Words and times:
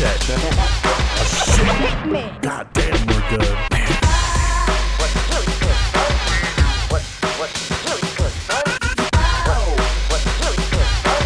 Chet. 0.00 0.22
Shit. 0.22 0.40
God 2.40 2.66
damn, 2.72 3.06
we're 3.06 3.20
good. 3.28 3.44
What's 4.96 5.12
really 5.28 5.52
good, 5.60 5.76
son? 5.92 6.12
What, 6.88 7.02
what's 7.36 7.60
really 7.84 8.08
good, 8.16 8.32
son? 8.48 8.64
What, 9.44 9.60
what's 10.08 10.24
really 10.40 10.64
good, 10.72 10.88
son? 11.04 11.20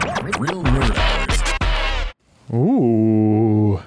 God 0.00 0.22
Real 0.40 0.62
Nerd 0.62 0.96
Hours. 0.96 1.40
Ooh. 2.54 3.82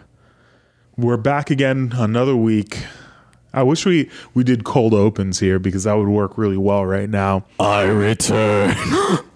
We're 0.95 1.17
back 1.17 1.49
again 1.49 1.93
another 1.95 2.35
week. 2.35 2.85
I 3.51 3.63
wish 3.63 3.83
we 3.87 4.11
we 4.35 4.43
did 4.43 4.63
cold 4.63 4.93
opens 4.93 5.39
here 5.39 5.57
because 5.57 5.85
that 5.85 5.95
would 5.95 6.07
work 6.07 6.37
really 6.37 6.57
well 6.57 6.85
right 6.85 7.09
now. 7.09 7.45
I 7.59 7.85
return. 7.85 8.75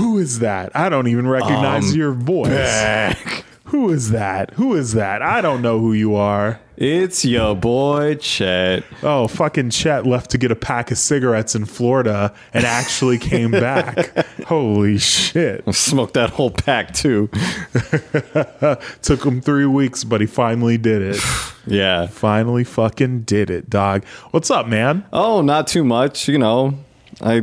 Who 0.00 0.18
is 0.18 0.38
that? 0.38 0.74
I 0.74 0.88
don't 0.88 1.08
even 1.08 1.28
recognize 1.28 1.92
um, 1.92 1.96
your 1.98 2.12
voice. 2.12 2.48
Back. 2.48 3.44
Who 3.64 3.90
is 3.90 4.10
that? 4.10 4.54
Who 4.54 4.74
is 4.74 4.94
that? 4.94 5.20
I 5.20 5.40
don't 5.42 5.60
know 5.62 5.78
who 5.78 5.92
you 5.92 6.16
are. 6.16 6.58
It's 6.78 7.24
your 7.26 7.54
boy 7.54 8.14
Chet. 8.14 8.82
Oh, 9.02 9.28
fucking 9.28 9.68
Chet 9.68 10.06
left 10.06 10.30
to 10.30 10.38
get 10.38 10.50
a 10.50 10.56
pack 10.56 10.90
of 10.90 10.96
cigarettes 10.96 11.54
in 11.54 11.66
Florida 11.66 12.34
and 12.54 12.64
actually 12.64 13.18
came 13.18 13.50
back. 13.50 14.26
Holy 14.46 14.96
shit. 14.96 15.62
Smoked 15.74 16.14
that 16.14 16.30
whole 16.30 16.50
pack 16.50 16.94
too. 16.94 17.28
Took 19.02 19.24
him 19.24 19.42
three 19.42 19.66
weeks, 19.66 20.02
but 20.02 20.22
he 20.22 20.26
finally 20.26 20.78
did 20.78 21.02
it. 21.02 21.20
Yeah. 21.66 22.06
finally 22.06 22.64
fucking 22.64 23.20
did 23.24 23.50
it, 23.50 23.68
dog. 23.68 24.04
What's 24.30 24.50
up, 24.50 24.66
man? 24.66 25.04
Oh, 25.12 25.42
not 25.42 25.66
too 25.68 25.84
much. 25.84 26.26
You 26.26 26.38
know, 26.38 26.78
I 27.20 27.42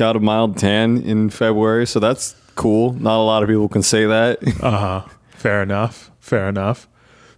got 0.00 0.16
a 0.16 0.18
mild 0.18 0.56
tan 0.56 1.02
in 1.02 1.28
February, 1.28 1.86
so 1.86 2.00
that's 2.00 2.34
cool. 2.54 2.94
Not 2.94 3.18
a 3.18 3.22
lot 3.22 3.42
of 3.42 3.50
people 3.50 3.68
can 3.68 3.82
say 3.82 4.06
that. 4.06 4.38
Uh 4.62 4.70
huh. 4.70 5.08
Fair 5.28 5.62
enough. 5.62 6.10
Fair 6.20 6.48
enough. 6.48 6.88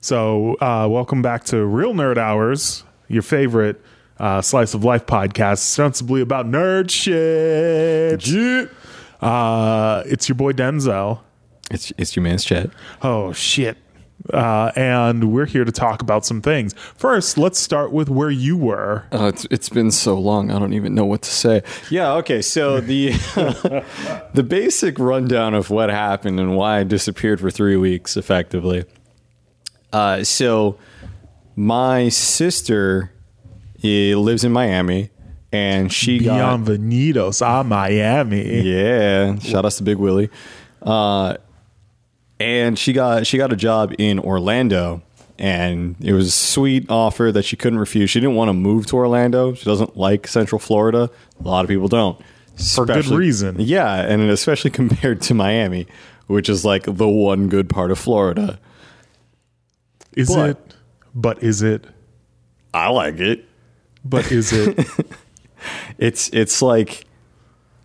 So, 0.00 0.54
uh, 0.60 0.86
welcome 0.88 1.22
back 1.22 1.42
to 1.46 1.64
Real 1.64 1.92
Nerd 1.92 2.18
Hours, 2.18 2.84
your 3.08 3.22
favorite 3.22 3.80
uh, 4.20 4.42
slice 4.42 4.74
of 4.74 4.84
life 4.84 5.06
podcast, 5.06 5.54
ostensibly 5.54 6.20
about 6.20 6.46
nerd 6.46 6.88
shit. 6.90 8.70
Uh, 9.20 10.02
it's 10.06 10.28
your 10.28 10.36
boy 10.36 10.52
Denzel. 10.52 11.18
It's 11.68 11.92
it's 11.98 12.14
your 12.14 12.22
man's 12.22 12.44
Chet. 12.44 12.70
Oh 13.02 13.32
shit. 13.32 13.76
Uh, 14.32 14.70
and 14.76 15.32
we're 15.32 15.46
here 15.46 15.64
to 15.64 15.72
talk 15.72 16.00
about 16.00 16.24
some 16.24 16.40
things. 16.40 16.74
First, 16.74 17.36
let's 17.36 17.58
start 17.58 17.92
with 17.92 18.08
where 18.08 18.30
you 18.30 18.56
were. 18.56 19.04
Oh, 19.10 19.26
it's 19.26 19.46
it's 19.50 19.68
been 19.68 19.90
so 19.90 20.14
long. 20.18 20.50
I 20.50 20.58
don't 20.58 20.74
even 20.74 20.94
know 20.94 21.04
what 21.04 21.22
to 21.22 21.30
say. 21.30 21.62
Yeah. 21.90 22.12
Okay. 22.14 22.40
So 22.40 22.80
the 22.80 23.10
the 24.34 24.42
basic 24.42 24.98
rundown 24.98 25.54
of 25.54 25.70
what 25.70 25.90
happened 25.90 26.38
and 26.38 26.56
why 26.56 26.78
I 26.78 26.84
disappeared 26.84 27.40
for 27.40 27.50
three 27.50 27.76
weeks, 27.76 28.16
effectively. 28.16 28.84
Uh, 29.92 30.22
so 30.24 30.78
my 31.56 32.08
sister 32.08 33.12
lives 33.82 34.44
in 34.44 34.52
Miami, 34.52 35.10
and 35.50 35.92
she 35.92 36.20
got 36.20 36.60
Bienvenidos 36.60 37.42
a 37.42 37.64
Miami. 37.64 38.62
yeah. 38.62 39.36
Shout 39.40 39.64
out 39.64 39.72
to 39.72 39.82
Big 39.82 39.96
Willie. 39.98 40.30
Uh, 40.80 41.36
and 42.42 42.78
she 42.78 42.92
got 42.92 43.26
she 43.26 43.38
got 43.38 43.52
a 43.52 43.56
job 43.56 43.94
in 43.98 44.18
Orlando, 44.18 45.02
and 45.38 45.96
it 46.00 46.12
was 46.12 46.28
a 46.28 46.30
sweet 46.30 46.86
offer 46.90 47.30
that 47.32 47.44
she 47.44 47.56
couldn't 47.56 47.78
refuse. 47.78 48.10
She 48.10 48.20
didn't 48.20 48.34
want 48.36 48.48
to 48.48 48.52
move 48.54 48.86
to 48.86 48.96
Orlando. 48.96 49.54
She 49.54 49.64
doesn't 49.64 49.96
like 49.96 50.26
Central 50.26 50.58
Florida. 50.58 51.10
A 51.44 51.48
lot 51.48 51.64
of 51.64 51.68
people 51.68 51.88
don't. 51.88 52.20
For 52.74 52.84
good 52.84 53.06
reason. 53.06 53.56
Yeah, 53.58 53.94
and 54.02 54.22
especially 54.30 54.70
compared 54.82 55.22
to 55.22 55.34
Miami, 55.34 55.86
which 56.26 56.48
is 56.48 56.64
like 56.64 56.84
the 56.84 57.08
one 57.08 57.48
good 57.48 57.68
part 57.68 57.90
of 57.90 57.98
Florida. 57.98 58.58
Is 60.14 60.28
But- 60.28 60.50
it? 60.50 60.74
But 61.14 61.42
is 61.42 61.60
it? 61.62 61.84
I 62.74 62.88
like 62.88 63.18
it. 63.20 63.44
But 64.04 64.30
is 64.32 64.52
it? 64.52 64.78
It's 65.98 66.28
it's 66.32 66.60
like 66.60 67.04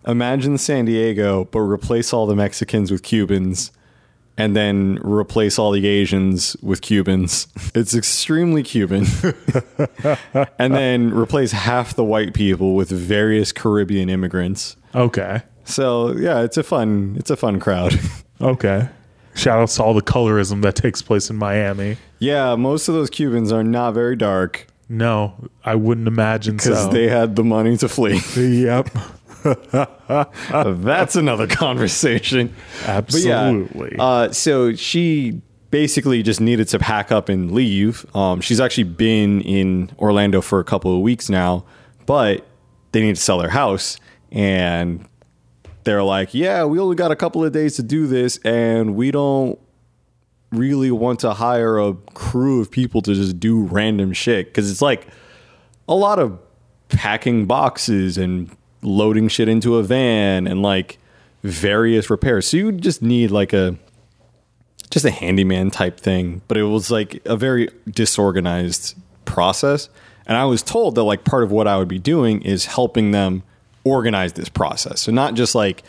imagine 0.04 0.58
San 0.58 0.86
Diego, 0.86 1.44
but 1.44 1.60
replace 1.60 2.12
all 2.12 2.26
the 2.26 2.34
Mexicans 2.34 2.90
with 2.90 3.04
Cubans, 3.04 3.70
and 4.38 4.56
then 4.56 4.98
replace 5.02 5.58
all 5.58 5.70
the 5.72 5.86
Asians 5.86 6.56
with 6.62 6.80
Cubans. 6.80 7.46
It's 7.74 7.94
extremely 7.94 8.62
Cuban, 8.62 9.04
and 10.58 10.74
then 10.74 11.12
replace 11.12 11.52
half 11.52 11.94
the 11.94 12.04
white 12.04 12.32
people 12.34 12.74
with 12.74 12.88
various 12.90 13.52
Caribbean 13.52 14.08
immigrants. 14.08 14.76
okay. 14.94 15.42
So 15.64 16.12
yeah, 16.16 16.40
it's 16.40 16.56
a 16.56 16.62
fun 16.62 17.16
it's 17.18 17.30
a 17.30 17.36
fun 17.36 17.60
crowd. 17.60 17.98
Okay. 18.40 18.88
Shout 19.34 19.58
out 19.58 19.68
to 19.70 19.82
all 19.82 19.94
the 19.94 20.00
colorism 20.02 20.62
that 20.62 20.76
takes 20.76 21.02
place 21.02 21.28
in 21.28 21.34
Miami. 21.36 21.96
yeah, 22.20 22.54
most 22.54 22.86
of 22.88 22.94
those 22.94 23.10
Cubans 23.10 23.50
are 23.50 23.64
not 23.64 23.94
very 23.94 24.14
dark 24.14 24.68
No, 24.88 25.34
I 25.64 25.74
wouldn't 25.74 26.06
imagine 26.06 26.56
because 26.56 26.84
so. 26.84 26.88
they 26.88 27.08
had 27.08 27.34
the 27.34 27.42
money 27.42 27.76
to 27.78 27.88
flee. 27.88 28.20
yep. 28.62 28.88
That's 30.84 31.16
another 31.16 31.46
conversation. 31.46 32.54
But 32.84 33.14
yeah, 33.14 33.40
Absolutely. 33.40 33.96
uh, 33.98 34.32
so 34.32 34.74
she 34.74 35.40
basically 35.70 36.22
just 36.22 36.40
needed 36.40 36.68
to 36.68 36.78
pack 36.78 37.12
up 37.12 37.28
and 37.28 37.52
leave. 37.52 38.06
Um, 38.16 38.40
she's 38.40 38.60
actually 38.60 38.84
been 38.84 39.40
in 39.42 39.90
Orlando 39.98 40.40
for 40.40 40.60
a 40.60 40.64
couple 40.64 40.94
of 40.94 41.02
weeks 41.02 41.28
now, 41.28 41.64
but 42.06 42.46
they 42.92 43.02
need 43.02 43.16
to 43.16 43.22
sell 43.22 43.38
their 43.38 43.50
house. 43.50 43.98
And 44.32 45.06
they're 45.84 46.02
like, 46.02 46.34
yeah, 46.34 46.64
we 46.64 46.78
only 46.78 46.96
got 46.96 47.10
a 47.10 47.16
couple 47.16 47.44
of 47.44 47.52
days 47.52 47.76
to 47.76 47.82
do 47.82 48.06
this, 48.06 48.38
and 48.38 48.94
we 48.94 49.10
don't 49.10 49.58
really 50.50 50.90
want 50.90 51.20
to 51.20 51.34
hire 51.34 51.78
a 51.78 51.94
crew 52.14 52.60
of 52.60 52.70
people 52.70 53.02
to 53.02 53.14
just 53.14 53.38
do 53.38 53.62
random 53.62 54.12
shit. 54.12 54.46
Because 54.46 54.70
it's 54.70 54.82
like 54.82 55.06
a 55.88 55.94
lot 55.94 56.18
of 56.18 56.38
packing 56.88 57.46
boxes 57.46 58.16
and 58.18 58.50
loading 58.82 59.28
shit 59.28 59.48
into 59.48 59.76
a 59.76 59.82
van 59.82 60.46
and 60.46 60.62
like 60.62 60.98
various 61.42 62.10
repairs. 62.10 62.46
So 62.46 62.56
you 62.56 62.72
just 62.72 63.02
need 63.02 63.30
like 63.30 63.52
a 63.52 63.76
just 64.90 65.04
a 65.04 65.10
handyman 65.10 65.70
type 65.70 66.00
thing, 66.00 66.40
but 66.48 66.56
it 66.56 66.64
was 66.64 66.90
like 66.90 67.20
a 67.26 67.36
very 67.36 67.68
disorganized 67.90 68.96
process. 69.24 69.88
And 70.26 70.36
I 70.36 70.44
was 70.44 70.62
told 70.62 70.94
that 70.94 71.02
like 71.04 71.24
part 71.24 71.42
of 71.42 71.50
what 71.50 71.66
I 71.66 71.76
would 71.76 71.88
be 71.88 71.98
doing 71.98 72.42
is 72.42 72.66
helping 72.66 73.10
them 73.10 73.42
organize 73.84 74.34
this 74.34 74.48
process. 74.48 75.00
So 75.00 75.12
not 75.12 75.34
just 75.34 75.54
like 75.54 75.82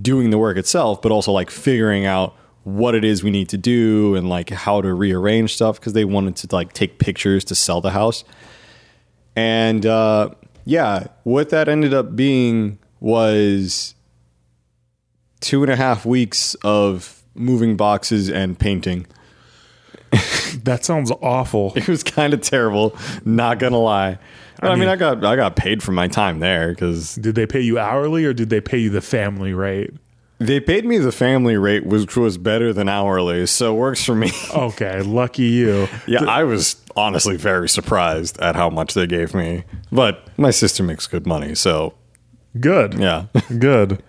doing 0.00 0.30
the 0.30 0.38
work 0.38 0.56
itself, 0.56 1.02
but 1.02 1.12
also 1.12 1.32
like 1.32 1.50
figuring 1.50 2.06
out 2.06 2.36
what 2.64 2.94
it 2.94 3.04
is 3.04 3.22
we 3.24 3.30
need 3.30 3.48
to 3.48 3.56
do 3.56 4.14
and 4.14 4.28
like 4.28 4.50
how 4.50 4.80
to 4.80 4.92
rearrange 4.92 5.54
stuff 5.54 5.80
because 5.80 5.92
they 5.92 6.04
wanted 6.04 6.36
to 6.36 6.54
like 6.54 6.72
take 6.72 6.98
pictures 6.98 7.44
to 7.44 7.54
sell 7.54 7.80
the 7.80 7.90
house. 7.90 8.24
And 9.34 9.86
uh, 9.86 10.30
yeah, 10.68 11.06
what 11.22 11.48
that 11.48 11.66
ended 11.66 11.94
up 11.94 12.14
being 12.14 12.78
was 13.00 13.94
two 15.40 15.62
and 15.62 15.72
a 15.72 15.76
half 15.76 16.04
weeks 16.04 16.54
of 16.56 17.22
moving 17.34 17.74
boxes 17.74 18.28
and 18.28 18.58
painting. 18.58 19.06
that 20.64 20.84
sounds 20.84 21.10
awful. 21.22 21.72
It 21.76 21.88
was 21.88 22.02
kind 22.02 22.34
of 22.34 22.42
terrible, 22.42 22.94
not 23.24 23.58
gonna 23.58 23.78
lie. 23.78 24.18
I, 24.60 24.68
mean, 24.68 24.80
mean- 24.80 24.88
I 24.90 24.96
got 24.96 25.24
I 25.24 25.36
got 25.36 25.56
paid 25.56 25.82
for 25.82 25.92
my 25.92 26.06
time 26.06 26.40
there 26.40 26.68
because 26.68 27.14
Did 27.14 27.34
they 27.34 27.46
pay 27.46 27.60
you 27.60 27.78
hourly 27.78 28.26
or 28.26 28.34
did 28.34 28.50
they 28.50 28.60
pay 28.60 28.76
you 28.76 28.90
the 28.90 29.00
family 29.00 29.54
rate? 29.54 29.94
they 30.38 30.60
paid 30.60 30.84
me 30.84 30.98
the 30.98 31.12
family 31.12 31.56
rate, 31.56 31.84
which 31.84 32.16
was 32.16 32.38
better 32.38 32.72
than 32.72 32.88
hourly, 32.88 33.46
so 33.46 33.74
it 33.74 33.78
works 33.78 34.04
for 34.04 34.14
me. 34.14 34.30
Okay, 34.54 35.02
lucky 35.02 35.44
you. 35.44 35.88
yeah, 36.06 36.24
I 36.24 36.44
was 36.44 36.76
honestly 36.98 37.36
very 37.36 37.68
surprised 37.68 38.38
at 38.40 38.56
how 38.56 38.68
much 38.70 38.94
they 38.94 39.06
gave 39.06 39.34
me, 39.34 39.64
but 39.90 40.28
my 40.38 40.50
sister 40.50 40.82
makes 40.82 41.06
good 41.06 41.26
money, 41.26 41.54
so 41.54 41.94
Good. 42.58 42.94
yeah. 42.94 43.26
Good. 43.58 44.02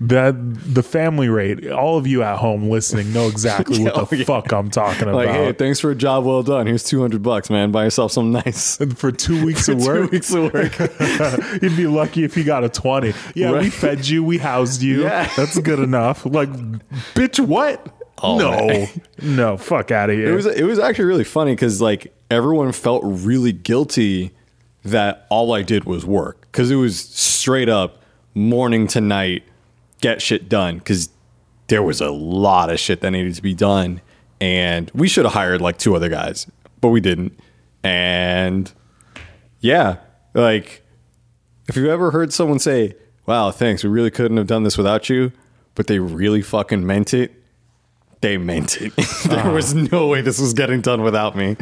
That 0.00 0.34
the 0.74 0.82
family 0.82 1.28
rate, 1.28 1.70
all 1.70 1.96
of 1.96 2.06
you 2.06 2.22
at 2.24 2.38
home 2.38 2.68
listening 2.68 3.12
know 3.12 3.28
exactly 3.28 3.82
what 3.84 3.96
Oh, 3.96 4.04
the 4.04 4.16
yeah. 4.18 4.24
fuck 4.24 4.52
I'm 4.52 4.68
talking 4.68 5.04
about. 5.04 5.14
Like, 5.14 5.28
hey, 5.28 5.52
thanks 5.52 5.78
for 5.80 5.92
a 5.92 5.94
job 5.94 6.24
well 6.24 6.42
done. 6.42 6.66
Here's 6.66 6.82
two 6.82 7.00
hundred 7.00 7.22
bucks, 7.22 7.48
man. 7.48 7.70
Buy 7.70 7.84
yourself 7.84 8.10
something 8.12 8.32
nice. 8.44 8.76
For 8.96 9.12
two 9.12 9.44
weeks 9.46 9.68
of 9.68 9.80
work. 9.84 10.06
Two 10.06 10.08
weeks 10.10 10.34
of 10.34 10.52
work. 10.52 10.78
you'd 11.62 11.76
be 11.76 11.86
lucky 11.86 12.24
if 12.24 12.36
you 12.36 12.42
got 12.44 12.64
a 12.64 12.68
20. 12.68 13.14
Yeah, 13.34 13.52
we 13.52 13.70
fed 13.70 14.06
you, 14.06 14.24
we 14.24 14.38
housed 14.38 14.82
you. 14.82 15.02
Yeah. 15.04 15.30
That's 15.36 15.58
good 15.60 15.78
enough. 15.78 16.26
Like, 16.26 16.50
bitch, 17.14 17.38
what? 17.38 17.86
Oh, 18.22 18.36
no. 18.38 18.66
man. 18.66 18.88
No, 19.22 19.56
fuck 19.56 19.90
out 19.92 20.10
of 20.10 20.16
here. 20.16 20.32
It 20.32 20.34
was 20.34 20.46
it 20.46 20.64
was 20.64 20.78
actually 20.80 21.06
really 21.06 21.24
funny 21.24 21.52
because 21.52 21.80
like 21.80 22.12
everyone 22.34 22.72
felt 22.72 23.02
really 23.04 23.52
guilty 23.52 24.32
that 24.84 25.26
all 25.30 25.52
I 25.52 25.62
did 25.62 25.84
was 25.84 26.04
work. 26.04 26.42
Because 26.42 26.70
it 26.70 26.76
was 26.76 26.98
straight 26.98 27.68
up 27.68 28.02
morning 28.34 28.86
to 28.88 29.00
night 29.00 29.44
get 30.00 30.20
shit 30.20 30.48
done. 30.48 30.78
Because 30.78 31.08
there 31.68 31.82
was 31.82 32.00
a 32.00 32.10
lot 32.10 32.70
of 32.70 32.78
shit 32.78 33.00
that 33.00 33.10
needed 33.10 33.34
to 33.34 33.42
be 33.42 33.54
done. 33.54 34.00
And 34.40 34.90
we 34.94 35.08
should 35.08 35.24
have 35.24 35.34
hired 35.34 35.60
like 35.60 35.78
two 35.78 35.96
other 35.96 36.08
guys 36.08 36.46
but 36.84 36.90
we 36.90 37.00
didn't. 37.00 37.32
And 37.82 38.70
yeah 39.60 39.96
like 40.34 40.82
if 41.66 41.76
you've 41.76 41.86
ever 41.86 42.10
heard 42.10 42.30
someone 42.30 42.58
say 42.58 42.94
wow 43.24 43.50
thanks 43.50 43.82
we 43.82 43.88
really 43.88 44.10
couldn't 44.10 44.36
have 44.36 44.46
done 44.46 44.62
this 44.62 44.76
without 44.76 45.08
you 45.08 45.32
but 45.74 45.86
they 45.86 45.98
really 45.98 46.42
fucking 46.42 46.86
meant 46.86 47.14
it 47.14 47.32
they 48.24 48.38
meant 48.38 48.80
it. 48.80 48.96
there 49.26 49.38
uh-huh. 49.38 49.50
was 49.50 49.74
no 49.74 50.06
way 50.06 50.22
this 50.22 50.40
was 50.40 50.54
getting 50.54 50.80
done 50.80 51.02
without 51.02 51.36
me. 51.36 51.56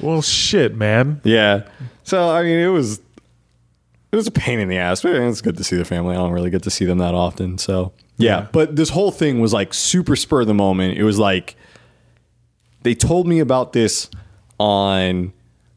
Well, 0.00 0.22
shit, 0.22 0.76
man. 0.76 1.20
Yeah. 1.24 1.68
So 2.04 2.30
I 2.30 2.44
mean, 2.44 2.60
it 2.60 2.68
was 2.68 3.00
it 4.12 4.16
was 4.16 4.28
a 4.28 4.30
pain 4.30 4.60
in 4.60 4.68
the 4.68 4.78
ass, 4.78 5.02
but 5.02 5.16
it's 5.16 5.40
good 5.40 5.56
to 5.56 5.64
see 5.64 5.76
the 5.76 5.84
family. 5.84 6.14
I 6.14 6.18
don't 6.18 6.30
really 6.30 6.50
get 6.50 6.62
to 6.62 6.70
see 6.70 6.84
them 6.84 6.98
that 6.98 7.14
often. 7.14 7.58
So 7.58 7.92
yeah. 8.16 8.42
Yeah. 8.42 8.48
But 8.52 8.76
this 8.76 8.90
whole 8.90 9.10
thing 9.10 9.40
was 9.40 9.52
like 9.52 9.74
super 9.74 10.14
spur 10.14 10.42
of 10.42 10.46
the 10.46 10.54
moment. 10.54 10.96
It 10.96 11.02
was 11.02 11.18
like 11.18 11.56
they 12.82 12.94
told 12.94 13.26
me 13.26 13.40
about 13.40 13.72
this 13.72 14.08
on 14.60 15.32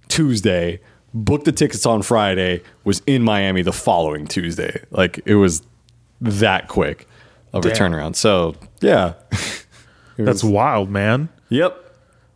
Tuesday, 0.07 0.81
booked 1.15 1.45
the 1.45 1.51
tickets 1.51 1.87
on 1.87 2.03
Friday, 2.03 2.61
was 2.83 3.01
in 3.07 3.23
Miami 3.23 3.63
the 3.63 3.73
following 3.73 4.27
Tuesday. 4.27 4.83
Like 4.91 5.19
it 5.25 5.35
was 5.35 5.63
that 6.21 6.67
quick 6.67 7.07
of 7.53 7.65
a 7.65 7.69
turnaround. 7.69 8.15
So 8.15 8.53
yeah. 8.81 9.13
That's 10.17 10.43
was- 10.43 10.51
wild, 10.51 10.89
man. 10.89 11.29
Yep. 11.49 11.83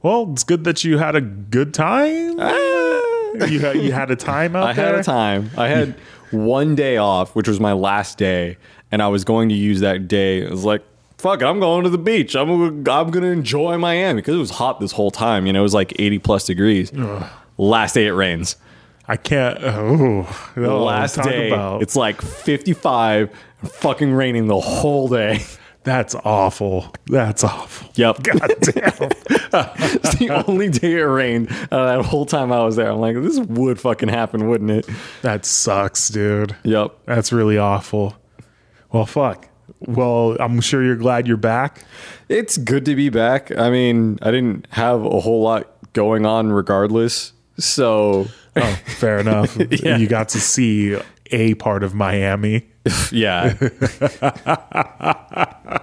Well, 0.01 0.29
it's 0.31 0.43
good 0.43 0.63
that 0.63 0.83
you 0.83 0.97
had 0.97 1.15
a 1.15 1.21
good 1.21 1.73
time. 1.73 2.39
Ah. 2.39 3.45
you 3.47 3.59
had 3.59 3.75
you 3.77 3.91
had 3.91 4.09
a 4.11 4.15
time 4.15 4.55
out 4.55 4.63
I 4.69 4.73
there. 4.73 4.85
I 4.85 4.89
had 4.91 4.99
a 4.99 5.03
time. 5.03 5.51
I 5.57 5.67
had 5.67 5.95
one 6.31 6.75
day 6.75 6.97
off, 6.97 7.35
which 7.35 7.47
was 7.47 7.59
my 7.59 7.73
last 7.73 8.17
day, 8.17 8.57
and 8.91 9.01
I 9.01 9.07
was 9.09 9.23
going 9.23 9.49
to 9.49 9.55
use 9.55 9.81
that 9.81 10.07
day. 10.07 10.39
It 10.41 10.49
was 10.49 10.63
like, 10.65 10.81
fuck 11.17 11.41
it, 11.41 11.45
I'm 11.45 11.59
going 11.59 11.83
to 11.83 11.89
the 11.89 11.97
beach. 11.99 12.35
I'm 12.35 12.47
gonna, 12.47 12.99
I'm 12.99 13.11
going 13.11 13.23
to 13.23 13.29
enjoy 13.29 13.77
Miami 13.77 14.21
because 14.21 14.35
it 14.35 14.39
was 14.39 14.49
hot 14.51 14.79
this 14.79 14.91
whole 14.93 15.11
time. 15.11 15.45
You 15.45 15.53
know, 15.53 15.59
it 15.59 15.63
was 15.63 15.73
like 15.73 15.93
80 15.99 16.19
plus 16.19 16.45
degrees. 16.45 16.91
Last 17.57 17.93
day 17.93 18.07
it 18.07 18.11
rains. 18.11 18.55
I 19.07 19.17
can't. 19.17 19.59
Oh, 19.63 20.25
last 20.57 21.21
day 21.21 21.49
about- 21.51 21.81
it's 21.83 21.95
like 21.95 22.21
55 22.21 23.29
and 23.61 23.71
fucking 23.71 24.13
raining 24.13 24.47
the 24.47 24.59
whole 24.59 25.07
day. 25.07 25.43
that's 25.83 26.15
awful. 26.15 26.93
That's 27.07 27.43
awful. 27.43 27.89
Yep. 27.95 28.23
God 28.23 28.39
damn. 28.61 28.93
it's 29.83 30.15
the 30.15 30.43
only 30.47 30.69
day 30.69 30.93
it 30.93 31.03
rained 31.03 31.49
uh, 31.71 31.97
that 31.97 32.05
whole 32.05 32.25
time 32.25 32.51
I 32.51 32.63
was 32.63 32.75
there. 32.75 32.91
I'm 32.91 32.99
like, 32.99 33.15
this 33.15 33.39
would 33.39 33.79
fucking 33.79 34.09
happen, 34.09 34.47
wouldn't 34.47 34.71
it? 34.71 34.89
that 35.21 35.45
sucks, 35.45 36.09
dude. 36.09 36.55
Yep. 36.63 36.97
That's 37.05 37.31
really 37.33 37.57
awful. 37.57 38.15
Well, 38.91 39.05
fuck. 39.05 39.47
Well, 39.79 40.37
I'm 40.39 40.61
sure 40.61 40.83
you're 40.83 40.95
glad 40.95 41.27
you're 41.27 41.37
back. 41.37 41.83
It's 42.29 42.57
good 42.57 42.85
to 42.85 42.95
be 42.95 43.09
back. 43.09 43.51
I 43.57 43.69
mean, 43.69 44.19
I 44.21 44.31
didn't 44.31 44.67
have 44.71 45.03
a 45.03 45.19
whole 45.19 45.41
lot 45.41 45.71
going 45.93 46.25
on 46.25 46.51
regardless. 46.51 47.33
So, 47.57 48.27
Oh, 48.55 48.79
fair 48.85 49.19
enough. 49.19 49.57
Yeah. 49.71 49.97
You 49.97 50.07
got 50.07 50.29
to 50.29 50.39
see 50.39 50.97
a 51.31 51.53
part 51.55 51.83
of 51.83 51.95
Miami. 51.95 52.67
yeah. 53.11 53.53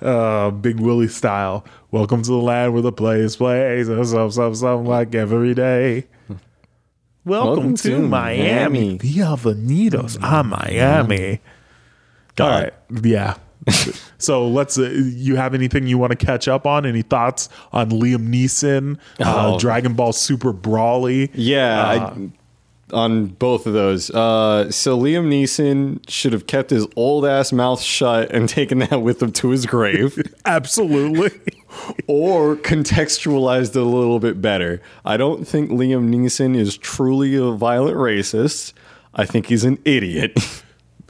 Uh, 0.00 0.52
Big 0.52 0.78
Willie 0.78 1.08
style. 1.08 1.64
Welcome 1.90 2.22
to 2.22 2.30
the 2.30 2.36
land 2.36 2.72
where 2.72 2.82
the 2.82 2.92
plays 2.92 3.34
plays. 3.34 3.88
Something, 3.88 4.30
something, 4.30 4.54
something 4.54 4.86
like 4.88 5.12
every 5.12 5.54
day. 5.54 6.06
Welcome, 7.24 7.48
Welcome 7.54 7.74
to, 7.78 7.90
to 7.90 7.98
Miami. 7.98 8.80
Miami. 8.80 8.98
The 8.98 9.14
Avenidos 9.18 10.22
are 10.22 10.44
Miami. 10.44 11.40
Got 12.36 12.52
All 12.52 12.60
right. 12.60 12.72
Yeah. 13.02 13.34
so 14.18 14.46
let's. 14.46 14.78
Uh, 14.78 14.82
you 14.92 15.34
have 15.34 15.52
anything 15.52 15.88
you 15.88 15.98
want 15.98 16.16
to 16.16 16.26
catch 16.26 16.46
up 16.46 16.64
on? 16.64 16.86
Any 16.86 17.02
thoughts 17.02 17.48
on 17.72 17.90
Liam 17.90 18.28
Neeson, 18.32 18.98
uh, 19.18 19.54
Oh. 19.54 19.58
Dragon 19.58 19.94
Ball 19.94 20.12
Super 20.12 20.52
Broly? 20.52 21.28
Yeah. 21.34 22.12
I, 22.16 22.30
on 22.92 23.26
both 23.26 23.66
of 23.66 23.72
those. 23.72 24.10
Uh, 24.10 24.70
so, 24.70 24.98
Liam 24.98 25.28
Neeson 25.28 26.08
should 26.08 26.32
have 26.32 26.46
kept 26.46 26.70
his 26.70 26.86
old 26.96 27.24
ass 27.24 27.52
mouth 27.52 27.80
shut 27.80 28.30
and 28.32 28.48
taken 28.48 28.78
that 28.78 29.02
with 29.02 29.22
him 29.22 29.32
to 29.32 29.50
his 29.50 29.66
grave. 29.66 30.20
Absolutely. 30.44 31.30
or 32.06 32.56
contextualized 32.56 33.70
it 33.70 33.76
a 33.76 33.82
little 33.82 34.20
bit 34.20 34.40
better. 34.40 34.80
I 35.04 35.16
don't 35.16 35.46
think 35.46 35.70
Liam 35.70 36.08
Neeson 36.08 36.56
is 36.56 36.76
truly 36.76 37.36
a 37.36 37.52
violent 37.52 37.96
racist. 37.96 38.72
I 39.14 39.24
think 39.24 39.46
he's 39.46 39.64
an 39.64 39.78
idiot. 39.84 40.38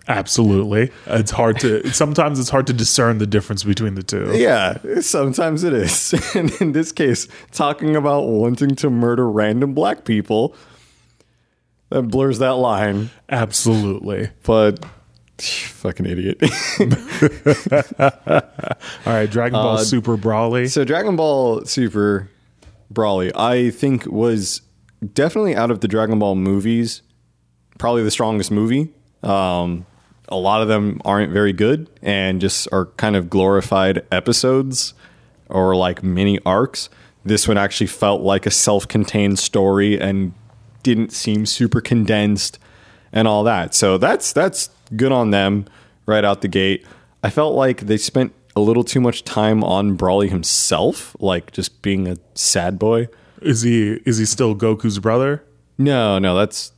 Absolutely. 0.09 0.91
It's 1.07 1.31
hard 1.31 1.61
to. 1.61 1.93
Sometimes 1.93 2.41
it's 2.41 2.49
hard 2.49 2.67
to 2.69 2.73
discern 2.73 3.19
the 3.19 3.27
difference 3.27 3.63
between 3.63 3.95
the 3.95 4.03
two. 4.03 4.33
Yeah, 4.35 4.79
sometimes 5.01 5.65
it 5.65 5.75
is. 5.75 6.15
And 6.35 6.51
in 6.61 6.73
this 6.73 6.93
case, 6.93 7.29
talking 7.53 7.95
about 7.95 8.23
wanting 8.23 8.75
to 8.77 8.89
murder 8.89 9.31
random 9.31 9.75
black 9.75 10.05
people, 10.07 10.55
that 11.91 12.03
blurs 12.03 12.39
that 12.39 12.55
line. 12.55 13.11
Absolutely. 13.29 14.31
But 14.43 14.85
fucking 15.39 16.07
idiot. 16.07 16.43
All 19.07 19.13
right, 19.13 19.31
Dragon 19.31 19.53
Ball 19.53 19.79
Super 19.79 20.17
Broly. 20.17 20.69
so 20.71 20.85
Dragon 20.85 21.17
Ball 21.17 21.65
Super 21.65 22.29
Broly, 22.93 23.31
I 23.35 23.71
think 23.71 24.07
was 24.07 24.63
definitely 25.15 25.55
out 25.55 25.71
of 25.71 25.81
the 25.81 25.89
Dragon 25.89 26.19
Ball 26.19 26.35
movies, 26.35 27.03
probably 27.79 28.03
the 28.03 28.11
strongest 28.11 28.51
movie. 28.51 28.93
Um, 29.23 29.87
a 30.29 30.37
lot 30.37 30.61
of 30.61 30.69
them 30.69 31.01
aren't 31.05 31.33
very 31.33 31.53
good 31.53 31.89
and 32.03 32.41
just 32.41 32.69
are 32.73 32.87
kind 32.97 33.17
of 33.17 33.31
glorified 33.31 34.05
episodes 34.13 34.95
or 35.49 35.75
like 35.75 36.03
mini 36.03 36.39
arcs. 36.45 36.91
This 37.25 37.49
one 37.49 37.59
actually 37.59 37.87
felt 37.87 38.23
like 38.23 38.47
a 38.47 38.51
self-contained 38.51 39.39
story 39.39 40.01
and 40.01 40.33
didn't 40.83 41.13
seem 41.13 41.47
super 41.47 41.81
condensed 41.81 42.59
and 43.13 43.27
all 43.29 43.45
that. 43.45 43.75
So 43.75 43.99
that's 43.99 44.33
that's 44.33 44.71
good 44.97 45.13
on 45.13 45.31
them 45.31 45.67
right 46.07 46.25
out 46.25 46.41
the 46.43 46.49
gate. 46.49 46.85
I 47.23 47.31
felt 47.31 47.55
like 47.55 47.83
they 47.83 47.97
spent 47.97 48.33
a 48.57 48.61
little 48.61 48.85
too 48.85 49.01
much 49.01 49.25
time 49.25 49.63
on 49.63 49.97
Broly 49.97 50.29
himself, 50.31 51.15
like 51.21 51.53
just 51.53 51.81
being 51.83 52.09
a 52.09 52.17
sad 52.35 52.79
boy. 52.79 53.09
Is 53.43 53.63
he 53.63 54.01
is 54.05 54.19
he 54.19 54.25
still 54.25 54.55
Goku's 54.55 54.99
brother? 54.99 55.45
No, 55.79 56.19
no, 56.19 56.35
that's 56.35 56.73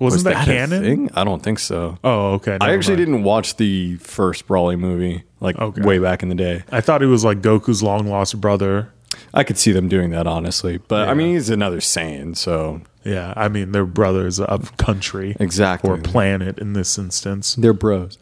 Wasn't 0.00 0.24
was 0.24 0.24
that, 0.24 0.42
a 0.42 0.44
canon? 0.44 0.82
thing? 0.82 1.10
I 1.14 1.22
don't 1.24 1.42
think 1.42 1.58
so. 1.60 1.98
Oh, 2.02 2.32
okay. 2.34 2.58
I 2.60 2.72
actually 2.74 2.96
mind. 2.96 3.06
didn't 3.06 3.22
watch 3.22 3.56
the 3.56 3.96
first 3.96 4.48
Broly 4.48 4.78
movie, 4.78 5.22
like 5.40 5.56
Okay. 5.58 5.82
way 5.82 5.98
back 5.98 6.22
in 6.24 6.28
the 6.28 6.34
day. 6.34 6.64
I 6.72 6.80
thought 6.80 7.00
he 7.02 7.06
was 7.06 7.24
like 7.24 7.40
Goku's 7.40 7.82
long 7.84 8.08
lost 8.08 8.40
brother. 8.40 8.92
I 9.32 9.44
could 9.44 9.58
see 9.58 9.70
them 9.72 9.88
doing 9.88 10.10
that 10.10 10.26
honestly, 10.26 10.78
but 10.78 11.04
Yeah. 11.06 11.10
I 11.12 11.14
mean, 11.14 11.34
he's 11.34 11.50
another 11.50 11.78
Saiyan, 11.78 12.36
so 12.36 12.80
Yeah, 13.06 13.32
I 13.36 13.48
mean 13.48 13.72
they're 13.72 13.86
brothers 13.86 14.40
of 14.40 14.76
country 14.76 15.36
exactly. 15.38 15.88
or 15.88 15.98
planet 15.98 16.58
in 16.58 16.72
this 16.72 16.98
instance. 16.98 17.54
They're 17.54 17.72
bros. 17.72 18.18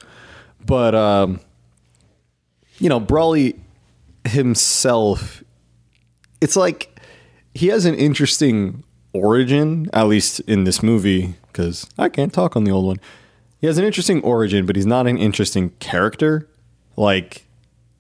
But 0.65 0.95
um 0.95 1.41
you 2.79 2.89
know, 2.89 3.01
Broly 3.01 3.59
himself 4.27 5.43
it's 6.41 6.57
like 6.57 7.01
he 7.55 7.69
has 7.69 7.87
an 7.87 7.95
interesting 7.95 8.85
origin, 9.15 9.89
at 9.93 10.09
least 10.09 10.41
in 10.41 10.65
this 10.65 10.83
movie, 10.83 11.35
because 11.47 11.89
I 11.97 12.09
can't 12.09 12.33
talk 12.33 12.57
on 12.57 12.65
the 12.65 12.73
old 12.73 12.85
one. 12.85 13.01
He 13.61 13.67
has 13.67 13.79
an 13.79 13.85
interesting 13.85 14.21
origin, 14.23 14.67
but 14.67 14.77
he's 14.77 14.85
not 14.85 15.07
an 15.07 15.17
interesting 15.17 15.71
character. 15.79 16.49
Like 16.97 17.47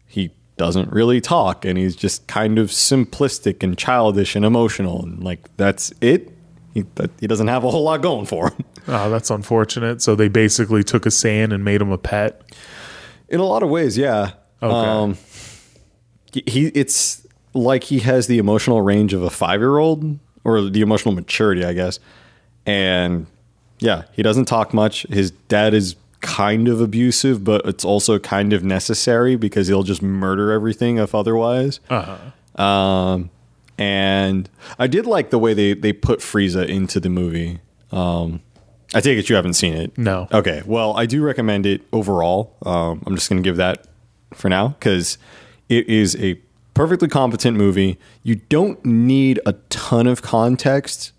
he 0.06 0.32
doesn't 0.56 0.92
really 0.92 1.20
talk 1.20 1.64
and 1.64 1.78
he's 1.78 1.96
just 1.96 2.26
kind 2.26 2.58
of 2.58 2.68
simplistic 2.68 3.62
and 3.62 3.78
childish 3.78 4.36
and 4.36 4.44
emotional 4.44 5.02
and 5.02 5.22
like 5.22 5.56
that's 5.56 5.92
it. 6.00 6.33
He, 6.74 6.84
he 7.20 7.26
doesn't 7.26 7.48
have 7.48 7.64
a 7.64 7.70
whole 7.70 7.84
lot 7.84 8.02
going 8.02 8.26
for 8.26 8.50
him. 8.50 8.64
Oh, 8.88 9.08
that's 9.10 9.30
unfortunate. 9.30 10.02
So 10.02 10.14
they 10.14 10.28
basically 10.28 10.82
took 10.82 11.06
a 11.06 11.10
Saiyan 11.10 11.54
and 11.54 11.64
made 11.64 11.80
him 11.80 11.90
a 11.90 11.98
pet. 11.98 12.42
In 13.28 13.40
a 13.40 13.44
lot 13.44 13.62
of 13.62 13.70
ways, 13.70 13.96
yeah. 13.96 14.32
Okay. 14.62 14.74
Um, 14.74 15.16
he 16.32 16.66
it's 16.68 17.26
like 17.54 17.84
he 17.84 18.00
has 18.00 18.26
the 18.26 18.38
emotional 18.38 18.82
range 18.82 19.14
of 19.14 19.22
a 19.22 19.30
five 19.30 19.60
year 19.60 19.78
old 19.78 20.18
or 20.42 20.62
the 20.62 20.80
emotional 20.80 21.14
maturity, 21.14 21.64
I 21.64 21.72
guess. 21.72 22.00
And 22.66 23.26
yeah, 23.78 24.02
he 24.12 24.22
doesn't 24.22 24.46
talk 24.46 24.74
much. 24.74 25.06
His 25.08 25.30
dad 25.30 25.74
is 25.74 25.96
kind 26.20 26.68
of 26.68 26.80
abusive, 26.80 27.44
but 27.44 27.64
it's 27.66 27.84
also 27.84 28.18
kind 28.18 28.52
of 28.52 28.64
necessary 28.64 29.36
because 29.36 29.68
he'll 29.68 29.82
just 29.82 30.02
murder 30.02 30.52
everything 30.52 30.98
if 30.98 31.14
otherwise. 31.14 31.80
Uh-huh. 31.90 32.62
Um, 32.62 33.30
and 33.78 34.48
I 34.78 34.86
did 34.86 35.06
like 35.06 35.30
the 35.30 35.38
way 35.38 35.54
they 35.54 35.74
they 35.74 35.92
put 35.92 36.20
Frieza 36.20 36.66
into 36.66 37.00
the 37.00 37.08
movie. 37.08 37.60
Um, 37.92 38.42
I 38.94 39.00
take 39.00 39.18
it 39.18 39.28
you 39.28 39.36
haven't 39.36 39.54
seen 39.54 39.74
it. 39.74 39.98
No. 39.98 40.28
Okay. 40.32 40.62
Well, 40.64 40.96
I 40.96 41.06
do 41.06 41.22
recommend 41.22 41.66
it 41.66 41.82
overall. 41.92 42.56
Um, 42.64 43.02
I'm 43.06 43.16
just 43.16 43.28
going 43.28 43.42
to 43.42 43.46
give 43.46 43.56
that 43.56 43.86
for 44.32 44.48
now 44.48 44.68
because 44.68 45.18
it 45.68 45.88
is 45.88 46.16
a 46.16 46.34
perfectly 46.74 47.08
competent 47.08 47.56
movie. 47.56 47.98
You 48.22 48.36
don't 48.36 48.84
need 48.84 49.40
a 49.46 49.54
ton 49.68 50.06
of 50.06 50.22
context 50.22 51.12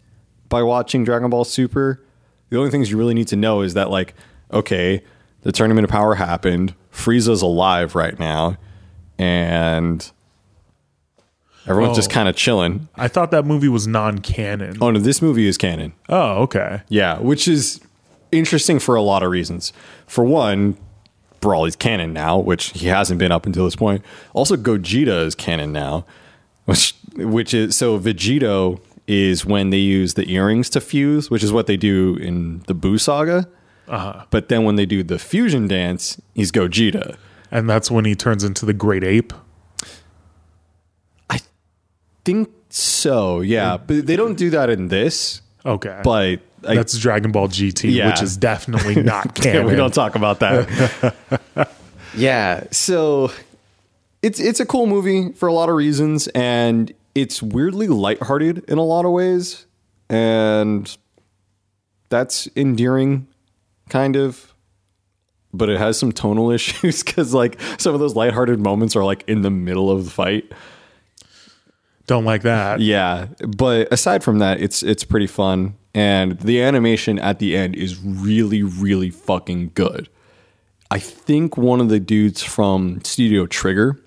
by 0.48 0.64
watching 0.64 1.04
Dragon 1.04 1.30
Ball 1.30 1.44
Super. 1.44 2.02
The 2.50 2.58
only 2.58 2.70
things 2.72 2.92
you 2.92 2.98
really 2.98 3.14
need 3.14 3.28
to 3.30 3.36
know 3.36 3.62
is 3.62 3.74
that, 3.74 3.90
like, 3.90 4.14
okay, 4.52 5.04
the 5.42 5.52
tournament 5.52 5.84
of 5.84 5.92
power 5.92 6.16
happened. 6.16 6.76
Frieza's 6.94 7.42
alive 7.42 7.96
right 7.96 8.18
now, 8.18 8.58
and 9.18 10.12
everyone's 11.68 11.96
just 11.98 12.12
Oh. 12.12 12.14
kind 12.14 12.30
of 12.30 12.36
chilling. 12.36 12.88
I 12.96 13.08
thought 13.08 13.32
that 13.32 13.46
movie 13.46 13.68
was 13.70 13.88
non-canon. 13.88 14.78
Oh 14.82 14.92
no, 14.92 15.00
this 15.00 15.22
movie 15.22 15.48
is 15.48 15.58
canon. 15.58 15.94
Oh, 16.10 16.44
okay. 16.44 16.82
Yeah, 16.90 17.20
which 17.20 17.48
is 17.48 17.80
interesting 18.32 18.80
for 18.80 18.96
a 18.96 19.02
lot 19.02 19.24
of 19.24 19.32
reasons. 19.32 19.74
For 20.08 20.24
one, 20.24 20.78
Broly's 21.42 21.76
canon 21.76 22.12
now, 22.14 22.38
which 22.40 22.68
he 22.72 22.88
hasn't 22.88 23.20
been 23.20 23.32
up 23.32 23.46
until 23.46 23.66
this 23.66 23.76
point. 23.76 24.04
Also, 24.34 24.56
Gogeta 24.56 25.26
is 25.26 25.36
canon 25.36 25.72
now, 25.72 26.06
which 26.66 26.96
which 27.16 27.54
is 27.54 27.76
so 27.78 28.00
Vegito 28.00 28.80
is 29.08 29.46
when 29.46 29.70
they 29.70 29.78
use 29.78 30.16
the 30.16 30.32
earrings 30.34 30.70
to 30.72 30.82
fuse, 30.82 31.30
which 31.30 31.44
is 31.44 31.52
what 31.52 31.68
they 31.68 31.78
do 31.78 32.16
in 32.18 32.62
the 32.68 32.74
Buu 32.74 33.00
saga. 33.00 33.48
Uh-huh. 33.88 34.26
But 34.32 34.50
then 34.50 34.64
when 34.64 34.76
they 34.78 34.88
do 34.88 35.04
the 35.04 35.20
fusion 35.20 35.68
dance, 35.68 36.20
he's 36.34 36.52
Gogeta. 36.52 37.16
And 37.52 37.70
that's 37.70 37.92
when 37.92 38.06
he 38.06 38.16
turns 38.16 38.44
into 38.44 38.66
the 38.66 38.74
great 38.74 39.04
ape. 39.04 39.32
I 42.26 42.32
think 42.32 42.50
so, 42.70 43.42
yeah. 43.42 43.78
But 43.78 44.08
they 44.08 44.16
don't 44.16 44.34
do 44.36 44.50
that 44.50 44.72
in 44.72 44.88
this. 44.88 45.42
Okay. 45.64 46.02
But 46.04 46.40
I, 46.68 46.74
that's 46.76 46.98
Dragon 46.98 47.32
Ball 47.32 47.48
GT, 47.50 47.94
Yeah. 47.94 48.10
which 48.10 48.24
is 48.24 48.36
definitely 48.36 48.96
not 49.04 49.38
Yeah, 49.38 49.52
canon. 49.54 49.68
we 49.68 49.76
don't 49.76 49.94
talk 49.94 50.16
about 50.16 50.40
that. 50.40 51.14
yeah, 52.18 52.64
so 52.72 53.32
it's 54.24 54.40
it's 54.40 54.60
a 54.60 54.66
cool 54.66 54.88
movie 54.88 55.34
for 55.34 55.46
a 55.48 55.54
lot 55.54 55.70
of 55.70 55.76
reasons, 55.76 56.28
and 56.30 56.92
it's 57.14 57.44
weirdly 57.44 57.88
lighthearted 57.88 58.64
in 58.68 58.80
a 58.80 58.84
lot 58.84 59.06
of 59.06 59.12
ways, 59.12 59.68
and 60.10 60.98
that's 62.10 62.48
endearing, 62.56 63.28
kind 63.90 64.16
of. 64.16 64.52
But 65.54 65.70
it 65.70 65.78
has 65.78 66.00
some 66.00 66.12
tonal 66.12 66.50
issues 66.58 67.04
because, 67.04 67.36
like, 67.36 67.60
some 67.78 67.94
of 67.94 68.00
those 68.00 68.16
lighthearted 68.16 68.60
moments 68.60 68.96
are 68.96 69.04
like 69.04 69.24
in 69.28 69.42
the 69.44 69.52
middle 69.52 69.92
of 69.92 70.06
the 70.06 70.12
fight. 70.12 70.52
Don't 72.08 72.26
like 72.26 72.44
that. 72.44 72.80
Yeah, 72.82 73.28
but 73.48 73.92
aside 73.92 74.24
from 74.24 74.40
that, 74.40 74.62
it's 74.62 74.84
it's 74.84 75.04
pretty 75.04 75.28
fun, 75.28 75.76
and 75.94 76.40
the 76.40 76.62
animation 76.62 77.18
at 77.20 77.40
the 77.40 77.56
end 77.56 77.76
is 77.76 78.00
really, 78.04 78.62
really 78.64 79.10
fucking 79.10 79.72
good. 79.74 80.08
I 80.92 81.00
think 81.00 81.58
one 81.58 81.82
of 81.82 81.90
the 81.90 82.00
dudes 82.00 82.44
from 82.44 83.02
Studio 83.04 83.48
Trigger 83.48 84.00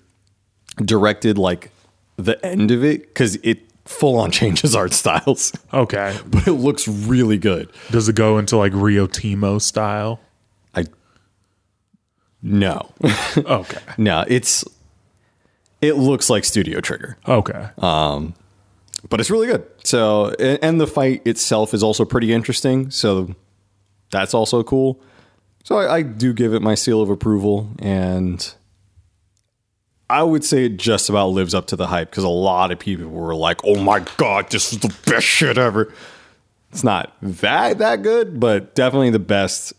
directed 0.77 1.37
like 1.37 1.71
the 2.15 2.43
end 2.45 2.71
of 2.71 2.83
it 2.85 3.01
because 3.07 3.35
it 3.43 3.59
full 3.83 4.17
on 4.17 4.31
changes 4.39 4.75
art 4.75 4.93
styles, 4.93 5.51
Okay. 5.73 6.17
but 6.27 6.47
it 6.47 6.53
looks 6.53 6.87
really 6.87 7.37
good. 7.37 7.69
Does 7.91 8.07
it 8.07 8.15
go 8.15 8.37
into 8.37 8.55
like 8.55 8.71
Ryo 8.73 9.07
Timo 9.07 9.61
style? 9.61 10.21
I 10.73 10.85
no, 12.41 12.93
Okay. 13.37 13.79
no, 13.97 14.23
it's 14.27 14.63
it 15.81 15.93
looks 15.93 16.29
like 16.29 16.43
Studio 16.45 16.81
Trigger. 16.81 17.17
Okay. 17.27 17.69
Um, 17.77 18.33
but 19.09 19.19
it's 19.19 19.29
really 19.29 19.47
good. 19.47 19.65
So, 19.83 20.29
and 20.39 20.59
and 20.61 20.81
the 20.81 20.87
fight 20.87 21.25
itself 21.25 21.73
is 21.73 21.83
also 21.83 22.05
pretty 22.05 22.33
interesting. 22.33 22.91
So, 22.91 23.35
that's 24.11 24.33
also 24.33 24.63
cool. 24.63 24.99
So, 25.63 25.77
I, 25.77 25.97
I 25.97 26.01
do 26.01 26.33
give 26.33 26.53
it 26.53 26.61
my 26.61 26.75
seal 26.75 27.01
of 27.01 27.09
approval, 27.09 27.69
and 27.79 28.53
I 30.09 30.23
would 30.23 30.43
say 30.43 30.65
it 30.65 30.77
just 30.77 31.09
about 31.09 31.27
lives 31.27 31.53
up 31.53 31.67
to 31.67 31.75
the 31.75 31.87
hype 31.87 32.09
because 32.09 32.23
a 32.23 32.29
lot 32.29 32.71
of 32.71 32.79
people 32.79 33.07
were 33.07 33.35
like, 33.35 33.61
"Oh 33.63 33.81
my 33.81 33.99
god, 34.17 34.49
this 34.49 34.73
is 34.73 34.79
the 34.79 34.93
best 35.05 35.25
shit 35.25 35.57
ever." 35.57 35.93
It's 36.71 36.83
not 36.83 37.13
that 37.21 37.77
that 37.77 38.03
good, 38.03 38.39
but 38.39 38.75
definitely 38.75 39.11
the 39.11 39.19
best 39.19 39.73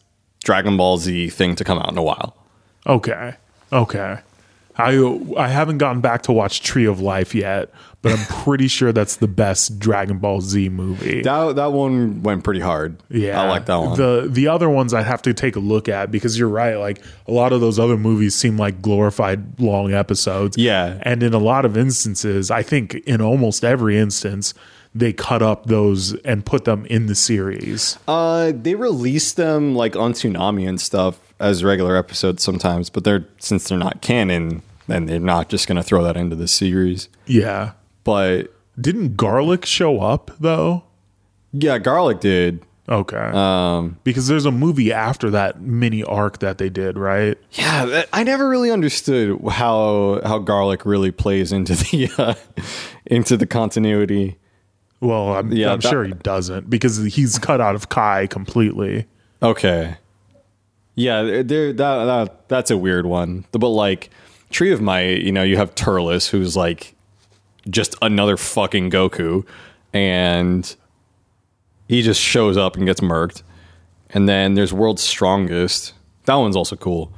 Dragon 0.45 0.77
Ball 0.77 0.99
Z 0.99 1.31
thing 1.31 1.57
to 1.57 1.65
come 1.65 1.79
out 1.79 1.91
in 1.91 1.99
a 1.99 2.03
while. 2.03 2.37
Okay. 2.87 3.35
Okay. 3.73 4.19
I 4.77 4.97
I 5.37 5.49
haven't 5.49 5.79
gotten 5.79 6.01
back 6.01 6.23
to 6.23 6.33
watch 6.33 6.63
Tree 6.63 6.87
of 6.87 7.01
Life 7.01 7.35
yet, 7.35 7.71
but 8.03 8.13
I'm 8.13 8.25
pretty 8.45 8.69
sure 8.69 8.93
that's 8.93 9.17
the 9.17 9.29
best 9.29 9.79
Dragon 9.79 10.19
Ball 10.19 10.41
Z 10.41 10.69
movie. 10.71 11.23
That 11.23 11.57
that 11.57 11.73
one 11.73 12.23
went 12.23 12.45
pretty 12.45 12.61
hard. 12.61 12.97
yeah, 13.11 13.43
I 13.43 13.49
like 13.49 13.67
that 13.67 13.77
one. 13.77 13.99
The 13.99 14.27
the 14.31 14.49
other 14.49 14.71
ones 14.71 14.95
I'd 14.95 15.07
have 15.07 15.23
to 15.23 15.35
take 15.35 15.57
a 15.57 15.61
look 15.61 15.89
at 15.89 16.11
because 16.11 16.39
you're 16.39 16.49
right. 16.49 16.77
Like 16.77 17.03
a 17.27 17.33
lot 17.33 17.53
of 17.53 17.61
those 17.61 17.79
other 17.79 17.97
movies 17.97 18.35
seem 18.35 18.57
like 18.57 18.81
glorified 18.81 19.61
long 19.61 19.93
episodes. 19.93 20.57
Yeah. 20.57 20.99
and 21.03 21.23
in 21.23 21.35
a 21.35 21.39
lot 21.39 21.65
of 21.65 21.77
instances, 21.77 22.51
I 22.51 22.63
think 22.63 22.95
in 23.07 23.21
almost 23.21 23.65
every 23.65 23.99
instance, 23.99 24.55
they 24.95 25.13
cut 25.13 25.43
up 25.43 25.67
those 25.67 26.15
and 26.23 26.45
put 26.45 26.65
them 26.65 26.87
in 26.87 27.07
the 27.07 27.15
series. 27.15 27.99
Uh, 28.09 28.53
they 28.55 28.75
release 28.75 29.33
them 29.35 29.75
like 29.75 29.95
on 29.95 30.13
Toonami 30.15 30.69
and 30.69 30.81
stuff 30.81 31.19
as 31.41 31.65
regular 31.65 31.97
episodes 31.97 32.43
sometimes, 32.43 32.91
but 32.91 33.03
they're 33.05 33.27
since 33.39 33.69
they're 33.69 33.79
not 33.79 34.03
canon, 34.03 34.63
then 34.87 35.07
they're 35.07 35.19
not 35.19 35.49
just 35.49 35.67
gonna 35.67 35.83
throw 35.83 36.03
that 36.05 36.17
into 36.17 36.37
the 36.37 36.47
series. 36.49 37.09
Yeah. 37.27 37.73
But 38.05 38.53
Didn't 38.81 39.17
Garlic 39.17 39.65
show 39.67 40.01
up 40.01 40.31
though? 40.39 40.85
yeah, 41.53 41.79
Garlic 41.79 42.21
did. 42.21 42.63
Okay. 42.89 43.17
Um, 43.33 43.99
because 44.03 44.27
there's 44.27 44.47
a 44.47 44.51
movie 44.51 44.93
after 44.93 45.31
that 45.31 45.61
mini 45.61 46.03
arc 46.03 46.39
that 46.41 46.59
they 46.59 46.69
did, 46.69 46.99
right? 46.99 47.39
yeah, 47.53 47.85
that, 47.85 48.09
I 48.13 48.25
never 48.25 48.49
really 48.49 48.71
understood 48.73 49.39
how 49.49 50.21
how 50.25 50.39
Garlic 50.41 50.85
really 50.85 51.13
plays 51.13 51.53
into 51.53 51.75
the 51.77 52.11
uh, 52.19 52.35
into 53.07 53.37
the 53.37 53.47
continuity. 53.47 54.39
Well, 55.01 55.35
I'm, 55.37 55.53
Yeah, 55.53 55.73
I'm 55.73 55.81
that- 55.81 55.89
sure 55.89 56.05
he 56.05 56.13
doesn't 56.15 56.69
because 56.69 56.99
he's 56.99 57.39
cut 57.39 57.61
out 57.61 57.75
of 57.75 57.89
Kai 57.91 58.27
completely. 58.27 59.07
Okay. 59.43 59.97
Yeah, 60.95 61.43
there 61.43 61.73
that, 61.73 62.05
that 62.05 62.49
that's 62.49 62.71
a 62.71 62.77
weird 62.77 63.07
one. 63.07 63.45
But 63.53 63.69
like 63.69 64.11
Tree 64.51 64.73
of 64.73 64.81
Might, 64.81 65.23
you 65.23 65.33
know, 65.33 65.43
you 65.43 65.57
have 65.57 65.75
Turles 65.75 66.29
who's 66.29 66.57
like 66.57 66.95
just 67.69 67.95
another 68.03 68.37
fucking 68.37 68.91
Goku 68.91 69.47
and 69.93 70.75
he 71.89 72.03
just 72.03 72.21
shows 72.21 72.57
up 72.57 72.77
and 72.77 72.87
gets 72.87 73.01
murked. 73.01 73.43
And 74.11 74.29
then 74.29 74.55
there's 74.55 74.73
World's 74.73 75.03
Strongest. 75.03 75.95
That 76.25 76.35
one's 76.35 76.57
also 76.57 76.77
cool. 76.77 77.13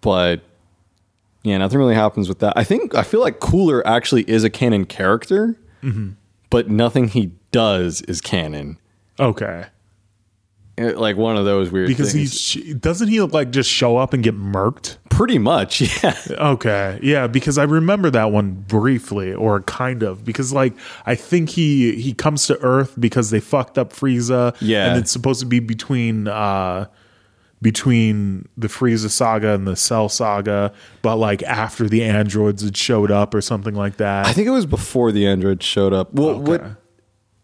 But 0.00 0.42
yeah, 1.42 1.58
nothing 1.58 1.78
really 1.78 1.94
happens 1.94 2.28
with 2.28 2.38
that. 2.40 2.54
I 2.56 2.64
think 2.64 2.94
I 2.94 3.02
feel 3.02 3.20
like 3.20 3.40
Cooler 3.40 3.86
actually 3.86 4.28
is 4.28 4.44
a 4.44 4.50
canon 4.50 4.84
character, 4.84 5.56
mm-hmm. 5.82 6.12
but 6.50 6.68
nothing 6.68 7.08
he 7.08 7.32
does 7.52 8.02
is 8.02 8.20
canon. 8.20 8.78
Okay. 9.18 9.66
Like 10.76 11.16
one 11.16 11.36
of 11.36 11.44
those 11.44 11.70
weird 11.70 11.86
Because 11.86 12.12
things. 12.12 12.50
he 12.52 12.74
doesn't 12.74 13.06
he 13.06 13.20
look 13.20 13.32
like 13.32 13.50
just 13.52 13.70
show 13.70 13.96
up 13.96 14.12
and 14.12 14.24
get 14.24 14.36
murked? 14.36 14.96
Pretty 15.08 15.38
much, 15.38 15.80
yeah. 16.02 16.18
Okay. 16.30 16.98
Yeah, 17.00 17.28
because 17.28 17.58
I 17.58 17.62
remember 17.62 18.10
that 18.10 18.32
one 18.32 18.54
briefly 18.66 19.32
or 19.32 19.60
kind 19.62 20.02
of 20.02 20.24
because 20.24 20.52
like 20.52 20.74
I 21.06 21.14
think 21.14 21.50
he 21.50 21.94
he 22.00 22.12
comes 22.12 22.48
to 22.48 22.58
Earth 22.60 22.94
because 22.98 23.30
they 23.30 23.38
fucked 23.38 23.78
up 23.78 23.92
Frieza 23.92 24.56
Yeah. 24.60 24.88
and 24.88 24.98
it's 24.98 25.12
supposed 25.12 25.38
to 25.40 25.46
be 25.46 25.60
between 25.60 26.26
uh 26.26 26.86
between 27.62 28.46
the 28.58 28.68
Frieza 28.68 29.08
saga 29.08 29.50
and 29.54 29.66
the 29.66 29.76
Cell 29.76 30.08
saga, 30.08 30.72
but 31.02 31.16
like 31.16 31.42
after 31.44 31.88
the 31.88 32.04
androids 32.04 32.62
had 32.62 32.76
showed 32.76 33.10
up 33.10 33.32
or 33.34 33.40
something 33.40 33.74
like 33.74 33.96
that. 33.96 34.26
I 34.26 34.32
think 34.32 34.46
it 34.46 34.50
was 34.50 34.66
before 34.66 35.12
the 35.12 35.26
androids 35.26 35.64
showed 35.64 35.92
up. 35.92 36.12
Well, 36.12 36.30
Okay. 36.30 36.42
what 36.50 36.62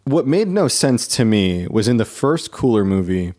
made 0.06 0.48
no 0.48 0.68
sense 0.68 1.06
to 1.08 1.24
me 1.24 1.66
was 1.68 1.88
in 1.88 1.96
the 1.96 2.04
first 2.04 2.50
Cooler 2.50 2.84
movie, 2.84 3.34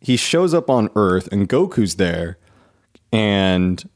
he 0.00 0.16
shows 0.16 0.54
up 0.54 0.70
on 0.70 0.90
Earth 0.96 1.28
and 1.30 1.48
Goku's 1.48 1.96
there, 1.96 2.38
and 3.12 3.88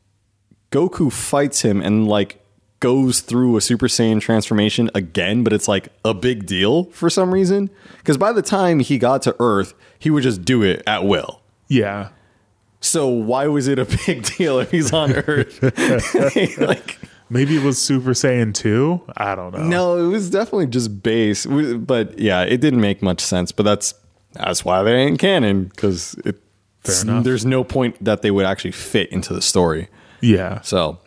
Goku 0.70 1.12
fights 1.12 1.62
him 1.62 1.80
and 1.80 2.06
like 2.06 2.40
goes 2.80 3.20
through 3.20 3.56
a 3.56 3.60
Super 3.60 3.86
Saiyan 3.86 4.20
transformation 4.20 4.90
again, 4.94 5.42
but 5.42 5.52
it's 5.52 5.68
like 5.68 5.88
a 6.04 6.12
big 6.12 6.44
deal 6.46 6.84
for 6.90 7.08
some 7.08 7.32
reason. 7.32 7.70
Because 7.98 8.18
by 8.18 8.32
the 8.32 8.42
time 8.42 8.80
he 8.80 8.98
got 8.98 9.22
to 9.22 9.34
Earth, 9.40 9.72
he 9.98 10.10
would 10.10 10.22
just 10.22 10.44
do 10.44 10.62
it 10.62 10.82
at 10.86 11.04
will. 11.04 11.40
yeah. 11.68 12.10
So 12.80 13.08
why 13.08 13.46
was 13.46 13.66
it 13.66 13.78
a 13.78 13.86
big 14.06 14.24
deal 14.36 14.58
if 14.58 14.70
he's 14.70 14.92
on 14.92 15.12
Earth? 15.14 15.62
like 16.58 16.98
Maybe 17.30 17.56
it 17.56 17.62
was 17.62 17.80
Super 17.80 18.10
Saiyan 18.10 18.54
2? 18.54 19.00
I 19.16 19.34
don't 19.34 19.52
know. 19.52 19.64
No, 19.64 19.98
it 19.98 20.08
was 20.08 20.30
definitely 20.30 20.66
just 20.66 21.02
base. 21.02 21.46
But 21.46 22.18
yeah, 22.18 22.42
it 22.42 22.60
didn't 22.60 22.80
make 22.80 23.02
much 23.02 23.20
sense. 23.20 23.50
But 23.50 23.64
that's 23.64 23.94
that's 24.32 24.64
why 24.64 24.82
they 24.82 24.94
ain't 24.94 25.18
canon 25.18 25.64
because 25.64 26.14
it. 26.24 26.40
Fair 26.80 27.00
enough. 27.00 27.24
There's 27.24 27.46
no 27.46 27.64
point 27.64 28.02
that 28.04 28.20
they 28.20 28.30
would 28.30 28.44
actually 28.44 28.72
fit 28.72 29.10
into 29.10 29.32
the 29.32 29.40
story. 29.40 29.88
Yeah. 30.20 30.60
So, 30.60 30.98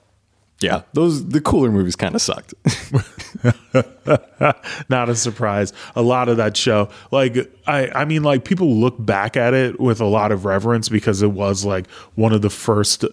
yeah, 0.59 0.81
those 0.93 1.27
the 1.27 1.39
cooler 1.39 1.71
movies 1.71 1.95
kind 1.95 2.15
of 2.15 2.21
sucked. 2.21 2.55
not 4.89 5.07
a 5.07 5.15
surprise. 5.15 5.71
A 5.95 6.01
lot 6.01 6.29
of 6.29 6.37
that 6.37 6.57
show, 6.57 6.89
like 7.11 7.37
I, 7.67 7.89
I 7.89 8.05
mean, 8.05 8.23
like 8.23 8.43
people 8.43 8.75
look 8.75 8.95
back 8.97 9.37
at 9.37 9.53
it 9.53 9.79
with 9.79 10.01
a 10.01 10.05
lot 10.05 10.31
of 10.31 10.45
reverence 10.45 10.89
because 10.89 11.21
it 11.21 11.31
was 11.31 11.63
like 11.63 11.87
one 12.15 12.33
of 12.33 12.41
the 12.41 12.49
first 12.49 13.05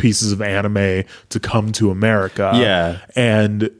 pieces 0.00 0.32
of 0.32 0.42
anime 0.42 1.04
to 1.28 1.40
come 1.40 1.70
to 1.72 1.90
America. 1.90 2.52
Yeah. 2.54 3.00
and 3.14 3.70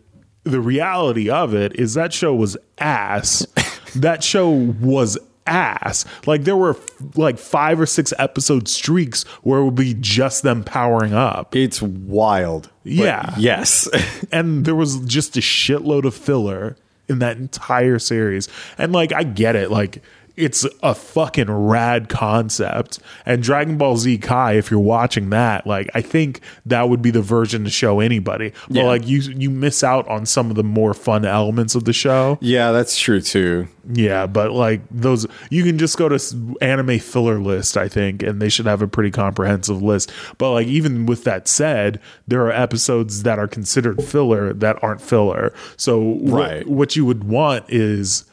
the 0.45 0.61
reality 0.61 1.29
of 1.29 1.55
it 1.55 1.79
is 1.79 1.95
that 1.95 2.13
show 2.13 2.35
was 2.35 2.57
ass. 2.79 3.47
that 3.97 4.23
show 4.23 4.49
was 4.49 5.19
ass. 5.47 6.05
Like 6.27 6.45
there 6.45 6.57
were 6.57 6.77
like 7.17 7.39
five 7.39 7.81
or 7.81 7.87
six 7.87 8.13
episode 8.19 8.69
streaks 8.69 9.25
where 9.43 9.61
it 9.61 9.65
would 9.65 9.75
be 9.75 9.95
just 9.95 10.43
them 10.43 10.63
powering 10.63 11.13
up. 11.13 11.55
it's 11.57 11.83
wild. 11.83 12.71
Yeah. 12.85 13.35
Yes. 13.39 13.89
and 14.33 14.65
there 14.65 14.75
was 14.75 15.01
just 15.01 15.37
a 15.37 15.41
shitload 15.41 16.05
of 16.05 16.15
filler 16.15 16.77
in 17.09 17.19
that 17.19 17.37
entire 17.39 17.99
series 17.99 18.49
and 18.79 18.93
like 18.93 19.13
i 19.13 19.25
get 19.25 19.57
it 19.57 19.69
like 19.69 20.01
it's 20.41 20.67
a 20.83 20.95
fucking 20.95 21.51
rad 21.51 22.09
concept. 22.09 22.99
And 23.27 23.43
Dragon 23.43 23.77
Ball 23.77 23.97
Z 23.97 24.19
Kai, 24.19 24.55
if 24.55 24.71
you're 24.71 24.81
watching 24.81 25.31
that, 25.31 25.67
like 25.67 25.89
I 25.95 26.01
think 26.01 26.41
that 26.67 26.89
would 26.89 27.03
be 27.03 27.11
the 27.11 27.23
version 27.23 27.65
to 27.65 27.71
show 27.71 28.01
anybody. 28.01 28.53
But 28.69 28.77
Yeah. 28.77 28.83
like 28.85 29.07
you 29.07 29.19
you 29.21 29.51
miss 29.51 29.85
out 29.85 30.07
on 30.09 30.27
some 30.27 30.51
of 30.51 30.57
the 30.57 30.65
more 30.65 30.95
fun 30.95 31.25
elements 31.25 31.75
of 31.75 31.85
the 31.85 31.93
show. 31.93 32.39
Yeah, 32.41 32.73
that's 32.73 32.99
true 32.99 33.21
too. 33.21 33.69
Yeah, 33.93 34.27
but 34.27 34.53
like 34.53 34.83
those, 34.91 35.27
you 35.49 35.65
can 35.65 35.79
just 35.79 35.97
go 35.97 36.09
to 36.09 36.57
anime 36.61 36.99
filler 37.01 37.41
list, 37.41 37.77
I 37.77 37.89
think, 37.89 38.23
and 38.23 38.41
they 38.41 38.49
should 38.49 38.67
have 38.67 38.83
a 38.83 38.87
pretty 38.87 39.11
comprehensive 39.11 39.83
list. 39.83 40.13
But 40.39 40.53
like, 40.53 40.67
even 40.69 41.07
with 41.07 41.25
that 41.25 41.49
said, 41.49 41.99
there 42.29 42.43
are 42.47 42.53
episodes 42.53 43.23
that 43.25 43.39
are 43.39 43.49
considered 43.49 44.03
filler 44.05 44.53
that 44.53 44.79
aren't 44.83 45.01
filler. 45.01 45.53
So 45.77 45.99
what- 45.99 46.41
Right. 46.41 46.69
what 46.69 46.95
you 46.95 47.05
would 47.07 47.25
want 47.25 47.65
is 47.69 48.25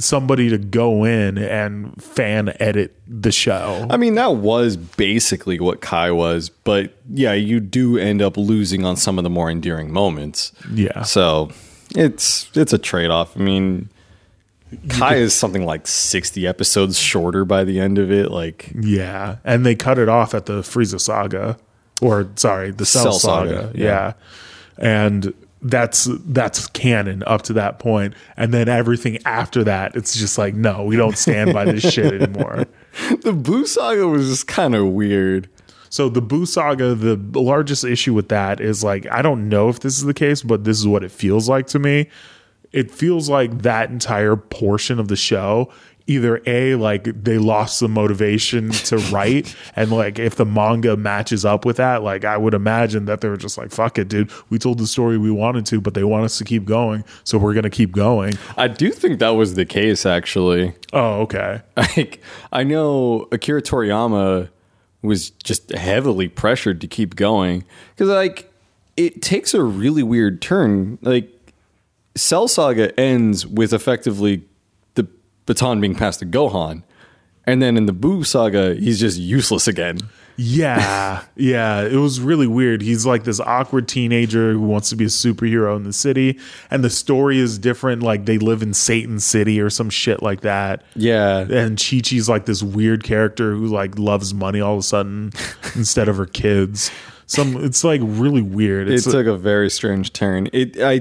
somebody 0.00 0.48
to 0.50 0.58
go 0.58 1.04
in 1.04 1.38
and 1.38 2.02
fan 2.02 2.52
edit 2.58 2.96
the 3.06 3.30
show. 3.32 3.86
I 3.90 3.96
mean, 3.96 4.14
that 4.16 4.34
was 4.36 4.76
basically 4.76 5.60
what 5.60 5.80
Kai 5.80 6.10
was, 6.10 6.48
but 6.48 6.92
yeah, 7.08 7.32
you 7.34 7.60
do 7.60 7.96
end 7.98 8.22
up 8.22 8.36
losing 8.36 8.84
on 8.84 8.96
some 8.96 9.18
of 9.18 9.24
the 9.24 9.30
more 9.30 9.50
endearing 9.50 9.92
moments. 9.92 10.52
Yeah. 10.72 11.02
So 11.02 11.50
it's 11.94 12.50
it's 12.56 12.72
a 12.72 12.78
trade 12.78 13.10
off. 13.10 13.36
I 13.36 13.40
mean, 13.40 13.88
Kai 14.88 15.16
is 15.16 15.34
something 15.34 15.64
like 15.64 15.86
sixty 15.86 16.46
episodes 16.46 16.98
shorter 16.98 17.44
by 17.44 17.64
the 17.64 17.80
end 17.80 17.98
of 17.98 18.10
it. 18.10 18.30
Like, 18.30 18.72
Yeah, 18.80 19.36
and 19.44 19.66
they 19.66 19.74
cut 19.74 19.98
it 19.98 20.08
off 20.08 20.32
at 20.34 20.46
the 20.46 20.60
Frieza 20.62 21.00
saga, 21.00 21.58
or 22.00 22.28
sorry, 22.36 22.70
the 22.70 22.86
Cell, 22.86 23.02
Cell 23.04 23.12
saga. 23.14 23.50
saga, 23.66 23.72
Yeah. 23.78 23.84
yeah. 23.84 24.12
and 24.78 25.34
that's 25.62 26.08
that's 26.24 26.66
canon 26.68 27.22
up 27.26 27.42
to 27.42 27.52
that 27.54 27.78
point, 27.78 28.14
and 28.36 28.52
then 28.52 28.68
everything 28.68 29.18
after 29.24 29.64
that, 29.64 29.94
it's 29.94 30.16
just 30.16 30.38
like, 30.38 30.54
no, 30.54 30.84
we 30.84 30.96
don't 30.96 31.18
stand 31.18 31.52
by 31.52 31.64
this 31.64 31.92
shit 31.92 32.12
anymore. 32.22 32.66
the 33.08 33.32
Buu 33.32 33.66
Saga 33.66 34.08
was 34.08 34.28
just 34.28 34.46
kind 34.46 34.74
of 34.74 34.86
weird. 34.86 35.48
So 35.90 36.08
the 36.08 36.22
Buu 36.22 36.46
saga, 36.46 36.94
the 36.94 37.16
largest 37.38 37.84
issue 37.84 38.14
with 38.14 38.28
that 38.28 38.60
is 38.60 38.84
like, 38.84 39.10
I 39.10 39.22
don't 39.22 39.48
know 39.48 39.68
if 39.68 39.80
this 39.80 39.98
is 39.98 40.04
the 40.04 40.14
case, 40.14 40.40
but 40.40 40.62
this 40.62 40.78
is 40.78 40.86
what 40.86 41.02
it 41.02 41.10
feels 41.10 41.48
like 41.48 41.66
to 41.68 41.80
me. 41.80 42.08
It 42.70 42.92
feels 42.92 43.28
like 43.28 43.62
that 43.62 43.90
entire 43.90 44.36
portion 44.36 45.00
of 45.00 45.08
the 45.08 45.16
show 45.16 45.72
either 46.10 46.42
a 46.46 46.74
like 46.74 47.04
they 47.22 47.38
lost 47.38 47.78
the 47.78 47.88
motivation 47.88 48.70
to 48.70 48.96
write 49.12 49.54
and 49.76 49.92
like 49.92 50.18
if 50.18 50.34
the 50.34 50.44
manga 50.44 50.96
matches 50.96 51.44
up 51.44 51.64
with 51.64 51.76
that 51.76 52.02
like 52.02 52.24
i 52.24 52.36
would 52.36 52.52
imagine 52.52 53.04
that 53.04 53.20
they 53.20 53.28
were 53.28 53.36
just 53.36 53.56
like 53.56 53.70
fuck 53.70 53.96
it 53.96 54.08
dude 54.08 54.28
we 54.50 54.58
told 54.58 54.78
the 54.78 54.86
story 54.88 55.16
we 55.16 55.30
wanted 55.30 55.64
to 55.64 55.80
but 55.80 55.94
they 55.94 56.02
want 56.02 56.24
us 56.24 56.36
to 56.36 56.44
keep 56.44 56.64
going 56.64 57.04
so 57.22 57.38
we're 57.38 57.54
gonna 57.54 57.70
keep 57.70 57.92
going 57.92 58.34
I 58.56 58.66
do 58.66 58.90
think 58.90 59.20
that 59.20 59.30
was 59.30 59.54
the 59.54 59.64
case, 59.64 60.04
actually. 60.04 60.74
oh 60.92 61.20
okay 61.22 61.62
Like, 61.76 62.20
I 62.52 62.64
know 62.64 63.28
Akira 63.32 63.62
Toriyama 63.62 64.48
was 65.02 65.30
just 65.30 65.70
heavily 65.70 66.28
pressured 66.28 66.80
to 66.80 66.86
keep 66.86 67.14
going 67.16 67.64
because, 67.94 68.08
like, 68.08 68.52
it 68.96 69.22
takes 69.22 69.54
a 69.54 69.62
really 69.62 70.02
weird 70.02 70.42
turn. 70.42 70.98
Like, 71.02 71.30
Cell 72.16 72.48
Saga 72.48 72.98
ends 72.98 73.46
with 73.46 73.72
effectively 73.72 74.44
baton 75.54 75.80
being 75.80 75.94
passed 75.94 76.20
to 76.20 76.26
Gohan, 76.26 76.82
and 77.44 77.60
then 77.60 77.76
in 77.76 77.86
the 77.86 77.92
Buu 77.92 78.24
Saga, 78.24 78.74
he's 78.74 79.00
just 79.00 79.18
useless 79.18 79.66
again. 79.66 79.98
Yeah, 80.36 81.24
yeah, 81.36 81.82
it 81.82 81.96
was 81.96 82.20
really 82.20 82.46
weird. 82.46 82.82
He's 82.82 83.04
like 83.04 83.24
this 83.24 83.40
awkward 83.40 83.88
teenager 83.88 84.52
who 84.52 84.60
wants 84.60 84.88
to 84.90 84.96
be 84.96 85.04
a 85.04 85.08
superhero 85.08 85.76
in 85.76 85.82
the 85.82 85.92
city, 85.92 86.38
and 86.70 86.84
the 86.84 86.88
story 86.88 87.38
is 87.38 87.58
different. 87.58 88.02
Like 88.02 88.26
they 88.26 88.38
live 88.38 88.62
in 88.62 88.72
Satan 88.72 89.18
City 89.20 89.60
or 89.60 89.70
some 89.70 89.90
shit 89.90 90.22
like 90.22 90.42
that. 90.42 90.82
Yeah, 90.94 91.40
And 91.40 91.76
Chi 91.76 91.98
Chi's 92.00 92.28
like 92.28 92.46
this 92.46 92.62
weird 92.62 93.02
character 93.02 93.54
who 93.54 93.66
like 93.66 93.98
loves 93.98 94.32
money 94.32 94.60
all 94.60 94.74
of 94.74 94.80
a 94.80 94.82
sudden 94.82 95.32
instead 95.74 96.08
of 96.08 96.16
her 96.16 96.26
kids. 96.26 96.90
Some 97.26 97.62
it's 97.64 97.84
like 97.84 98.00
really 98.04 98.42
weird. 98.42 98.88
it 98.88 98.94
It's 98.94 99.04
took 99.04 99.26
a 99.26 99.36
very 99.36 99.68
strange 99.70 100.12
turn. 100.12 100.48
It, 100.52 100.80
I, 100.80 101.00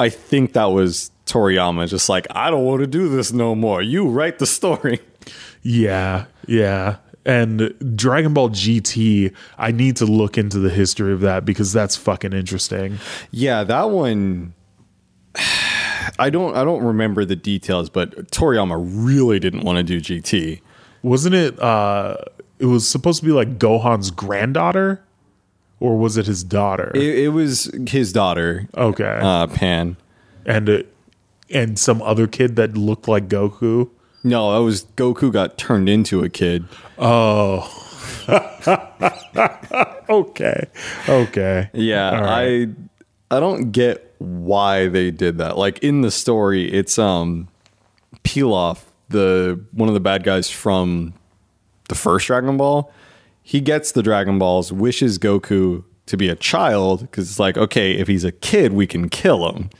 I 0.00 0.08
think 0.08 0.52
that 0.54 0.66
was 0.66 1.10
Toriyama 1.28 1.88
just 1.88 2.08
like 2.08 2.26
I 2.30 2.50
don't 2.50 2.64
want 2.64 2.80
to 2.80 2.86
do 2.86 3.08
this 3.08 3.32
no 3.32 3.54
more. 3.54 3.82
You 3.82 4.08
write 4.08 4.38
the 4.38 4.46
story. 4.46 5.00
Yeah, 5.62 6.26
yeah. 6.46 6.96
And 7.24 7.74
Dragon 7.94 8.32
Ball 8.32 8.48
GT, 8.48 9.34
I 9.58 9.70
need 9.70 9.96
to 9.96 10.06
look 10.06 10.38
into 10.38 10.58
the 10.58 10.70
history 10.70 11.12
of 11.12 11.20
that 11.20 11.44
because 11.44 11.72
that's 11.72 11.94
fucking 11.96 12.32
interesting. 12.32 12.98
Yeah, 13.30 13.64
that 13.64 13.90
one. 13.90 14.54
I 16.18 16.30
don't. 16.30 16.56
I 16.56 16.64
don't 16.64 16.82
remember 16.82 17.24
the 17.24 17.36
details, 17.36 17.90
but 17.90 18.30
Toriyama 18.30 18.82
really 18.82 19.38
didn't 19.38 19.62
want 19.62 19.76
to 19.76 19.82
do 19.82 20.00
GT. 20.00 20.62
Wasn't 21.02 21.34
it 21.34 21.60
uh 21.60 22.16
it 22.58 22.66
was 22.66 22.88
supposed 22.88 23.20
to 23.20 23.26
be 23.26 23.32
like 23.32 23.58
Gohan's 23.58 24.10
granddaughter? 24.10 25.04
Or 25.80 25.96
was 25.96 26.16
it 26.16 26.26
his 26.26 26.42
daughter? 26.42 26.90
It, 26.94 27.18
it 27.18 27.28
was 27.28 27.70
his 27.86 28.12
daughter, 28.12 28.68
okay. 28.76 29.20
uh, 29.22 29.46
Pan. 29.46 29.96
and 30.44 30.68
uh, 30.68 30.82
and 31.50 31.78
some 31.78 32.02
other 32.02 32.26
kid 32.26 32.56
that 32.56 32.76
looked 32.76 33.08
like 33.08 33.28
Goku. 33.28 33.90
No, 34.24 34.52
that 34.52 34.64
was 34.64 34.84
Goku 34.96 35.32
got 35.32 35.58
turned 35.58 35.88
into 35.88 36.22
a 36.22 36.28
kid. 36.28 36.66
Oh. 36.98 37.74
okay. 40.08 40.66
Okay. 41.08 41.70
Yeah, 41.72 42.20
right. 42.20 42.68
I 43.30 43.36
I 43.36 43.40
don't 43.40 43.70
get 43.70 44.14
why 44.18 44.88
they 44.88 45.10
did 45.10 45.38
that. 45.38 45.56
Like 45.56 45.78
in 45.78 46.00
the 46.02 46.10
story, 46.10 46.70
it's 46.70 46.98
um 46.98 47.48
Pilaf, 48.24 48.80
the 49.08 49.64
one 49.72 49.88
of 49.88 49.94
the 49.94 50.00
bad 50.00 50.24
guys 50.24 50.50
from 50.50 51.14
the 51.88 51.94
first 51.94 52.26
Dragon 52.26 52.56
Ball. 52.56 52.92
He 53.42 53.60
gets 53.60 53.92
the 53.92 54.02
Dragon 54.02 54.38
Balls, 54.38 54.72
wishes 54.72 55.18
Goku 55.18 55.84
to 56.06 56.16
be 56.16 56.28
a 56.28 56.36
child 56.36 57.02
because 57.02 57.30
it's 57.30 57.38
like, 57.38 57.56
okay, 57.56 57.92
if 57.92 58.08
he's 58.08 58.24
a 58.24 58.32
kid, 58.32 58.72
we 58.72 58.86
can 58.86 59.08
kill 59.08 59.50
him. 59.50 59.70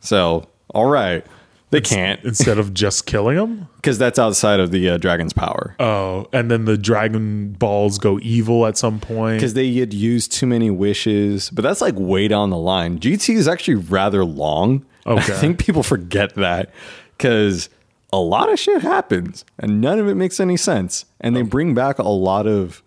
So, 0.00 0.48
all 0.74 0.86
right, 0.86 1.24
they 1.70 1.80
can't 1.80 2.22
Instead 2.24 2.58
of 2.58 2.72
just 2.74 3.06
killing 3.06 3.36
them 3.36 3.68
because 3.76 3.98
that's 3.98 4.18
outside 4.18 4.60
of 4.60 4.70
the 4.70 4.90
uh, 4.90 4.96
dragon's 4.98 5.32
power. 5.32 5.74
Oh, 5.80 6.26
and 6.32 6.50
then 6.50 6.66
the 6.66 6.76
Dragon 6.78 7.52
Balls 7.52 7.98
go 7.98 8.18
evil 8.22 8.66
at 8.66 8.76
some 8.76 9.00
point. 9.00 9.38
because 9.38 9.54
they 9.54 9.72
had 9.74 9.92
used 9.92 10.32
too 10.32 10.46
many 10.46 10.70
wishes. 10.70 11.50
But 11.50 11.62
that's 11.62 11.80
like 11.80 11.94
way 11.96 12.28
down 12.28 12.50
the 12.50 12.58
line. 12.58 12.98
GT 13.00 13.34
is 13.34 13.48
actually 13.48 13.76
rather 13.76 14.24
long. 14.24 14.84
Okay. 15.06 15.34
I 15.34 15.36
think 15.36 15.58
people 15.58 15.82
forget 15.82 16.34
that 16.36 16.70
because 17.18 17.68
a 18.10 18.16
lot 18.16 18.50
of 18.50 18.58
shit 18.58 18.80
happens 18.80 19.44
and 19.58 19.78
none 19.78 19.98
of 19.98 20.08
it 20.08 20.14
makes 20.14 20.40
any 20.40 20.56
sense. 20.56 21.04
And 21.20 21.36
they 21.36 21.42
bring 21.42 21.74
back 21.74 21.98
a 21.98 22.08
lot 22.08 22.46
of 22.46 22.82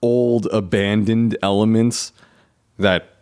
old 0.00 0.46
abandoned 0.46 1.36
elements 1.42 2.14
that 2.78 3.16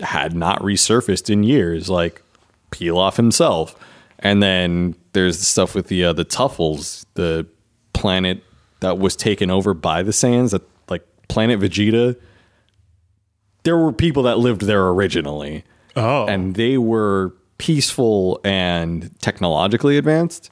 had 0.00 0.34
not 0.34 0.62
resurfaced 0.62 1.28
in 1.28 1.42
years, 1.42 1.90
like 1.90 2.22
Pilaf 2.70 3.16
himself. 3.16 3.76
And 4.18 4.42
then 4.42 4.94
there's 5.12 5.38
the 5.38 5.44
stuff 5.44 5.74
with 5.74 5.88
the 5.88 6.04
uh, 6.04 6.12
the 6.12 6.24
Tuffles, 6.24 7.04
the 7.14 7.46
planet 7.92 8.42
that 8.80 8.98
was 8.98 9.16
taken 9.16 9.50
over 9.50 9.74
by 9.74 10.02
the 10.02 10.12
Sands, 10.12 10.52
that 10.52 10.62
like 10.88 11.06
planet 11.28 11.60
Vegeta. 11.60 12.16
There 13.62 13.76
were 13.76 13.92
people 13.92 14.22
that 14.22 14.38
lived 14.38 14.62
there 14.62 14.88
originally, 14.88 15.64
oh. 15.96 16.26
and 16.26 16.54
they 16.54 16.78
were 16.78 17.34
peaceful 17.58 18.40
and 18.42 19.10
technologically 19.20 19.98
advanced. 19.98 20.50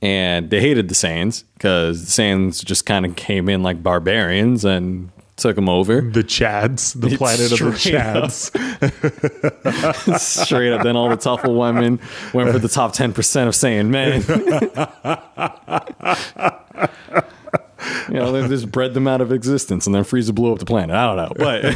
And 0.00 0.50
they 0.50 0.60
hated 0.60 0.88
the 0.88 0.94
Saiyans 0.94 1.42
because 1.54 2.04
the 2.04 2.22
Saiyans 2.22 2.64
just 2.64 2.86
kind 2.86 3.04
of 3.04 3.16
came 3.16 3.48
in 3.48 3.64
like 3.64 3.82
barbarians 3.82 4.64
and 4.64 5.10
took 5.38 5.56
them 5.56 5.68
over. 5.68 6.00
the 6.00 6.24
Chads, 6.24 7.00
the 7.00 7.16
planet 7.16 7.52
of 7.52 7.58
the 7.58 7.78
straight 7.78 7.94
up. 7.94 8.30
Chads. 8.30 10.20
straight 10.44 10.72
up. 10.72 10.82
Then 10.82 10.96
all 10.96 11.08
the 11.08 11.16
Tuffle 11.16 11.56
women 11.58 12.00
went 12.34 12.50
for 12.50 12.58
the 12.58 12.68
top 12.68 12.94
10% 12.94 13.08
of 13.08 13.14
Saiyan 13.54 13.88
men. 13.88 14.20
you 18.08 18.14
know, 18.14 18.32
they 18.32 18.46
just 18.48 18.70
bred 18.70 18.94
them 18.94 19.08
out 19.08 19.20
of 19.20 19.32
existence 19.32 19.86
and 19.86 19.94
then 19.94 20.04
Frieza 20.04 20.34
blew 20.34 20.52
up 20.52 20.58
the 20.58 20.64
planet. 20.66 20.94
I 20.94 21.14
don't 21.14 21.16
know. 21.16 21.32
But 21.36 21.74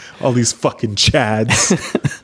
All 0.20 0.32
these 0.32 0.52
fucking 0.52 0.94
Chads. 0.94 2.22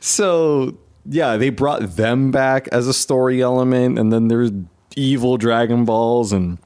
so, 0.00 0.76
yeah, 1.06 1.36
they 1.36 1.50
brought 1.50 1.96
them 1.96 2.30
back 2.30 2.68
as 2.68 2.88
a 2.88 2.94
story 2.94 3.42
element. 3.42 3.98
And 3.98 4.12
then 4.12 4.28
there's 4.28 4.50
evil 4.96 5.36
Dragon 5.36 5.84
Balls 5.84 6.32
and 6.32 6.58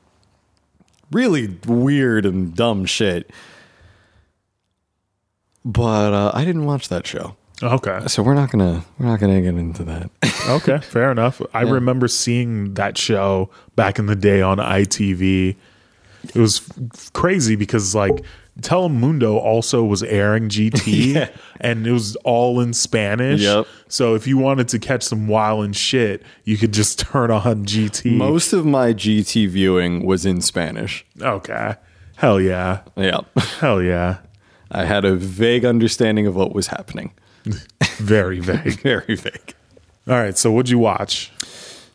really 1.10 1.56
weird 1.66 2.26
and 2.26 2.54
dumb 2.54 2.84
shit. 2.84 3.30
But 5.64 6.12
uh, 6.14 6.30
I 6.34 6.44
didn't 6.44 6.64
watch 6.64 6.88
that 6.88 7.06
show. 7.06 7.36
okay. 7.62 8.00
So 8.06 8.22
we're 8.22 8.34
not 8.34 8.50
gonna 8.50 8.84
we're 8.98 9.06
not 9.06 9.20
gonna 9.20 9.40
get 9.40 9.54
into 9.54 9.84
that. 9.84 10.10
Okay, 10.48 10.78
fair 10.78 11.10
enough. 11.10 11.42
I 11.52 11.60
remember 11.62 12.08
seeing 12.08 12.72
that 12.74 12.96
show 12.96 13.50
back 13.76 13.98
in 13.98 14.06
the 14.06 14.16
day 14.16 14.40
on 14.40 14.56
ITV. 14.56 15.56
it 16.34 16.34
was 16.40 16.62
crazy 17.12 17.54
because 17.54 17.94
like 17.94 18.24
Telemundo 18.60 19.36
also 19.36 19.84
was 19.84 20.02
airing 20.02 20.48
GT 20.48 21.14
Yeah. 21.14 21.28
and 21.60 21.86
it 21.86 21.92
was 21.92 22.16
all 22.24 22.60
in 22.60 22.72
Spanish. 22.72 23.40
Yep. 23.40 23.66
So 23.88 24.14
if 24.14 24.26
you 24.26 24.36
wanted 24.38 24.68
to 24.68 24.78
catch 24.78 25.02
some 25.04 25.28
wild 25.28 25.64
and 25.64 25.76
shit, 25.76 26.22
you 26.44 26.56
could 26.56 26.72
just 26.72 26.98
turn 27.10 27.30
on 27.30 27.64
GT. 27.66 28.16
Most 28.16 28.52
of 28.52 28.66
my 28.66 28.92
GT 28.92 29.48
viewing 29.48 30.04
was 30.04 30.26
in 30.26 30.40
Spanish. 30.40 31.04
okay. 31.22 31.76
Hell 32.16 32.40
yeah. 32.40 32.80
Yeah. 32.96 33.20
Hell 33.60 33.80
yeah. 33.80 34.18
I 34.72 34.84
had 34.84 35.04
a 35.04 35.14
vague 35.14 35.64
understanding 35.64 36.26
of 36.26 36.34
what 36.34 36.52
was 36.52 36.66
happening. 36.66 37.12
Very 37.98 38.40
vague. 38.40 38.80
Very 38.80 39.14
vague. 39.14 39.54
All 40.08 40.14
right. 40.14 40.36
So 40.36 40.50
what'd 40.50 40.68
you 40.68 40.78
watch? 40.80 41.30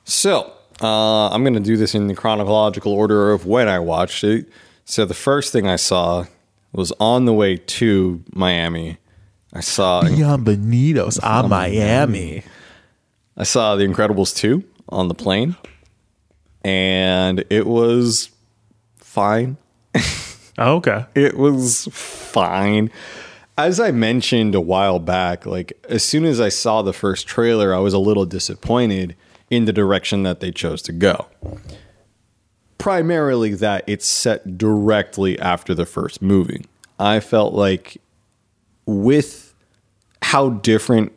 So, 0.06 0.52
uh, 0.82 1.28
I'm 1.30 1.44
going 1.44 1.54
to 1.54 1.60
do 1.60 1.78
this 1.78 1.94
in 1.94 2.08
the 2.08 2.16
chronological 2.16 2.94
order 2.94 3.32
of 3.32 3.46
when 3.46 3.68
I 3.68 3.80
watched 3.80 4.24
it. 4.24 4.48
So, 4.86 5.06
the 5.06 5.14
first 5.14 5.52
thing 5.54 5.68
I 5.68 5.76
saw 5.78 6.26
was 6.74 6.92
on 7.00 7.26
the 7.26 7.34
way 7.34 7.58
to 7.58 8.24
Miami. 8.34 8.98
I 9.54 9.62
saw 9.62 10.04
Bienvenidos 10.04 11.20
a 11.22 11.48
Miami. 11.48 12.44
I 13.38 13.44
saw 13.44 13.76
The 13.76 13.86
Incredibles 13.86 14.36
2 14.36 14.64
on 14.90 15.08
the 15.08 15.14
plane, 15.14 15.56
and 16.64 17.44
it 17.50 17.68
was 17.68 18.30
fine. 18.98 19.58
Oh, 20.58 20.76
okay. 20.78 21.06
It 21.16 21.38
was 21.38 21.88
fine. 21.92 22.92
As 23.56 23.80
I 23.80 23.92
mentioned 23.92 24.56
a 24.56 24.62
while 24.62 24.98
back, 25.00 25.46
like 25.46 25.74
as 25.88 26.04
soon 26.04 26.26
as 26.26 26.42
I 26.42 26.50
saw 26.50 26.82
the 26.82 26.94
first 26.94 27.28
trailer, 27.28 27.74
I 27.74 27.80
was 27.80 27.94
a 27.94 28.00
little 28.00 28.26
disappointed 28.26 29.16
in 29.52 29.66
the 29.66 29.74
direction 29.74 30.24
that 30.24 30.40
they 30.40 30.52
chose 30.52 30.82
to 30.84 30.92
go. 30.92 31.28
Primarily 32.78 33.54
that 33.56 33.84
it's 33.88 34.06
set 34.06 34.58
directly 34.58 35.40
after 35.40 35.74
the 35.74 35.86
first 35.86 36.22
movie. 36.22 36.66
I 37.00 37.20
felt 37.20 37.54
like 37.54 38.02
with 38.86 39.54
how 40.22 40.50
different 40.50 41.14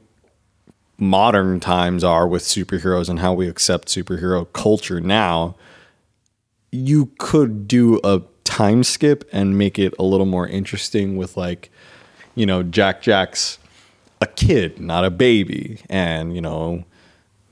modern 0.98 1.60
times 1.60 2.02
are 2.04 2.26
with 2.26 2.42
superheroes 2.42 3.08
and 3.08 3.18
how 3.18 3.32
we 3.32 3.48
accept 3.48 3.88
superhero 3.88 4.50
culture 4.52 5.00
now, 5.00 5.56
you 6.72 7.06
could 7.18 7.68
do 7.68 8.00
a 8.04 8.22
time 8.44 8.84
skip 8.84 9.28
and 9.32 9.58
make 9.58 9.78
it 9.78 9.92
a 9.98 10.02
little 10.02 10.26
more 10.26 10.46
interesting 10.46 11.16
with 11.16 11.36
like 11.36 11.70
you 12.34 12.46
know 12.46 12.62
jack 12.62 13.02
jack's 13.02 13.58
a 14.20 14.26
kid 14.26 14.80
not 14.80 15.04
a 15.04 15.10
baby 15.10 15.80
and 15.90 16.34
you 16.34 16.40
know 16.40 16.84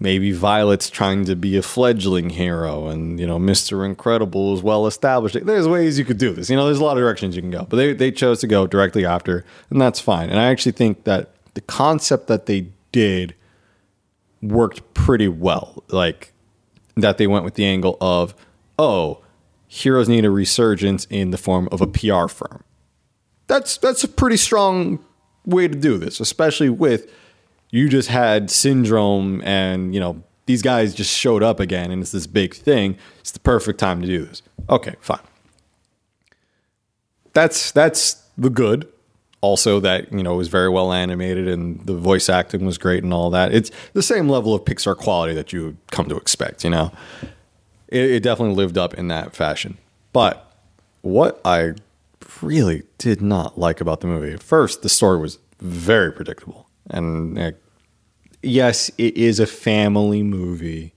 maybe 0.05 0.31
violet's 0.31 0.89
trying 0.89 1.25
to 1.25 1.35
be 1.35 1.57
a 1.57 1.63
fledgling 1.63 2.31
hero 2.31 2.87
and 2.87 3.19
you 3.19 3.27
know 3.27 3.39
mr 3.39 3.85
incredible 3.85 4.55
is 4.55 4.63
well 4.63 4.87
established. 4.87 5.37
There's 5.45 5.67
ways 5.67 5.99
you 5.99 6.05
could 6.05 6.19
do 6.19 6.33
this. 6.33 6.49
You 6.49 6.55
know 6.55 6.67
there's 6.67 6.79
a 6.79 6.85
lot 6.85 6.97
of 6.97 7.03
directions 7.03 7.35
you 7.35 7.43
can 7.43 7.51
go 7.51 7.67
but 7.69 7.77
they, 7.77 7.93
they 7.93 8.13
chose 8.13 8.41
to 8.41 8.47
go 8.47 8.67
directly 8.69 9.05
after 9.05 9.45
and 9.71 9.81
that's 9.81 9.99
fine. 9.99 10.31
And 10.31 10.39
i 10.39 10.45
actually 10.45 10.73
think 10.73 11.05
that 11.05 11.31
the 11.55 11.61
concept 11.63 12.29
that 12.29 12.47
they 12.47 12.69
did 12.93 13.35
worked 14.45 14.95
pretty 14.95 15.29
well. 15.29 15.83
Like 15.89 16.33
that 16.97 17.19
they 17.19 17.27
went 17.27 17.45
with 17.45 17.55
the 17.55 17.65
angle 17.65 17.97
of, 18.01 18.35
oh, 18.79 19.23
heroes 19.67 20.09
need 20.09 20.25
a 20.25 20.31
resurgence 20.31 21.07
in 21.11 21.31
the 21.31 21.39
form 21.39 21.69
of 21.73 21.81
a 21.81 21.87
PR 21.87 22.29
firm. 22.29 22.63
That's 23.47 23.77
that's 23.77 24.05
a 24.05 24.09
pretty 24.09 24.37
strong 24.37 25.05
way 25.45 25.69
to 25.69 25.75
do 25.75 25.99
this, 25.99 26.21
especially 26.21 26.71
with 26.71 27.11
you 27.75 27.89
just 27.89 28.09
had 28.09 28.53
syndrome 28.53 29.43
and 29.43 29.93
you 29.93 29.99
know 29.99 30.23
these 30.47 30.63
guys 30.63 30.95
just 30.95 31.13
showed 31.13 31.43
up 31.43 31.59
again 31.59 31.91
and 31.91 32.03
it's 32.03 32.13
this 32.13 32.29
big 32.29 32.55
thing. 32.55 32.97
It's 33.19 33.33
the 33.33 33.41
perfect 33.41 33.81
time 33.81 34.01
to 34.01 34.07
do 34.07 34.25
this. 34.25 34.43
Okay, 34.71 34.95
fine. 35.01 35.19
That's 37.33 37.73
that's 37.73 38.23
the 38.39 38.49
good. 38.49 38.87
Also, 39.41 39.81
that 39.81 40.13
you 40.13 40.23
know 40.23 40.37
was 40.37 40.47
very 40.47 40.69
well 40.69 40.93
animated 40.93 41.49
and 41.49 41.85
the 41.85 41.97
voice 41.97 42.29
acting 42.29 42.65
was 42.65 42.79
great 42.79 43.03
and 43.03 43.13
all 43.13 43.29
that. 43.31 43.53
It's 43.53 43.73
the 43.93 44.05
same 44.05 44.29
level 44.29 44.55
of 44.55 44.65
Pixar 44.65 44.97
quality 44.97 45.35
that 45.35 45.53
you 45.53 45.65
would 45.65 45.77
come 45.91 46.09
to 46.09 46.17
expect. 46.17 46.63
You 46.63 46.71
know, 46.71 46.93
it, 47.89 48.05
it 48.05 48.23
definitely 48.23 48.55
lived 48.55 48.79
up 48.79 48.95
in 48.95 49.09
that 49.09 49.35
fashion. 49.35 49.79
But 50.13 50.49
what 51.03 51.41
I 51.45 51.73
really 52.41 52.85
did 52.99 53.21
not 53.21 53.59
like 53.59 53.81
about 53.81 54.01
the 54.01 54.07
movie, 54.07 54.37
first, 54.37 54.83
the 54.83 54.89
story 54.89 55.19
was 55.19 55.41
very 55.59 56.13
predictable, 56.13 56.69
and 56.89 57.37
uh, 57.37 57.51
yes, 58.47 58.91
it 58.99 59.17
is 59.17 59.41
a 59.41 59.47
family 59.47 60.23
movie. 60.23 60.93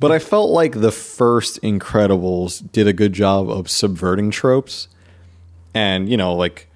But 0.00 0.12
I 0.12 0.18
felt 0.18 0.50
like 0.50 0.80
the 0.80 0.92
first 0.92 1.60
Incredibles 1.62 2.70
did 2.70 2.86
a 2.86 2.92
good 2.92 3.12
job 3.12 3.50
of 3.50 3.68
subverting 3.68 4.30
tropes. 4.30 4.88
And, 5.74 6.08
you 6.08 6.16
know, 6.16 6.34
like 6.34 6.68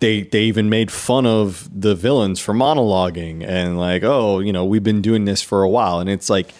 they 0.00 0.22
they 0.22 0.42
even 0.42 0.68
made 0.68 0.90
fun 0.90 1.26
of 1.26 1.68
the 1.72 1.94
villains 1.94 2.40
for 2.40 2.54
monologuing 2.54 3.46
and 3.46 3.78
like, 3.78 4.02
oh, 4.02 4.40
you 4.40 4.52
know, 4.52 4.64
we've 4.64 4.82
been 4.82 5.02
doing 5.02 5.26
this 5.26 5.42
for 5.42 5.62
a 5.62 5.68
while. 5.68 6.00
And 6.00 6.10
it's 6.10 6.28
like 6.30 6.52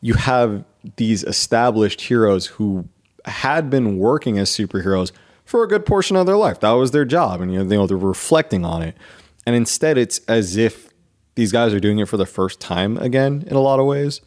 you 0.00 0.14
have 0.14 0.64
these 0.96 1.22
established 1.24 2.00
heroes 2.00 2.46
who 2.46 2.88
had 3.24 3.68
been 3.68 3.98
working 3.98 4.38
as 4.38 4.50
superheroes 4.50 5.12
for 5.44 5.62
a 5.62 5.68
good 5.68 5.84
portion 5.84 6.16
of 6.16 6.26
their 6.26 6.36
life. 6.36 6.60
That 6.60 6.72
was 6.72 6.92
their 6.92 7.04
job. 7.04 7.40
And 7.40 7.52
you 7.52 7.58
know, 7.58 7.64
they, 7.64 7.74
you 7.74 7.80
know, 7.80 7.86
they're 7.86 7.96
reflecting 7.96 8.64
on 8.64 8.82
it. 8.82 8.96
And 9.46 9.56
instead 9.56 9.98
it's 9.98 10.18
as 10.28 10.56
if 10.56 10.92
these 11.34 11.52
guys 11.52 11.72
are 11.72 11.80
doing 11.80 11.98
it 11.98 12.08
for 12.08 12.16
the 12.16 12.26
first 12.26 12.60
time 12.60 12.96
again 12.98 13.44
in 13.46 13.56
a 13.56 13.60
lot 13.60 13.80
of 13.80 13.86
ways. 13.86 14.20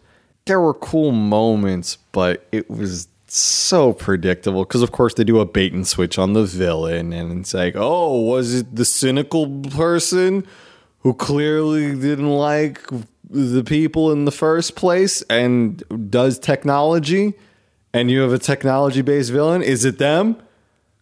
There 0.45 0.59
were 0.59 0.73
cool 0.73 1.11
moments, 1.11 1.97
but 2.11 2.47
it 2.51 2.69
was 2.69 3.07
so 3.27 3.93
predictable 3.93 4.63
because 4.63 4.81
of 4.81 4.91
course 4.91 5.15
they 5.15 5.23
do 5.23 5.39
a 5.39 5.45
bait 5.45 5.73
and 5.73 5.87
switch 5.87 6.17
on 6.17 6.33
the 6.33 6.43
villain 6.43 7.11
and 7.11 7.39
it's 7.39 7.53
like, 7.53 7.73
oh, 7.75 8.19
was 8.21 8.55
it 8.55 8.75
the 8.75 8.85
cynical 8.85 9.61
person 9.71 10.45
who 10.99 11.13
clearly 11.13 11.95
didn't 11.95 12.29
like 12.29 12.81
the 13.29 13.63
people 13.63 14.11
in 14.11 14.25
the 14.25 14.31
first 14.31 14.75
place 14.75 15.21
and 15.23 15.83
does 16.09 16.37
technology 16.37 17.33
and 17.93 18.11
you 18.11 18.21
have 18.21 18.33
a 18.33 18.39
technology 18.39 19.01
based 19.01 19.31
villain? 19.31 19.61
Is 19.61 19.85
it 19.85 19.97
them? 19.97 20.37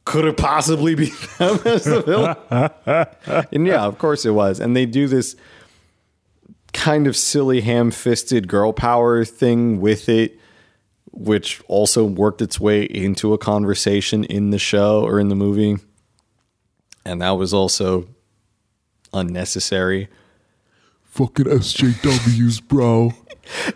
Could 0.06 0.26
it 0.26 0.38
possibly 0.38 0.96
be 0.96 1.12
them 1.38 1.60
as 1.66 1.86
the 1.86 2.02
villain? 2.02 3.48
and 3.52 3.68
yeah, 3.68 3.84
of 3.84 3.98
course 3.98 4.26
it 4.26 4.32
was. 4.32 4.60
And 4.60 4.76
they 4.76 4.86
do 4.86 5.08
this 5.08 5.36
kind 6.74 7.08
of 7.08 7.16
silly 7.16 7.62
ham 7.62 7.92
fisted 7.92 8.48
girl 8.48 8.74
power 8.74 9.24
thing 9.24 9.80
with 9.80 10.10
it, 10.10 10.38
which 11.12 11.62
also 11.68 12.04
worked 12.04 12.42
its 12.42 12.60
way 12.60 12.84
into 12.84 13.34
a 13.34 13.38
conversation 13.38 14.24
in 14.26 14.50
the 14.50 14.60
show 14.60 15.04
or 15.04 15.20
in 15.20 15.30
the 15.30 15.36
movie. 15.36 15.78
And 17.06 17.22
that 17.22 17.32
was 17.32 17.54
also 17.54 18.08
unnecessary. 19.13 20.10
Fucking 21.04 21.46
SJWs, 21.46 22.68
bro. 22.68 23.13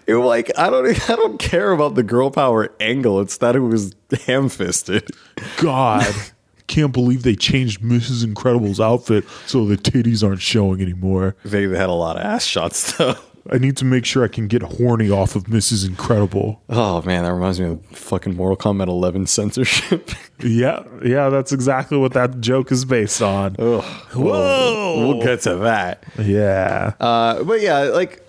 It 0.05 0.15
like 0.15 0.51
I 0.57 0.69
don't 0.69 0.87
I 1.09 1.15
don't 1.15 1.37
care 1.37 1.71
about 1.71 1.95
the 1.95 2.03
girl 2.03 2.31
power 2.31 2.73
angle. 2.79 3.19
It's 3.21 3.37
that 3.37 3.55
it 3.55 3.59
was 3.59 3.93
ham 4.25 4.49
fisted. 4.49 5.09
God. 5.57 6.05
Can't 6.67 6.91
believe 6.91 7.23
they 7.23 7.35
changed 7.35 7.81
Mrs. 7.81 8.25
Incredible's 8.25 8.81
outfit 8.81 9.23
so 9.45 9.65
the 9.65 9.77
titties 9.77 10.21
aren't 10.21 10.41
showing 10.41 10.81
anymore. 10.81 11.37
They 11.45 11.61
had 11.61 11.87
a 11.87 11.93
lot 11.93 12.17
of 12.17 12.23
ass 12.23 12.43
shots 12.43 12.91
though. 12.97 13.15
I 13.49 13.57
need 13.57 13.77
to 13.77 13.85
make 13.85 14.03
sure 14.03 14.25
I 14.25 14.27
can 14.27 14.49
get 14.49 14.61
horny 14.61 15.09
off 15.09 15.37
of 15.37 15.45
Mrs. 15.45 15.87
Incredible. 15.87 16.61
Oh 16.67 17.01
man, 17.03 17.23
that 17.23 17.31
reminds 17.33 17.61
me 17.61 17.67
of 17.67 17.85
fucking 17.85 18.35
Mortal 18.35 18.57
Kombat 18.57 18.87
11 18.87 19.27
censorship. 19.27 20.11
Yeah, 20.39 20.83
yeah, 21.03 21.29
that's 21.29 21.53
exactly 21.53 21.97
what 21.97 22.11
that 22.13 22.41
joke 22.41 22.71
is 22.71 22.83
based 22.83 23.21
on. 23.21 23.55
Whoa, 23.55 25.07
we'll 25.07 25.21
get 25.23 25.41
to 25.43 25.55
that. 25.55 26.03
Yeah. 26.19 26.93
Uh, 26.99 27.43
but 27.43 27.61
yeah, 27.61 27.83
like 27.83 28.26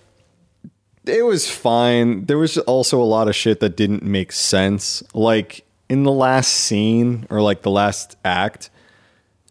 it 1.08 1.24
was 1.24 1.50
fine. 1.50 2.26
There 2.26 2.38
was 2.38 2.58
also 2.58 3.00
a 3.00 3.04
lot 3.04 3.28
of 3.28 3.36
shit 3.36 3.60
that 3.60 3.76
didn't 3.76 4.02
make 4.02 4.32
sense. 4.32 5.02
Like 5.14 5.64
in 5.88 6.02
the 6.02 6.12
last 6.12 6.52
scene 6.52 7.26
or 7.30 7.40
like 7.40 7.62
the 7.62 7.70
last 7.70 8.16
act, 8.24 8.70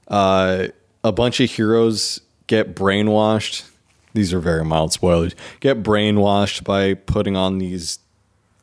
uh, 0.08 0.68
a 1.04 1.12
bunch 1.12 1.40
of 1.40 1.50
heroes 1.50 2.22
get 2.48 2.76
brainwashed. 2.76 3.70
These 4.14 4.34
are 4.34 4.40
very 4.40 4.64
mild 4.66 4.94
spoilers. 4.94 5.36
Get 5.60 5.84
brainwashed 5.84 6.64
by 6.64 6.96
putting 6.96 7.36
on 7.36 7.60
these 7.60 8.00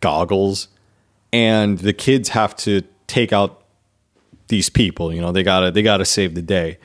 goggles, 0.00 0.68
and 1.32 1.78
the 1.78 1.92
kids 1.92 2.30
have 2.30 2.56
to 2.56 2.82
take 3.06 3.32
out 3.32 3.62
these 4.48 4.68
people. 4.68 5.12
You 5.12 5.20
know, 5.20 5.32
they 5.32 5.42
gotta 5.42 5.70
they 5.70 5.82
gotta 5.82 6.04
save 6.04 6.34
the 6.34 6.42
day. 6.42 6.78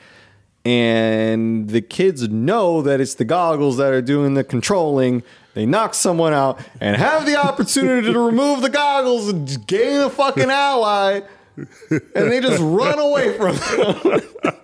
And 0.64 1.70
the 1.70 1.80
kids 1.80 2.28
know 2.28 2.82
that 2.82 3.00
it's 3.00 3.14
the 3.14 3.24
goggles 3.24 3.78
that 3.78 3.92
are 3.92 4.02
doing 4.02 4.34
the 4.34 4.44
controlling. 4.44 5.22
They 5.60 5.66
knock 5.66 5.92
someone 5.92 6.32
out 6.32 6.58
and 6.80 6.96
have 6.96 7.26
the 7.26 7.36
opportunity 7.36 8.10
to 8.10 8.18
remove 8.18 8.62
the 8.62 8.70
goggles 8.70 9.28
and 9.28 9.66
gain 9.66 10.00
a 10.00 10.08
fucking 10.08 10.48
ally. 10.48 11.20
And 11.58 12.32
they 12.32 12.40
just 12.40 12.62
run 12.62 12.98
away 12.98 13.36
from 13.36 13.56
them. 13.56 14.22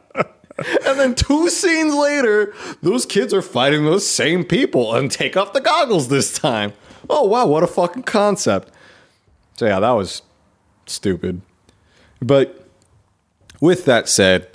and 0.87 0.99
then 0.99 1.15
two 1.15 1.51
scenes 1.51 1.95
later, 1.95 2.55
those 2.81 3.05
kids 3.05 3.35
are 3.35 3.43
fighting 3.43 3.85
those 3.85 4.07
same 4.09 4.43
people 4.43 4.95
and 4.95 5.13
take 5.13 5.37
off 5.37 5.53
the 5.53 5.61
goggles 5.61 6.09
this 6.09 6.33
time. 6.33 6.73
Oh 7.11 7.25
wow, 7.25 7.47
what 7.47 7.63
a 7.63 7.67
fucking 7.67 8.05
concept. 8.05 8.73
So 9.59 9.67
yeah, 9.67 9.81
that 9.81 9.91
was 9.91 10.23
stupid. 10.87 11.43
But 12.23 12.67
with 13.61 13.85
that 13.85 14.09
said, 14.09 14.49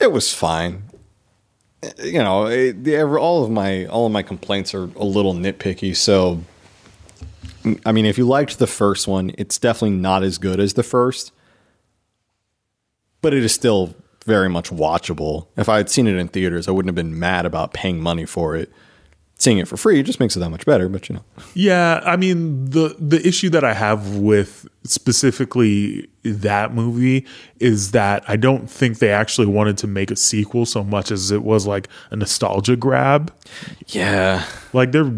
it 0.00 0.10
was 0.10 0.32
fine. 0.32 0.84
You 1.98 2.22
know, 2.22 2.46
it, 2.46 3.02
all 3.02 3.44
of 3.44 3.50
my 3.50 3.86
all 3.86 4.06
of 4.06 4.12
my 4.12 4.22
complaints 4.22 4.74
are 4.74 4.84
a 4.84 5.04
little 5.04 5.34
nitpicky. 5.34 5.96
So, 5.96 6.42
I 7.84 7.90
mean, 7.92 8.06
if 8.06 8.18
you 8.18 8.24
liked 8.26 8.58
the 8.58 8.68
first 8.68 9.08
one, 9.08 9.32
it's 9.36 9.58
definitely 9.58 9.96
not 9.96 10.22
as 10.22 10.38
good 10.38 10.60
as 10.60 10.74
the 10.74 10.84
first, 10.84 11.32
but 13.20 13.34
it 13.34 13.42
is 13.42 13.52
still 13.52 13.96
very 14.24 14.48
much 14.48 14.70
watchable. 14.70 15.48
If 15.56 15.68
I 15.68 15.78
had 15.78 15.90
seen 15.90 16.06
it 16.06 16.14
in 16.14 16.28
theaters, 16.28 16.68
I 16.68 16.70
wouldn't 16.70 16.88
have 16.88 16.94
been 16.94 17.18
mad 17.18 17.46
about 17.46 17.72
paying 17.72 18.00
money 18.00 18.26
for 18.26 18.54
it. 18.54 18.70
Seeing 19.38 19.58
it 19.58 19.66
for 19.66 19.76
free 19.76 20.04
just 20.04 20.20
makes 20.20 20.36
it 20.36 20.38
that 20.38 20.50
much 20.50 20.64
better. 20.64 20.88
But 20.88 21.08
you 21.08 21.16
know, 21.16 21.24
Yeah, 21.54 22.00
I 22.04 22.14
mean 22.16 22.66
the 22.66 22.94
the 22.96 23.26
issue 23.26 23.50
that 23.50 23.64
I 23.64 23.74
have 23.74 24.18
with 24.18 24.68
specifically 24.84 26.08
that 26.24 26.72
movie 26.72 27.26
is 27.58 27.90
that 27.92 28.24
I 28.28 28.36
don't 28.36 28.70
think 28.70 28.98
they 28.98 29.10
actually 29.10 29.46
wanted 29.46 29.78
to 29.78 29.86
make 29.86 30.10
a 30.10 30.16
sequel 30.16 30.66
so 30.66 30.84
much 30.84 31.10
as 31.10 31.30
it 31.30 31.42
was 31.42 31.66
like 31.66 31.88
a 32.10 32.16
nostalgia 32.16 32.76
grab. 32.76 33.32
yeah, 33.88 34.44
Like 34.72 34.92
they're 34.92 35.12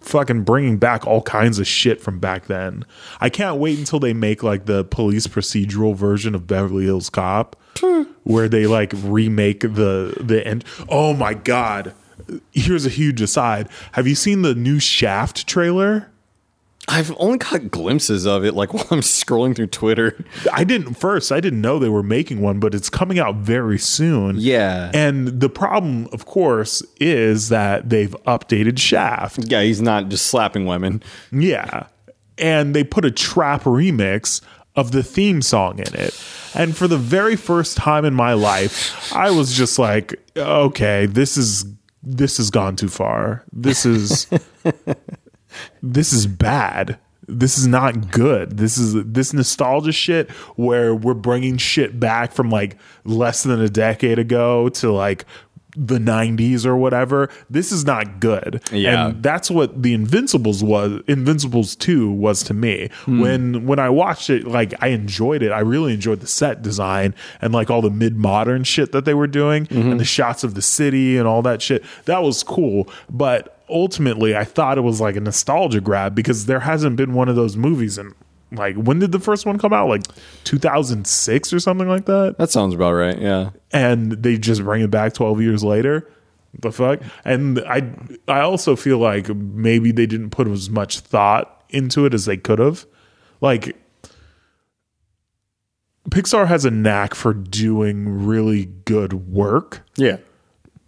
fucking 0.00 0.42
bringing 0.42 0.78
back 0.78 1.06
all 1.06 1.22
kinds 1.22 1.58
of 1.58 1.66
shit 1.66 2.00
from 2.00 2.18
back 2.18 2.46
then. 2.46 2.84
I 3.20 3.30
can't 3.30 3.58
wait 3.58 3.78
until 3.78 4.00
they 4.00 4.12
make 4.12 4.42
like 4.42 4.66
the 4.66 4.84
police 4.84 5.26
procedural 5.26 5.94
version 5.94 6.34
of 6.34 6.46
Beverly 6.46 6.84
Hills 6.84 7.10
Cop, 7.10 7.56
hmm. 7.78 8.02
where 8.24 8.48
they 8.48 8.66
like 8.66 8.92
remake 8.94 9.60
the 9.60 10.16
the 10.20 10.46
end. 10.46 10.64
Oh 10.88 11.14
my 11.14 11.34
god! 11.34 11.94
Here's 12.52 12.84
a 12.84 12.90
huge 12.90 13.20
aside. 13.20 13.68
Have 13.92 14.06
you 14.06 14.14
seen 14.14 14.42
the 14.42 14.54
new 14.54 14.78
Shaft 14.80 15.46
trailer? 15.46 16.10
I've 16.88 17.14
only 17.18 17.38
got 17.38 17.70
glimpses 17.70 18.26
of 18.26 18.44
it, 18.44 18.54
like 18.54 18.72
while 18.74 18.86
I'm 18.90 19.00
scrolling 19.00 19.54
through 19.54 19.68
Twitter. 19.68 20.24
I 20.52 20.64
didn't 20.64 20.94
first. 20.94 21.30
I 21.30 21.40
didn't 21.40 21.60
know 21.60 21.78
they 21.78 21.88
were 21.88 22.02
making 22.02 22.40
one, 22.40 22.58
but 22.58 22.74
it's 22.74 22.90
coming 22.90 23.18
out 23.18 23.36
very 23.36 23.78
soon. 23.78 24.36
Yeah. 24.38 24.90
And 24.94 25.40
the 25.40 25.48
problem, 25.48 26.08
of 26.12 26.26
course, 26.26 26.82
is 26.98 27.50
that 27.50 27.90
they've 27.90 28.16
updated 28.26 28.78
Shaft. 28.78 29.50
Yeah, 29.50 29.62
he's 29.62 29.82
not 29.82 30.08
just 30.08 30.26
slapping 30.26 30.66
women. 30.66 31.02
Yeah. 31.30 31.86
And 32.38 32.74
they 32.74 32.84
put 32.84 33.04
a 33.04 33.10
trap 33.10 33.62
remix 33.64 34.40
of 34.76 34.92
the 34.92 35.02
theme 35.02 35.42
song 35.42 35.80
in 35.80 35.94
it. 35.94 36.20
And 36.54 36.76
for 36.76 36.86
the 36.86 36.96
very 36.96 37.36
first 37.36 37.76
time 37.76 38.04
in 38.04 38.14
my 38.14 38.32
life, 38.32 39.12
I 39.12 39.30
was 39.30 39.56
just 39.56 39.78
like, 39.78 40.14
okay, 40.36 41.06
this 41.06 41.36
is 41.36 41.64
this 42.02 42.36
has 42.38 42.50
gone 42.50 42.76
too 42.76 42.88
far. 42.88 43.44
This 43.52 43.84
is 43.84 44.28
this 45.92 46.12
is 46.12 46.26
bad. 46.26 46.98
This 47.26 47.58
is 47.58 47.66
not 47.66 48.10
good. 48.10 48.56
This 48.56 48.78
is 48.78 48.94
this 49.04 49.34
nostalgia 49.34 49.92
shit 49.92 50.30
where 50.56 50.94
we're 50.94 51.12
bringing 51.14 51.58
shit 51.58 52.00
back 52.00 52.32
from 52.32 52.48
like 52.48 52.78
less 53.04 53.42
than 53.42 53.60
a 53.60 53.68
decade 53.68 54.18
ago 54.18 54.70
to 54.70 54.90
like 54.90 55.26
the 55.76 55.98
90s 55.98 56.64
or 56.64 56.74
whatever. 56.74 57.28
This 57.50 57.70
is 57.70 57.84
not 57.84 58.18
good. 58.18 58.62
Yeah. 58.72 59.08
And 59.08 59.22
that's 59.22 59.50
what 59.50 59.82
the 59.82 59.92
Invincibles 59.92 60.64
was. 60.64 61.02
Invincibles 61.06 61.76
2 61.76 62.10
was 62.10 62.42
to 62.44 62.54
me. 62.54 62.88
Hmm. 63.04 63.20
When 63.20 63.66
when 63.66 63.78
I 63.78 63.90
watched 63.90 64.30
it, 64.30 64.46
like 64.46 64.72
I 64.82 64.88
enjoyed 64.88 65.42
it. 65.42 65.52
I 65.52 65.60
really 65.60 65.92
enjoyed 65.92 66.20
the 66.20 66.26
set 66.26 66.62
design 66.62 67.14
and 67.42 67.52
like 67.52 67.70
all 67.70 67.82
the 67.82 67.90
mid-modern 67.90 68.64
shit 68.64 68.92
that 68.92 69.04
they 69.04 69.14
were 69.14 69.26
doing 69.26 69.66
Mm-hmm. 69.66 69.90
and 69.92 70.00
the 70.00 70.04
shots 70.06 70.44
of 70.44 70.54
the 70.54 70.62
city 70.62 71.18
and 71.18 71.28
all 71.28 71.42
that 71.42 71.60
shit. 71.60 71.84
That 72.06 72.22
was 72.22 72.42
cool. 72.42 72.88
But 73.10 73.54
ultimately 73.70 74.36
I 74.36 74.44
thought 74.44 74.78
it 74.78 74.82
was 74.82 75.00
like 75.00 75.16
a 75.16 75.20
nostalgia 75.20 75.80
grab 75.80 76.14
because 76.14 76.46
there 76.46 76.60
hasn't 76.60 76.96
been 76.96 77.14
one 77.14 77.28
of 77.28 77.36
those 77.36 77.56
movies 77.56 77.98
in 77.98 78.14
like 78.52 78.76
when 78.76 78.98
did 78.98 79.12
the 79.12 79.18
first 79.20 79.44
one 79.44 79.58
come 79.58 79.72
out? 79.72 79.88
Like 79.88 80.02
2006 80.44 81.52
or 81.52 81.60
something 81.60 81.86
like 81.88 82.06
that? 82.06 82.36
That 82.38 82.50
sounds 82.50 82.74
about 82.74 82.92
right. 82.92 83.18
Yeah. 83.20 83.50
and 83.72 84.12
they 84.12 84.38
just 84.38 84.62
bring 84.62 84.82
it 84.82 84.90
back 84.90 85.12
12 85.14 85.40
years 85.42 85.62
later 85.64 86.10
the 86.60 86.72
fuck 86.72 87.00
and 87.26 87.58
i 87.68 87.82
i 88.26 88.40
also 88.40 88.74
feel 88.74 88.96
like 88.96 89.28
maybe 89.28 89.92
they 89.92 90.06
didn't 90.06 90.30
put 90.30 90.48
as 90.48 90.70
much 90.70 91.00
thought 91.00 91.62
into 91.68 92.06
it 92.06 92.14
as 92.14 92.24
they 92.24 92.38
could 92.38 92.58
have 92.58 92.86
like 93.42 93.76
pixar 96.08 96.46
has 96.46 96.64
a 96.64 96.70
knack 96.70 97.14
for 97.14 97.34
doing 97.34 98.24
really 98.26 98.64
good 98.86 99.12
work 99.12 99.82
Yeah. 99.96 100.16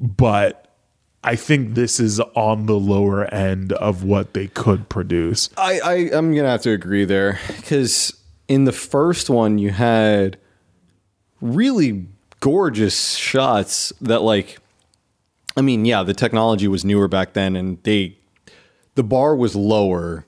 but 0.00 0.69
i 1.22 1.36
think 1.36 1.74
this 1.74 2.00
is 2.00 2.20
on 2.34 2.66
the 2.66 2.78
lower 2.78 3.24
end 3.32 3.72
of 3.74 4.04
what 4.04 4.34
they 4.34 4.46
could 4.48 4.88
produce. 4.88 5.50
I, 5.56 5.80
I 5.80 5.94
I'm 6.12 6.34
gonna 6.34 6.48
have 6.48 6.62
to 6.62 6.70
agree 6.70 7.04
there 7.04 7.38
because 7.56 8.14
in 8.48 8.64
the 8.64 8.72
first 8.72 9.30
one 9.30 9.58
you 9.58 9.70
had 9.70 10.38
really 11.40 12.06
gorgeous 12.40 13.14
shots 13.14 13.92
that 14.00 14.22
like 14.22 14.58
I 15.56 15.62
mean 15.62 15.84
yeah 15.84 16.02
the 16.02 16.14
technology 16.14 16.68
was 16.68 16.84
newer 16.84 17.08
back 17.08 17.34
then 17.34 17.54
and 17.56 17.82
they 17.82 18.16
the 18.94 19.02
bar 19.02 19.36
was 19.36 19.54
lower 19.54 20.26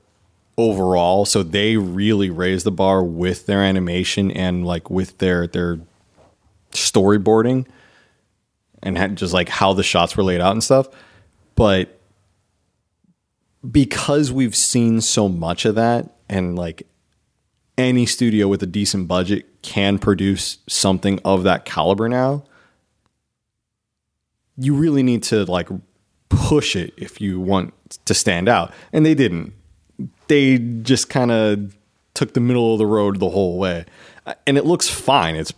overall 0.58 1.24
so 1.24 1.42
they 1.42 1.76
really 1.76 2.28
raised 2.28 2.66
the 2.66 2.70
bar 2.70 3.02
with 3.02 3.46
their 3.46 3.62
animation 3.62 4.30
and 4.30 4.66
like 4.66 4.90
with 4.90 5.18
their 5.18 5.46
their 5.46 5.80
storyboarding 6.72 7.66
and 8.82 9.16
just 9.16 9.32
like 9.32 9.48
how 9.48 9.72
the 9.72 9.82
shots 9.82 10.16
were 10.16 10.22
laid 10.22 10.40
out 10.40 10.52
and 10.52 10.62
stuff 10.62 10.88
but 11.54 12.00
because 13.70 14.32
we've 14.32 14.56
seen 14.56 15.00
so 15.00 15.28
much 15.28 15.64
of 15.64 15.74
that 15.74 16.16
and 16.28 16.56
like 16.56 16.86
any 17.78 18.06
studio 18.06 18.48
with 18.48 18.62
a 18.62 18.66
decent 18.66 19.08
budget 19.08 19.46
can 19.62 19.98
produce 19.98 20.58
something 20.68 21.18
of 21.24 21.44
that 21.44 21.64
caliber 21.64 22.08
now 22.08 22.44
you 24.56 24.74
really 24.74 25.02
need 25.02 25.22
to 25.22 25.44
like 25.44 25.68
push 26.28 26.76
it 26.76 26.94
if 26.96 27.20
you 27.20 27.40
want 27.40 27.74
to 28.04 28.14
stand 28.14 28.48
out. 28.48 28.72
And 28.92 29.04
they 29.04 29.14
didn't. 29.14 29.52
They 30.28 30.58
just 30.58 31.08
kind 31.08 31.30
of 31.30 31.76
took 32.14 32.34
the 32.34 32.40
middle 32.40 32.72
of 32.72 32.78
the 32.78 32.86
road 32.86 33.18
the 33.20 33.30
whole 33.30 33.58
way. 33.58 33.84
And 34.46 34.56
it 34.56 34.64
looks 34.64 34.88
fine. 34.88 35.36
It's 35.36 35.50
it 35.50 35.56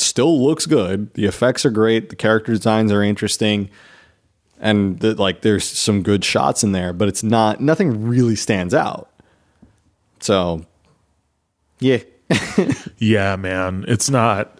still 0.00 0.42
looks 0.44 0.66
good 0.66 1.12
the 1.14 1.24
effects 1.24 1.64
are 1.66 1.70
great 1.70 2.08
the 2.10 2.16
character 2.16 2.52
designs 2.52 2.92
are 2.92 3.02
interesting 3.02 3.68
and 4.60 4.98
the, 5.00 5.14
like 5.14 5.42
there's 5.42 5.64
some 5.64 6.02
good 6.02 6.24
shots 6.24 6.64
in 6.64 6.72
there, 6.72 6.92
but 6.92 7.08
it's 7.08 7.22
not 7.22 7.60
nothing 7.60 8.08
really 8.08 8.34
stands 8.36 8.74
out. 8.74 9.08
So, 10.20 10.66
yeah, 11.78 11.98
Yeah, 12.98 13.36
man, 13.36 13.84
it's 13.88 14.10
not. 14.10 14.58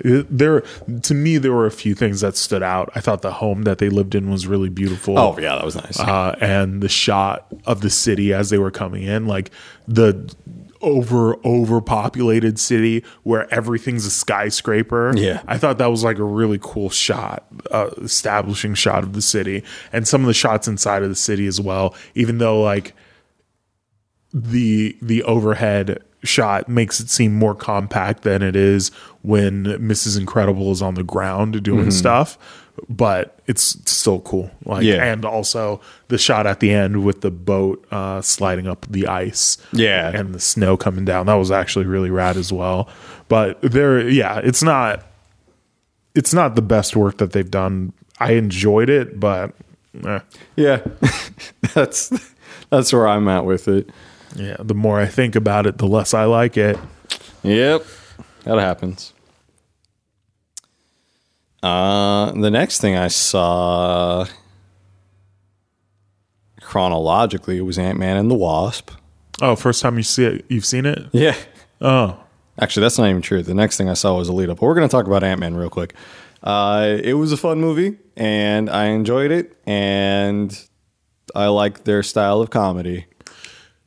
It, 0.00 0.26
there, 0.28 0.64
to 1.02 1.14
me, 1.14 1.38
there 1.38 1.52
were 1.52 1.66
a 1.66 1.70
few 1.70 1.94
things 1.94 2.20
that 2.22 2.36
stood 2.36 2.62
out. 2.62 2.90
I 2.96 3.00
thought 3.00 3.22
the 3.22 3.30
home 3.30 3.62
that 3.62 3.78
they 3.78 3.88
lived 3.88 4.14
in 4.14 4.30
was 4.30 4.46
really 4.46 4.68
beautiful. 4.68 5.18
oh 5.18 5.38
yeah, 5.38 5.54
that 5.54 5.64
was 5.64 5.76
nice. 5.76 6.00
uh, 6.00 6.36
and 6.40 6.82
the 6.82 6.88
shot 6.88 7.46
of 7.66 7.80
the 7.80 7.90
city 7.90 8.32
as 8.32 8.50
they 8.50 8.58
were 8.58 8.70
coming 8.72 9.02
in, 9.04 9.26
like 9.26 9.50
the 9.86 10.34
over 10.84 11.36
overpopulated 11.44 12.58
city 12.58 13.02
where 13.22 13.52
everything's 13.52 14.04
a 14.04 14.10
skyscraper. 14.10 15.12
Yeah. 15.16 15.42
I 15.46 15.58
thought 15.58 15.78
that 15.78 15.90
was 15.90 16.04
like 16.04 16.18
a 16.18 16.24
really 16.24 16.58
cool 16.60 16.90
shot, 16.90 17.46
uh, 17.70 17.90
establishing 18.02 18.74
shot 18.74 19.02
of 19.02 19.14
the 19.14 19.22
city, 19.22 19.64
and 19.92 20.06
some 20.06 20.20
of 20.20 20.26
the 20.26 20.34
shots 20.34 20.68
inside 20.68 21.02
of 21.02 21.08
the 21.08 21.14
city 21.14 21.46
as 21.46 21.60
well. 21.60 21.94
Even 22.14 22.38
though 22.38 22.60
like 22.60 22.94
the 24.32 24.96
the 25.00 25.22
overhead 25.22 26.02
shot 26.22 26.68
makes 26.68 27.00
it 27.00 27.10
seem 27.10 27.34
more 27.34 27.54
compact 27.54 28.22
than 28.22 28.42
it 28.42 28.56
is 28.56 28.90
when 29.22 29.64
Mrs. 29.64 30.18
Incredible 30.18 30.70
is 30.70 30.82
on 30.82 30.94
the 30.94 31.04
ground 31.04 31.62
doing 31.62 31.90
stuff. 31.90 32.38
But 32.88 33.33
it's 33.46 33.62
still 33.90 34.20
cool. 34.20 34.50
Like 34.64 34.84
Yeah. 34.84 35.04
and 35.04 35.24
also 35.24 35.80
the 36.08 36.18
shot 36.18 36.46
at 36.46 36.60
the 36.60 36.72
end 36.72 37.04
with 37.04 37.20
the 37.20 37.30
boat 37.30 37.84
uh, 37.90 38.20
sliding 38.22 38.66
up 38.66 38.86
the 38.88 39.06
ice. 39.06 39.58
Yeah. 39.72 40.10
And 40.14 40.34
the 40.34 40.40
snow 40.40 40.76
coming 40.76 41.04
down. 41.04 41.26
That 41.26 41.34
was 41.34 41.50
actually 41.50 41.86
really 41.86 42.10
rad 42.10 42.36
as 42.36 42.52
well. 42.52 42.88
But 43.28 43.60
there 43.62 44.06
yeah, 44.08 44.38
it's 44.42 44.62
not 44.62 45.04
it's 46.14 46.32
not 46.34 46.54
the 46.54 46.62
best 46.62 46.94
work 46.96 47.18
that 47.18 47.32
they've 47.32 47.50
done. 47.50 47.92
I 48.20 48.32
enjoyed 48.32 48.88
it, 48.90 49.18
but 49.18 49.52
eh. 50.04 50.20
yeah, 50.56 50.80
that's 51.74 52.12
that's 52.70 52.92
where 52.92 53.08
I'm 53.08 53.26
at 53.28 53.44
with 53.46 53.66
it. 53.66 53.88
yeah, 54.36 54.56
the 54.60 54.74
more 54.74 55.00
I 55.00 55.06
think 55.06 55.34
about 55.36 55.66
it, 55.66 55.78
the 55.78 55.86
less 55.86 56.14
I 56.14 56.24
like 56.24 56.56
it. 56.56 56.78
Yep, 57.42 57.84
that 58.44 58.58
happens. 58.58 59.13
Uh, 61.64 62.30
the 62.32 62.50
next 62.50 62.80
thing 62.80 62.94
I 62.94 63.08
saw 63.08 64.26
chronologically 66.60 67.60
was 67.60 67.78
Ant 67.78 67.98
Man 67.98 68.16
and 68.16 68.30
the 68.30 68.34
Wasp. 68.34 68.90
Oh, 69.40 69.56
first 69.56 69.80
time 69.82 69.96
you 69.96 70.02
see 70.02 70.24
it, 70.24 70.44
you've 70.48 70.66
seen 70.66 70.86
it? 70.86 70.98
Yeah, 71.12 71.34
Oh, 71.80 72.20
Actually, 72.60 72.82
that's 72.82 72.98
not 72.98 73.08
even 73.08 73.20
true. 73.20 73.42
The 73.42 73.54
next 73.54 73.76
thing 73.76 73.88
I 73.88 73.94
saw 73.94 74.16
was 74.16 74.28
a 74.28 74.32
lead 74.32 74.48
up, 74.48 74.58
but 74.60 74.66
we're 74.66 74.74
going 74.76 74.86
to 74.88 74.92
talk 74.92 75.06
about 75.06 75.24
Ant 75.24 75.40
Man 75.40 75.56
real 75.56 75.70
quick. 75.70 75.94
Uh, 76.42 76.98
it 77.02 77.14
was 77.14 77.32
a 77.32 77.36
fun 77.36 77.60
movie, 77.60 77.96
and 78.16 78.70
I 78.70 78.86
enjoyed 78.86 79.32
it, 79.32 79.56
and 79.66 80.56
I 81.34 81.46
like 81.48 81.82
their 81.82 82.02
style 82.04 82.40
of 82.40 82.50
comedy. 82.50 83.06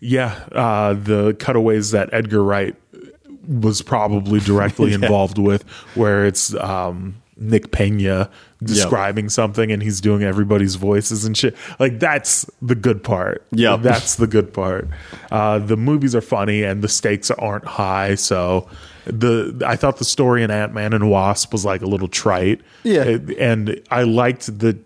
Yeah, 0.02 0.44
uh, 0.52 0.94
the 0.96 1.34
cutaways 1.40 1.92
that 1.92 2.10
Edgar 2.12 2.44
Wright 2.44 2.76
was 3.48 3.82
probably 3.82 4.42
directly 4.42 4.94
involved 4.96 5.38
with, 5.38 5.64
where 5.96 6.26
it's 6.26 6.54
um, 6.56 7.22
Nick 7.40 7.72
Pena 7.72 8.30
describing 8.64 9.30
something 9.30 9.72
and 9.72 9.84
he's 9.84 10.02
doing 10.02 10.24
everybody's 10.24 10.76
voices 10.76 11.26
and 11.26 11.38
shit. 11.38 11.56
Like 11.80 12.00
that's 12.00 12.50
the 12.62 12.76
good 12.76 13.04
part. 13.04 13.46
Yeah, 13.52 13.78
that's 13.78 14.16
the 14.16 14.28
good 14.28 14.54
part. 14.54 14.88
Uh, 15.32 15.60
the 15.60 15.78
movies 15.78 16.16
are 16.16 16.22
funny 16.22 16.64
and 16.64 16.82
the 16.84 16.90
stakes 16.90 17.30
aren't 17.32 17.66
high, 17.66 18.16
so. 18.16 18.68
The 19.06 19.64
I 19.66 19.78
thought 19.78 20.00
the 20.00 20.04
story 20.04 20.44
in 20.44 20.52
Ant 20.52 20.74
Man 20.74 20.92
and 20.92 21.10
Wasp 21.10 21.54
was 21.54 21.64
like 21.64 21.82
a 21.82 21.86
little 21.86 22.10
trite, 22.10 22.60
Yeah. 22.84 23.18
and 23.40 23.82
I 23.90 24.04
liked 24.04 24.60
the 24.60 24.78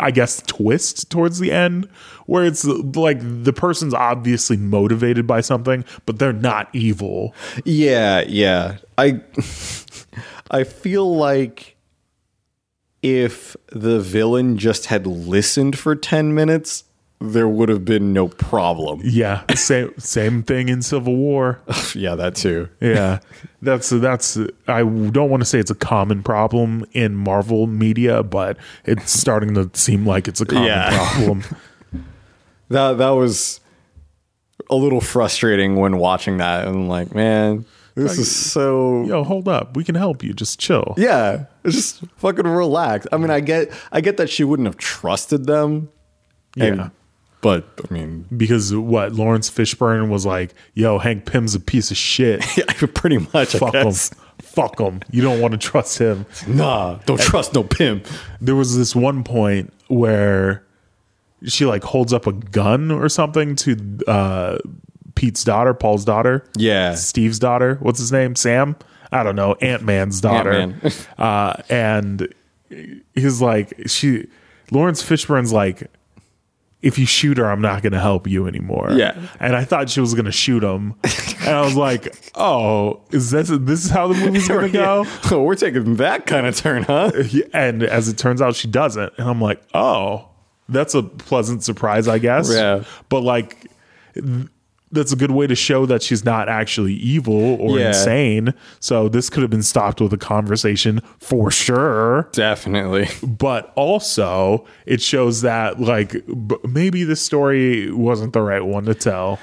I 0.00 0.10
guess 0.10 0.42
twist 0.48 1.10
towards 1.12 1.38
the 1.38 1.52
end 1.52 1.86
where 2.24 2.44
it's 2.44 2.64
like 2.64 3.18
the 3.20 3.52
person's 3.52 3.94
obviously 3.94 4.56
motivated 4.56 5.28
by 5.28 5.42
something, 5.42 5.84
but 6.06 6.18
they're 6.18 6.32
not 6.32 6.68
evil. 6.72 7.34
Yeah, 7.64 8.24
yeah. 8.26 8.78
I 8.98 9.20
I 10.50 10.64
feel 10.64 11.16
like 11.16 11.76
if 13.02 13.56
the 13.72 14.00
villain 14.00 14.58
just 14.58 14.86
had 14.86 15.06
listened 15.06 15.78
for 15.78 15.94
10 15.94 16.34
minutes, 16.34 16.84
there 17.20 17.48
would 17.48 17.68
have 17.68 17.84
been 17.84 18.12
no 18.12 18.28
problem. 18.28 19.00
Yeah, 19.02 19.42
same 19.54 19.92
same 19.98 20.42
thing 20.42 20.68
in 20.68 20.82
Civil 20.82 21.16
War. 21.16 21.60
yeah, 21.94 22.14
that 22.14 22.34
too. 22.34 22.68
Yeah, 22.80 23.20
that's 23.62 23.88
that's. 23.88 24.36
I 24.68 24.80
don't 24.82 25.30
want 25.30 25.40
to 25.40 25.46
say 25.46 25.58
it's 25.58 25.70
a 25.70 25.74
common 25.74 26.22
problem 26.22 26.84
in 26.92 27.16
Marvel 27.16 27.66
media, 27.66 28.22
but 28.22 28.58
it's 28.84 29.18
starting 29.18 29.54
to 29.54 29.70
seem 29.72 30.04
like 30.06 30.28
it's 30.28 30.42
a 30.42 30.46
common 30.46 30.66
Yeah. 30.66 30.90
problem. 31.14 31.42
That 32.68 32.98
that 32.98 33.10
was 33.10 33.60
a 34.68 34.74
little 34.74 35.00
frustrating 35.00 35.76
when 35.76 35.98
watching 35.98 36.38
that 36.38 36.66
and 36.66 36.88
like, 36.88 37.14
man, 37.14 37.64
this 37.96 38.18
is 38.18 38.34
so 38.34 39.04
Yo, 39.04 39.24
hold 39.24 39.48
up, 39.48 39.74
we 39.76 39.82
can 39.84 39.94
help 39.94 40.22
you. 40.22 40.32
Just 40.34 40.60
chill. 40.60 40.94
Yeah, 40.96 41.46
just 41.64 42.02
fucking 42.18 42.46
relax. 42.46 43.06
I 43.12 43.16
mean, 43.16 43.30
I 43.30 43.40
get 43.40 43.72
I 43.90 44.00
get 44.00 44.16
that 44.18 44.30
she 44.30 44.44
wouldn't 44.44 44.66
have 44.66 44.76
trusted 44.76 45.46
them. 45.46 45.88
and- 46.58 46.76
Yeah. 46.76 46.88
but 47.40 47.64
I 47.88 47.92
mean, 47.92 48.26
Because 48.36 48.74
what 48.74 49.12
Laurence 49.12 49.50
Fishburne 49.50 50.08
was 50.08 50.24
like, 50.26 50.54
"Yo, 50.74 50.98
Hank 50.98 51.24
Pym's 51.26 51.54
a 51.54 51.60
piece 51.60 51.90
of 51.90 51.96
shit. 51.96 52.44
yeah, 52.58 52.64
pretty 52.94 53.18
much. 53.32 53.54
Fuck 53.56 53.74
him, 53.74 53.92
fuck 54.40 54.78
him. 54.80 55.00
You 55.10 55.22
don't 55.22 55.40
want 55.40 55.52
to 55.52 55.58
trust 55.58 55.98
him." 55.98 56.26
Nah, 56.46 56.96
don't 57.06 57.20
trust 57.20 57.54
no 57.54 57.62
Pym. 57.62 58.02
there 58.40 58.54
was 58.56 58.76
this 58.76 58.94
one 58.96 59.22
point 59.24 59.72
where 59.88 60.64
she 61.44 61.64
like 61.66 61.84
holds 61.84 62.12
up 62.12 62.26
a 62.26 62.32
gun 62.32 62.90
or 62.90 63.08
something 63.08 63.54
to 63.56 63.98
uh 64.08 64.58
Pete's 65.16 65.42
daughter, 65.42 65.74
Paul's 65.74 66.04
daughter. 66.04 66.44
Yeah. 66.56 66.94
Steve's 66.94 67.40
daughter. 67.40 67.76
What's 67.80 67.98
his 67.98 68.12
name? 68.12 68.36
Sam? 68.36 68.76
I 69.10 69.22
don't 69.24 69.34
know. 69.36 69.54
Ant 69.54 69.82
Man's 69.82 70.20
daughter. 70.20 70.52
Ant-Man. 70.52 70.92
uh 71.18 71.54
and 71.68 72.32
he's 73.14 73.40
like 73.42 73.74
she 73.86 74.28
Laurence 74.70 75.02
Fishburne's 75.02 75.52
like 75.52 75.90
if 76.82 76.98
you 76.98 77.06
shoot 77.06 77.38
her, 77.38 77.50
I'm 77.50 77.62
not 77.62 77.82
going 77.82 77.94
to 77.94 77.98
help 77.98 78.28
you 78.28 78.46
anymore. 78.46 78.92
Yeah. 78.92 79.16
and 79.40 79.56
I 79.56 79.64
thought 79.64 79.88
she 79.90 80.00
was 80.00 80.14
going 80.14 80.26
to 80.26 80.30
shoot 80.30 80.62
him, 80.62 80.94
and 81.40 81.48
I 81.48 81.62
was 81.62 81.74
like, 81.74 82.14
"Oh, 82.36 83.00
is 83.10 83.30
this 83.32 83.48
this 83.48 83.84
is 83.86 83.90
how 83.90 84.06
the 84.08 84.14
movie's 84.14 84.46
going 84.46 84.70
to 84.70 84.72
go?" 84.72 85.04
Oh, 85.32 85.42
we're 85.42 85.56
taking 85.56 85.96
that 85.96 86.26
kind 86.26 86.46
of 86.46 86.54
turn, 86.54 86.84
huh? 86.84 87.10
and 87.52 87.82
as 87.82 88.08
it 88.08 88.18
turns 88.18 88.40
out 88.42 88.54
she 88.54 88.68
doesn't 88.68 89.12
and 89.18 89.28
i'm 89.28 89.40
like 89.40 89.60
oh 89.74 90.28
that's 90.68 90.94
a 90.94 91.02
pleasant 91.02 91.64
surprise 91.64 92.06
i 92.08 92.18
guess 92.18 92.52
Yeah. 92.52 92.84
but 93.08 93.22
like 93.22 93.68
that's 94.92 95.12
a 95.12 95.16
good 95.16 95.32
way 95.32 95.46
to 95.46 95.54
show 95.54 95.84
that 95.86 96.02
she's 96.02 96.24
not 96.24 96.48
actually 96.48 96.94
evil 96.94 97.60
or 97.60 97.78
Yeah. 97.78 97.88
insane 97.88 98.54
so 98.80 99.08
this 99.08 99.28
could 99.28 99.42
have 99.42 99.50
been 99.50 99.62
stopped 99.64 100.00
with 100.00 100.12
a 100.12 100.16
conversation 100.18 101.00
for 101.18 101.50
sure 101.50 102.28
Definitely. 102.32 103.08
but 103.26 103.72
also 103.76 104.64
it 104.86 105.00
shows 105.02 105.42
that 105.42 105.80
like 105.80 106.12
b- 106.26 106.56
maybe 106.68 107.02
this 107.04 107.20
story 107.20 107.90
wasn't 107.90 108.32
the 108.32 108.42
right 108.42 108.64
one 108.64 108.84
to 108.84 108.94
tell 108.94 109.38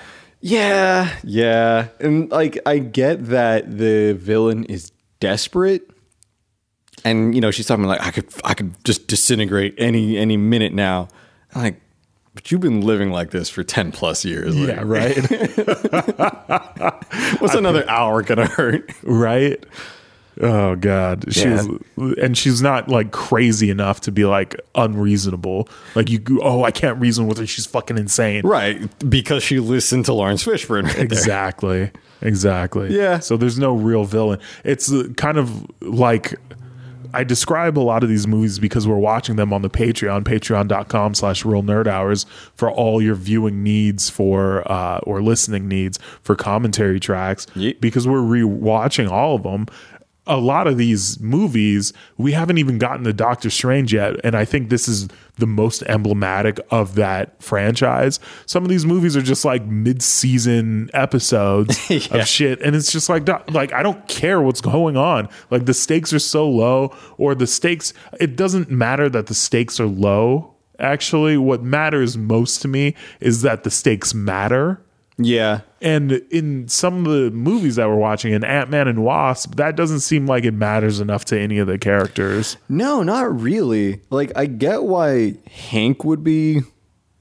Yeah, 0.46 1.10
yeah. 1.24 1.88
And 2.02 2.30
like 2.32 2.60
I 2.66 2.80
get 2.80 3.28
that 3.28 3.78
the 3.78 4.14
villain 4.14 4.66
is 4.66 4.92
desperate. 5.22 5.90
And 7.06 7.34
you 7.34 7.40
know, 7.42 7.50
she's 7.52 7.66
talking 7.66 7.86
like 7.86 8.02
I 8.02 8.12
could 8.12 8.26
I 8.44 8.54
could 8.54 8.74
just 8.84 9.08
disintegrate 9.08 9.74
any 9.78 10.18
any 10.18 10.36
minute 10.38 10.74
now. 10.74 11.08
I'm 11.56 11.62
like, 11.64 11.82
but 12.34 12.52
you've 12.52 12.62
been 12.62 12.82
living 12.82 13.12
like 13.12 13.32
this 13.32 13.50
for 13.50 13.64
10 13.64 13.92
plus 13.92 14.26
years. 14.26 14.56
Like, 14.56 14.68
yeah 14.70 14.82
right 14.84 15.18
What's 17.40 17.56
another 17.56 17.88
hour 17.90 18.22
gonna 18.24 18.48
hurt? 18.48 18.92
right 19.04 19.64
oh 20.42 20.76
god 20.76 21.32
she 21.32 21.48
Yeah. 21.48 21.62
was 21.98 22.16
and 22.18 22.36
she's 22.36 22.60
not 22.60 22.90
like 22.90 23.12
crazy 23.12 23.70
enough 23.70 24.02
to 24.02 24.12
be 24.12 24.26
like 24.26 24.60
unreasonable 24.74 25.70
like 25.94 26.10
you 26.10 26.24
oh 26.42 26.64
i 26.64 26.72
can't 26.72 27.00
reason 27.00 27.28
with 27.28 27.38
her 27.38 27.46
she's 27.46 27.68
fucking 27.68 28.00
insane 28.00 28.42
Right. 28.44 28.82
Because 29.08 29.44
she 29.44 29.60
listened 29.60 30.06
to 30.06 30.14
Laurence 30.14 30.44
Fishburne 30.44 30.86
right 30.86 30.98
exactly 30.98 31.92
exactly 32.24 32.98
Yeah. 32.98 33.20
so 33.20 33.38
there's 33.38 33.60
no 33.60 33.76
real 33.76 34.06
villain 34.06 34.40
it's 34.64 34.92
uh, 34.92 35.04
kind 35.18 35.38
of 35.38 35.68
like 35.82 36.34
I 37.14 37.24
describe 37.24 37.78
a 37.78 37.82
lot 37.82 38.04
of 38.04 38.10
these 38.10 38.26
movies 38.28 38.60
because 38.60 38.88
we're 38.88 38.98
watching 38.98 39.36
them 39.36 39.54
on 39.54 39.62
the 39.62 39.70
Patreon, 39.70 40.24
patreon.com 40.24 41.14
slash 41.14 41.46
real 41.46 41.64
nerd 41.64 41.88
hours 41.88 42.26
for 42.56 42.72
all 42.72 43.02
your 43.02 43.16
viewing 43.16 43.64
needs 43.64 44.10
for 44.10 44.70
uh, 44.72 44.98
or 45.04 45.22
listening 45.22 45.68
needs 45.68 46.00
for 46.22 46.36
commentary 46.36 47.00
tracks. 47.00 47.48
Ye- 47.56 47.74
Because 47.74 48.08
we're 48.08 48.20
rewatching 48.22 49.10
all 49.10 49.36
of 49.36 49.44
them. 49.44 49.68
A 50.26 50.38
lot 50.38 50.68
of 50.68 50.78
these 50.78 51.20
movies, 51.20 51.92
we 52.18 52.32
haven't 52.32 52.58
even 52.58 52.78
gotten 52.78 53.04
to 53.04 53.12
Doctor 53.12 53.50
Strange 53.50 53.94
yet. 53.94 54.16
And 54.24 54.36
I 54.36 54.46
think 54.46 54.70
this 54.70 54.88
is 54.88 55.10
the 55.38 55.46
most 55.46 55.84
emblematic 55.84 56.60
of 56.72 56.96
that 56.96 57.42
franchise. 57.44 58.22
Some 58.46 58.64
of 58.64 58.70
these 58.70 58.86
movies 58.86 59.18
are 59.18 59.22
just 59.22 59.44
like 59.44 59.66
mid 59.66 60.02
season 60.02 60.90
episodes 60.94 61.78
Yeah. 61.90 62.20
of 62.22 62.28
shit 62.28 62.62
and 62.62 62.76
it's 62.76 62.92
just 62.92 63.10
like 63.10 63.28
like 63.52 63.74
I 63.74 63.84
don't 63.84 64.08
care 64.08 64.42
what's 64.42 64.62
going 64.62 64.96
on 64.96 65.28
like 65.52 65.66
the 65.66 65.74
stakes 65.74 66.14
are 66.14 66.20
so 66.20 66.50
low 66.50 66.96
or 67.18 67.36
the 67.36 67.48
stakes 67.48 67.94
it 68.20 68.36
doesn't 68.36 68.70
matter 68.70 69.10
that 69.10 69.28
the 69.28 69.34
stakes 69.34 69.80
are 69.80 69.86
low 69.88 70.54
actually 70.80 71.38
what 71.38 71.62
matters 71.64 72.18
most 72.18 72.62
to 72.62 72.68
me 72.68 72.96
is 73.20 73.42
that 73.42 73.64
the 73.64 73.72
stakes 73.72 74.14
matter 74.14 74.82
Yeah. 75.18 75.62
and 75.82 76.12
in 76.32 76.68
some 76.68 77.06
of 77.06 77.12
the 77.12 77.30
movies 77.30 77.76
that 77.76 77.88
we're 77.88 77.96
watching 77.96 78.34
in 78.34 78.44
Ant-Man 78.44 78.88
and 78.88 79.04
Wasp 79.04 79.56
that 79.56 79.76
doesn't 79.76 80.00
seem 80.00 80.26
like 80.26 80.44
it 80.44 80.54
matters 80.54 81.00
enough 81.00 81.24
to 81.26 81.40
any 81.40 81.60
of 81.60 81.68
the 81.68 81.78
characters 81.78 82.58
No, 82.68 83.04
not 83.04 83.40
really. 83.40 84.02
Like 84.10 84.32
I 84.36 84.48
get 84.48 84.84
why 84.84 85.36
Hank 85.52 86.04
would 86.04 86.24
be 86.24 86.62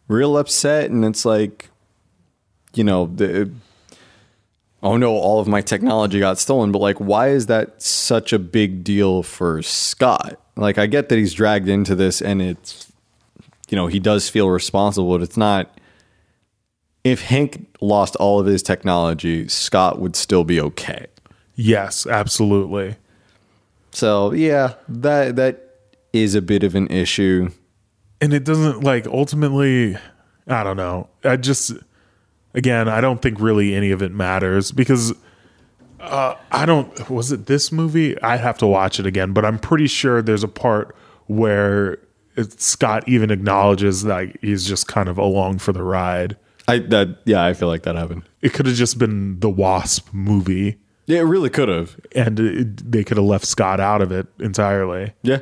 real 0.09 0.37
upset 0.38 0.90
and 0.90 1.05
it's 1.05 1.24
like 1.24 1.68
you 2.74 2.85
know, 2.85 3.07
the 3.07 3.50
oh 4.83 4.96
no, 4.96 5.12
all 5.12 5.40
of 5.40 5.46
my 5.46 5.61
technology 5.61 6.18
got 6.18 6.38
stolen, 6.38 6.72
but 6.72 6.78
like 6.81 6.98
why 6.98 7.28
is 7.28 7.46
that 7.46 7.83
such 7.83 8.33
a 8.33 8.38
big 8.38 8.83
deal 8.85 9.22
for 9.22 9.61
Scott? 9.62 10.40
Like 10.57 10.78
I 10.78 10.87
get 10.87 11.09
that 11.11 11.18
he's 11.18 11.35
dragged 11.35 11.68
into 11.68 11.94
this 11.94 12.22
and 12.22 12.40
it's 12.40 12.90
you 13.68 13.76
know, 13.76 13.87
he 13.87 13.98
does 14.00 14.28
feel 14.28 14.48
responsible, 14.50 15.11
but 15.16 15.22
it's 15.22 15.37
not 15.37 15.78
if 17.04 17.22
Hank 17.22 17.66
lost 17.80 18.14
all 18.16 18.38
of 18.40 18.46
his 18.46 18.62
technology, 18.62 19.48
Scott 19.48 19.98
would 20.00 20.14
still 20.16 20.44
be 20.44 20.60
okay. 20.60 21.06
yes 21.54 22.06
absolutely 22.06 22.96
So, 23.92 24.32
yeah, 24.32 24.74
that 24.88 25.36
that 25.36 25.68
is 26.12 26.34
a 26.34 26.42
bit 26.42 26.62
of 26.62 26.74
an 26.74 26.88
issue. 26.88 27.50
and 28.20 28.32
it 28.32 28.44
doesn't 28.44 28.82
like 28.84 29.06
ultimately 29.06 29.96
i 30.46 30.62
don't 30.64 30.76
know 30.76 31.08
i 31.24 31.36
just 31.36 31.72
again 32.54 32.86
i 32.88 33.00
don't 33.00 33.22
think 33.22 33.40
really 33.40 33.74
any 33.74 33.90
of 33.92 34.02
it 34.02 34.12
matters 34.12 34.72
because 34.72 35.12
uh 36.00 36.34
i 36.50 36.66
don't 36.66 37.08
was 37.08 37.32
it 37.32 37.46
this 37.46 37.70
movie 37.72 38.20
I'd 38.22 38.40
have 38.40 38.58
to 38.58 38.66
watch 38.66 38.98
it 39.00 39.06
again 39.06 39.32
but 39.32 39.44
i'm 39.44 39.58
pretty 39.58 39.86
sure 39.86 40.20
there's 40.20 40.42
a 40.44 40.48
part 40.48 40.94
where 41.28 41.98
scott 42.58 43.08
even 43.08 43.31
acknowledges 43.31 44.02
that 44.02 44.37
he's 44.42 44.66
just 44.66 44.87
kind 44.88 45.08
of 45.08 45.16
along 45.16 45.58
for 45.58 45.72
the 45.72 45.83
ride 45.83 46.37
I 46.69 46.79
that 46.79 47.19
yeah, 47.25 47.44
I 47.44 47.54
feel 47.54 47.69
like 47.69 47.83
that 47.85 47.96
happened. 47.96 48.23
it 48.40 48.52
could 48.52 48.67
have 48.67 48.77
just 48.77 48.98
been 48.98 49.40
the 49.40 49.50
wasp 49.50 50.08
movie 50.13 50.77
Yeah, 51.06 51.19
it 51.19 51.23
really 51.23 51.50
could 51.50 51.69
have. 51.69 51.96
and 52.15 52.38
it, 52.40 52.90
they 52.92 53.04
could 53.04 53.17
have 53.17 53.27
left 53.27 53.44
scott 53.46 53.81
out 53.81 54.02
of 54.02 54.13
it 54.13 54.27
entirely 54.38 55.13
Yeah. 55.23 55.38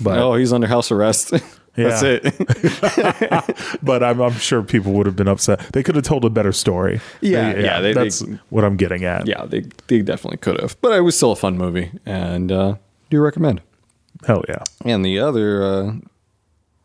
But- 0.00 0.18
oh, 0.18 0.34
he's 0.34 0.52
under 0.52 0.66
house 0.66 0.90
arrest. 0.90 1.30
That's 1.76 2.02
Yeah. 2.02 2.18
it. 2.22 3.78
but 3.82 4.02
I'm, 4.02 4.20
I'm 4.20 4.32
sure 4.34 4.62
people 4.62 4.92
would 4.92 5.06
have 5.06 5.16
been 5.16 5.26
upset. 5.28 5.58
They 5.72 5.82
could 5.82 5.94
have 5.96 6.04
told 6.04 6.24
a 6.24 6.30
better 6.30 6.52
story. 6.52 7.00
Yeah, 7.20 7.56
yeah, 7.58 7.80
they- 7.80 7.92
that's 7.92 8.20
they- 8.20 8.38
what 8.50 8.64
I'm 8.64 8.76
getting 8.76 9.04
at. 9.04 9.26
yeah, 9.26 9.44
they 9.46 9.64
they 9.88 10.02
definitely 10.02 10.38
could 10.38 10.60
have. 10.60 10.76
But 10.80 10.92
it 10.92 11.00
was 11.00 11.16
still 11.16 11.32
a 11.32 11.36
fun 11.36 11.56
movie 11.58 11.90
and 12.06 12.50
uh 12.52 12.72
do 13.10 13.16
you 13.16 13.20
recommend. 13.22 13.60
hell 14.26 14.42
yeah. 14.48 14.62
And 14.84 15.04
the 15.04 15.18
other 15.18 15.62
uh 15.64 15.92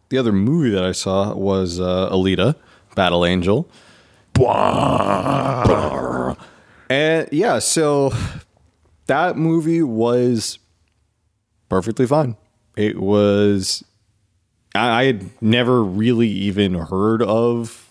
the 0.09 0.17
other 0.17 0.31
movie 0.31 0.71
that 0.71 0.83
I 0.83 0.91
saw 0.91 1.33
was 1.35 1.79
uh 1.79 2.09
Alita, 2.11 2.55
Battle 2.99 3.25
Angel. 3.25 3.65
Blah. 4.33 6.35
And 6.89 7.29
yeah, 7.31 7.59
so 7.59 8.11
that 9.07 9.37
movie 9.37 9.81
was 9.81 10.59
perfectly 11.69 12.05
fine. 12.05 12.35
It 12.75 12.99
was. 12.99 13.85
I, 14.75 14.89
I 14.89 15.03
had 15.05 15.29
never 15.41 15.81
really 15.81 16.27
even 16.27 16.73
heard 16.73 17.21
of 17.21 17.89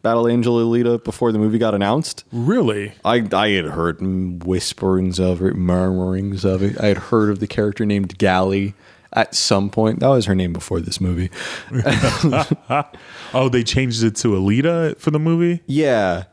Battle 0.00 0.26
Angel 0.26 0.56
Alita 0.56 1.04
before 1.04 1.30
the 1.30 1.38
movie 1.38 1.58
got 1.58 1.74
announced. 1.74 2.24
Really? 2.32 2.94
I 3.04 3.28
I 3.30 3.50
had 3.50 3.66
heard 3.66 4.00
whisperings 4.42 5.20
of 5.20 5.42
it, 5.42 5.54
murmurings 5.54 6.46
of 6.46 6.62
it. 6.62 6.80
I 6.80 6.86
had 6.86 6.96
heard 6.96 7.28
of 7.28 7.40
the 7.40 7.46
character 7.46 7.84
named 7.84 8.16
Gally 8.16 8.72
at 9.14 9.34
some 9.34 9.70
point. 9.70 10.00
That 10.00 10.08
was 10.08 10.26
her 10.26 10.34
name 10.34 10.52
before 10.52 10.80
this 10.80 11.00
movie. 11.00 11.30
Oh, 13.32 13.48
they 13.48 13.64
changed 13.64 14.02
it 14.04 14.14
to 14.16 14.28
Alita 14.28 14.96
for 14.98 15.10
the 15.10 15.18
movie? 15.18 15.60
Yeah. 15.66 16.24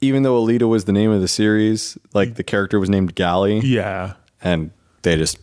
Even 0.00 0.22
though 0.24 0.42
Alita 0.44 0.68
was 0.68 0.84
the 0.84 0.92
name 0.92 1.10
of 1.12 1.20
the 1.20 1.28
series, 1.28 1.96
like 2.12 2.34
the 2.34 2.42
character 2.42 2.80
was 2.80 2.88
named 2.90 3.14
Gally. 3.14 3.60
Yeah. 3.60 4.14
and 4.42 4.70
they 5.02 5.16
just 5.16 5.38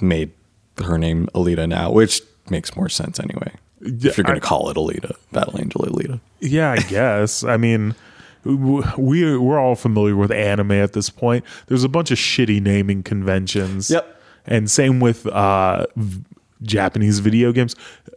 made 0.00 0.30
her 0.78 0.98
name 0.98 1.26
Alita 1.34 1.68
now, 1.68 1.90
which 1.90 2.20
makes 2.48 2.76
more 2.76 2.88
sense 2.88 3.18
anyway. 3.18 3.52
Yeah, 3.80 4.10
if 4.10 4.16
you're 4.16 4.24
going 4.24 4.40
to 4.40 4.46
call 4.46 4.70
it 4.70 4.76
Alita, 4.76 5.16
Battle 5.32 5.58
Angel 5.58 5.80
Alita. 5.82 6.20
Yeah, 6.40 6.70
I 6.72 6.76
guess. 6.78 7.42
I 7.44 7.56
mean, 7.56 7.94
we 8.44 9.36
we're 9.36 9.58
all 9.58 9.74
familiar 9.74 10.14
with 10.16 10.30
anime 10.30 10.72
at 10.72 10.92
this 10.92 11.10
point. 11.10 11.44
There's 11.66 11.84
a 11.84 11.88
bunch 11.88 12.10
of 12.10 12.18
shitty 12.18 12.62
naming 12.62 13.02
conventions. 13.02 13.90
Yep. 13.90 14.13
And 14.46 14.70
same 14.70 15.00
with 15.00 15.26
uh, 15.26 15.86
v- 15.96 16.22
Japanese 16.62 17.18
video 17.20 17.52
games. 17.52 17.74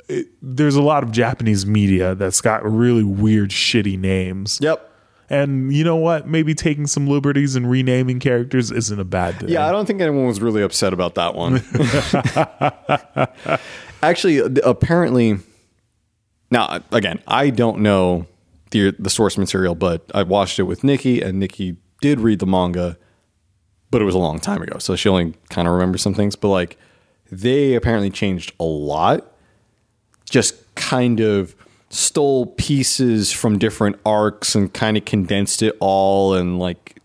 It- 0.07 0.28
there's 0.41 0.75
a 0.75 0.82
lot 0.82 1.03
of 1.03 1.11
Japanese 1.11 1.65
media 1.65 2.15
that's 2.15 2.41
got 2.41 2.63
really 2.69 3.03
weird, 3.03 3.49
shitty 3.51 3.97
names. 3.99 4.59
Yep. 4.61 4.84
And 5.30 5.73
you 5.75 5.84
know 5.84 5.97
what? 5.97 6.25
Maybe 6.28 6.53
taking 6.55 6.88
some 6.88 7.05
liberties 7.07 7.57
and 7.57 7.69
renaming 7.69 8.19
characters 8.19 8.71
isn't 8.71 8.97
a 8.99 9.03
bad 9.03 9.36
thing. 9.39 9.49
Yeah, 9.49 9.67
I 9.67 9.71
don't 9.73 9.86
think 9.86 9.99
anyone 9.99 10.25
was 10.25 10.39
really 10.41 10.61
upset 10.61 10.93
about 10.93 11.15
that 11.15 11.36
one. 11.36 11.61
Actually, 14.03 14.38
apparently, 14.63 15.39
now 16.51 16.80
again, 16.91 17.19
I 17.28 17.49
don't 17.49 17.80
know 17.80 18.25
the 18.71 18.91
the 18.99 19.09
source 19.09 19.38
material, 19.38 19.75
but 19.75 20.09
I 20.13 20.23
watched 20.23 20.59
it 20.59 20.63
with 20.63 20.84
Nikki, 20.84 21.21
and 21.21 21.39
Nikki 21.39 21.78
did 22.01 22.19
read 22.21 22.39
the 22.39 22.45
manga, 22.45 22.97
but 23.91 24.01
it 24.01 24.05
was 24.05 24.15
a 24.15 24.19
long 24.19 24.39
time 24.39 24.61
ago, 24.61 24.77
so 24.79 24.95
she 24.95 25.09
only 25.09 25.33
kind 25.49 25.67
of 25.67 25.73
remembers 25.73 26.01
some 26.01 26.13
things. 26.13 26.35
But 26.35 26.49
like, 26.49 26.77
they 27.31 27.75
apparently 27.75 28.09
changed 28.09 28.53
a 28.59 28.63
lot. 28.63 29.31
Just 30.29 30.75
kind 30.75 31.19
of 31.19 31.55
stole 31.89 32.47
pieces 32.47 33.31
from 33.31 33.57
different 33.57 33.97
arcs 34.05 34.55
and 34.55 34.73
kind 34.73 34.97
of 34.97 35.05
condensed 35.05 35.61
it 35.61 35.75
all 35.79 36.33
and 36.33 36.59
like 36.59 37.01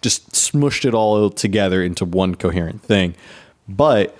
just 0.00 0.32
smushed 0.32 0.84
it 0.84 0.94
all 0.94 1.30
together 1.30 1.82
into 1.82 2.04
one 2.04 2.34
coherent 2.34 2.82
thing. 2.82 3.14
But 3.68 4.16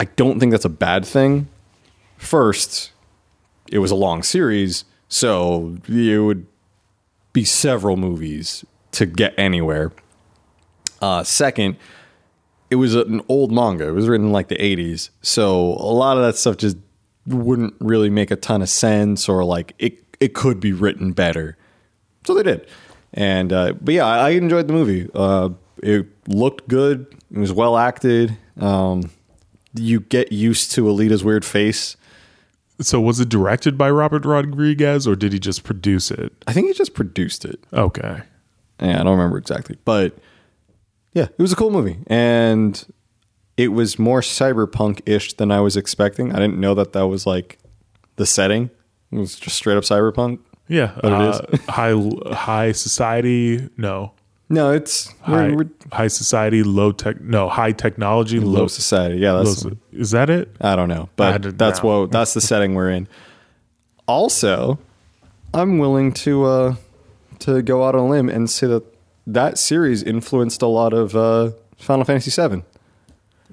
I 0.00 0.04
don't 0.04 0.40
think 0.40 0.52
that's 0.52 0.64
a 0.64 0.70
bad 0.70 1.04
thing. 1.04 1.48
First, 2.16 2.92
it 3.70 3.78
was 3.78 3.90
a 3.90 3.94
long 3.94 4.22
series, 4.22 4.84
so 5.08 5.76
it 5.88 6.18
would 6.18 6.46
be 7.32 7.44
several 7.44 7.96
movies 7.96 8.64
to 8.92 9.06
get 9.06 9.34
anywhere. 9.38 9.92
Uh, 11.00 11.22
second, 11.22 11.76
it 12.70 12.76
was 12.76 12.94
an 12.94 13.22
old 13.28 13.52
manga. 13.52 13.88
It 13.88 13.92
was 13.92 14.08
written 14.08 14.26
in 14.26 14.32
like 14.32 14.48
the 14.48 14.56
80s. 14.56 15.10
So 15.22 15.58
a 15.58 15.92
lot 15.92 16.16
of 16.16 16.24
that 16.24 16.36
stuff 16.36 16.56
just 16.56 16.76
wouldn't 17.26 17.74
really 17.80 18.10
make 18.10 18.30
a 18.30 18.36
ton 18.36 18.62
of 18.62 18.68
sense 18.68 19.28
or 19.28 19.44
like 19.44 19.74
it 19.78 19.98
it 20.20 20.34
could 20.34 20.60
be 20.60 20.72
written 20.72 21.12
better. 21.12 21.56
So 22.24 22.34
they 22.34 22.42
did. 22.42 22.66
And 23.12 23.52
uh, 23.52 23.74
but 23.80 23.94
yeah, 23.94 24.06
I, 24.06 24.28
I 24.28 24.30
enjoyed 24.30 24.68
the 24.68 24.72
movie. 24.72 25.08
Uh, 25.14 25.50
it 25.82 26.06
looked 26.28 26.68
good. 26.68 27.06
It 27.32 27.38
was 27.38 27.52
well 27.52 27.76
acted. 27.76 28.36
Um, 28.58 29.10
you 29.74 30.00
get 30.00 30.32
used 30.32 30.72
to 30.72 30.84
Alita's 30.84 31.22
weird 31.22 31.44
face. 31.44 31.96
So 32.80 33.00
was 33.00 33.20
it 33.20 33.28
directed 33.28 33.78
by 33.78 33.90
Robert 33.90 34.24
Rodriguez 34.24 35.06
or 35.06 35.16
did 35.16 35.32
he 35.32 35.38
just 35.38 35.64
produce 35.64 36.10
it? 36.10 36.32
I 36.46 36.52
think 36.52 36.66
he 36.68 36.74
just 36.74 36.94
produced 36.94 37.44
it. 37.44 37.58
Okay. 37.72 38.22
Yeah, 38.80 39.00
I 39.00 39.04
don't 39.04 39.16
remember 39.16 39.38
exactly, 39.38 39.78
but 39.84 40.18
yeah, 41.16 41.28
it 41.38 41.38
was 41.38 41.50
a 41.50 41.56
cool 41.56 41.70
movie, 41.70 41.96
and 42.08 42.84
it 43.56 43.68
was 43.68 43.98
more 43.98 44.20
cyberpunk-ish 44.20 45.32
than 45.38 45.50
I 45.50 45.60
was 45.60 45.74
expecting. 45.74 46.32
I 46.34 46.38
didn't 46.38 46.58
know 46.58 46.74
that 46.74 46.92
that 46.92 47.06
was 47.06 47.26
like 47.26 47.58
the 48.16 48.26
setting. 48.26 48.68
It 49.10 49.18
was 49.18 49.36
just 49.38 49.56
straight 49.56 49.78
up 49.78 49.84
cyberpunk. 49.84 50.40
Yeah. 50.68 50.92
But 51.00 51.12
it 51.12 51.68
uh, 51.68 51.72
high 51.72 52.34
high 52.34 52.72
society. 52.72 53.70
No. 53.78 54.12
No, 54.50 54.72
it's 54.72 55.08
High, 55.22 55.48
we're, 55.48 55.56
we're 55.56 55.70
high 55.90 56.08
society, 56.08 56.62
low 56.62 56.92
tech. 56.92 57.18
No, 57.20 57.48
high 57.48 57.72
technology, 57.72 58.38
low 58.38 58.60
low. 58.60 58.66
society. 58.68 59.16
Yeah, 59.16 59.32
that's 59.38 59.62
so- 59.62 59.72
is 59.92 60.10
that 60.10 60.28
it? 60.28 60.54
I 60.60 60.76
don't 60.76 60.88
know, 60.90 61.08
but 61.16 61.56
that's 61.58 61.78
not. 61.82 61.84
what 61.84 62.12
that's 62.12 62.34
the 62.34 62.40
setting 62.42 62.74
we're 62.74 62.90
in. 62.90 63.08
Also, 64.06 64.78
I'm 65.54 65.78
willing 65.78 66.12
to 66.12 66.44
uh, 66.44 66.74
to 67.40 67.62
go 67.62 67.84
out 67.84 67.94
on 67.94 68.02
a 68.02 68.06
limb 68.06 68.28
and 68.28 68.48
say 68.50 68.66
that 68.66 68.84
that 69.26 69.58
series 69.58 70.02
influenced 70.02 70.62
a 70.62 70.66
lot 70.66 70.92
of 70.92 71.16
uh, 71.16 71.50
Final 71.78 72.04
Fantasy 72.04 72.30
VII. 72.30 72.62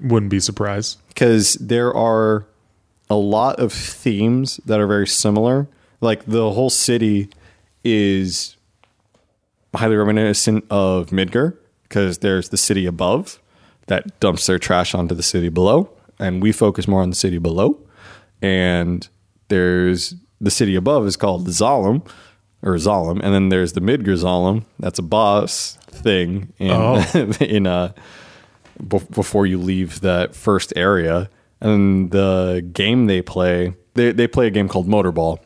Wouldn't 0.00 0.30
be 0.30 0.40
surprised. 0.40 0.98
because 1.08 1.54
there 1.54 1.94
are 1.94 2.46
a 3.08 3.14
lot 3.14 3.60
of 3.60 3.72
themes 3.72 4.58
that 4.66 4.80
are 4.80 4.86
very 4.86 5.06
similar. 5.06 5.68
Like 6.00 6.24
the 6.26 6.52
whole 6.52 6.70
city 6.70 7.28
is 7.84 8.56
highly 9.74 9.96
reminiscent 9.96 10.64
of 10.70 11.10
Midgar 11.10 11.56
because 11.84 12.18
there's 12.18 12.48
the 12.48 12.56
city 12.56 12.86
above 12.86 13.40
that 13.86 14.18
dumps 14.20 14.46
their 14.46 14.58
trash 14.58 14.94
onto 14.94 15.14
the 15.14 15.22
city 15.22 15.48
below, 15.48 15.90
and 16.18 16.42
we 16.42 16.52
focus 16.52 16.88
more 16.88 17.02
on 17.02 17.10
the 17.10 17.16
city 17.16 17.38
below. 17.38 17.78
And 18.40 19.06
there's 19.48 20.14
the 20.40 20.50
city 20.50 20.74
above 20.74 21.06
is 21.06 21.16
called 21.16 21.46
Zalem 21.48 22.06
or 22.64 22.74
Zalem, 22.74 23.20
and 23.22 23.32
then 23.34 23.50
there's 23.50 23.74
the 23.74 23.80
Midgar 23.80 24.16
Zolom. 24.16 24.64
That's 24.80 24.98
a 24.98 25.02
boss 25.02 25.78
thing 25.88 26.52
in 26.58 26.70
Oh. 26.72 27.04
in 27.40 27.66
uh 27.68 27.92
bef- 28.82 29.10
before 29.14 29.46
you 29.46 29.58
leave 29.58 30.00
that 30.00 30.34
first 30.34 30.72
area. 30.74 31.30
And 31.60 32.10
the 32.10 32.68
game 32.72 33.06
they 33.06 33.22
play, 33.22 33.74
they, 33.94 34.10
they 34.12 34.26
play 34.26 34.48
a 34.48 34.50
game 34.50 34.68
called 34.68 34.88
Motorball 34.88 35.38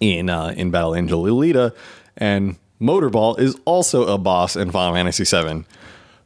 in 0.00 0.28
uh, 0.28 0.52
in 0.56 0.70
Battle 0.70 0.94
Angel 0.96 1.22
Alita, 1.22 1.74
and 2.16 2.56
Motorball 2.80 3.38
is 3.38 3.56
also 3.64 4.04
a 4.12 4.18
boss 4.18 4.56
in 4.56 4.70
Final 4.72 4.94
Fantasy 4.94 5.24
VII. 5.24 5.64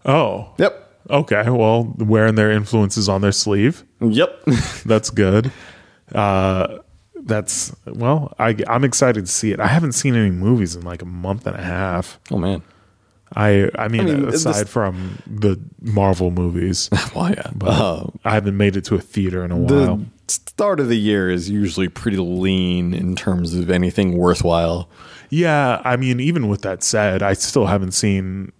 Oh. 0.06 0.48
Yep, 0.58 0.82
Okay. 1.10 1.48
Well, 1.50 1.94
wearing 1.98 2.34
their 2.36 2.50
influences 2.50 3.08
on 3.08 3.20
their 3.20 3.32
sleeve. 3.32 3.84
yep. 4.00 4.42
That's 4.86 5.10
good. 5.10 5.52
Uh, 6.12 6.78
that's 7.26 7.74
well. 7.86 8.34
I, 8.38 8.56
I'm 8.68 8.84
excited 8.84 9.26
to 9.26 9.30
see 9.32 9.52
it. 9.52 9.60
I 9.60 9.66
haven't 9.66 9.92
seen 9.92 10.14
any 10.14 10.30
movies 10.30 10.74
in 10.76 10.82
like 10.82 11.02
a 11.02 11.06
month 11.06 11.46
and 11.46 11.56
a 11.56 11.62
half. 11.62 12.18
oh 12.30 12.38
man. 12.38 12.62
I 13.34 13.68
I 13.76 13.88
mean, 13.88 14.04
mean, 14.04 14.28
aside 14.28 14.54
this- 14.66 14.68
from 14.72 15.18
the 15.26 15.58
Marvel 15.82 16.30
movies, 16.30 16.88
Well, 17.14 17.30
yeah. 17.30 17.50
but 17.54 17.68
Uh, 17.68 18.06
I 18.24 18.34
haven't 18.34 18.56
made 18.56 18.76
it 18.76 18.84
to 18.86 18.94
a 18.94 19.00
theater 19.00 19.44
in 19.44 19.50
a 19.50 19.66
the 19.66 19.86
while. 19.86 20.00
start 20.28 20.78
of 20.78 20.88
the 20.88 20.96
year 20.96 21.28
is 21.28 21.50
usually 21.50 21.88
pretty 21.88 22.18
lean 22.18 22.94
in 22.94 23.16
terms 23.16 23.52
of 23.54 23.68
anything 23.68 24.16
worthwhile. 24.16 24.88
Yeah, 25.28 25.82
I 25.84 25.96
mean, 25.96 26.20
even 26.20 26.46
with 26.48 26.62
that 26.62 26.84
said, 26.84 27.20
I 27.20 27.32
still 27.32 27.66
haven't 27.66 27.92
seen 27.94 28.52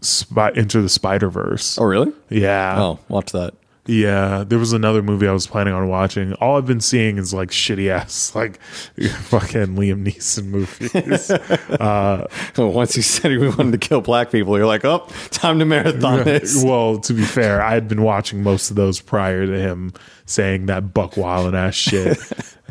Spy- 0.00 0.50
Into 0.50 0.82
the 0.82 0.88
Spider 0.88 1.30
Verse. 1.30 1.78
Oh, 1.78 1.84
really? 1.84 2.12
Yeah, 2.28 2.74
Oh, 2.82 2.98
watch 3.08 3.30
that. 3.32 3.54
Yeah. 3.88 4.44
There 4.46 4.58
was 4.58 4.74
another 4.74 5.02
movie 5.02 5.26
I 5.26 5.32
was 5.32 5.46
planning 5.46 5.72
on 5.72 5.88
watching. 5.88 6.34
All 6.34 6.58
I've 6.58 6.66
been 6.66 6.80
seeing 6.80 7.16
is 7.16 7.32
like 7.32 7.48
shitty 7.48 7.88
ass, 7.88 8.34
like 8.36 8.60
fucking 8.62 9.76
Liam 9.76 10.06
Neeson 10.06 10.46
movies. 10.46 11.30
Uh, 11.78 12.26
once 12.56 12.96
you 12.96 13.02
said 13.02 13.30
he 13.30 13.38
wanted 13.38 13.72
to 13.72 13.78
kill 13.78 14.00
black 14.00 14.30
people, 14.30 14.56
you're 14.56 14.66
like, 14.66 14.84
oh, 14.84 15.06
time 15.30 15.58
to 15.58 15.64
marathon 15.64 16.24
this. 16.24 16.62
well, 16.64 16.98
to 16.98 17.12
be 17.12 17.22
fair, 17.22 17.62
I 17.62 17.72
had 17.72 17.88
been 17.88 18.02
watching 18.02 18.42
most 18.42 18.70
of 18.70 18.76
those 18.76 19.00
prior 19.00 19.46
to 19.46 19.58
him 19.58 19.92
saying 20.26 20.66
that 20.66 20.92
buck 20.92 21.16
wild 21.16 21.54
ass 21.54 21.74
shit. 21.74 22.18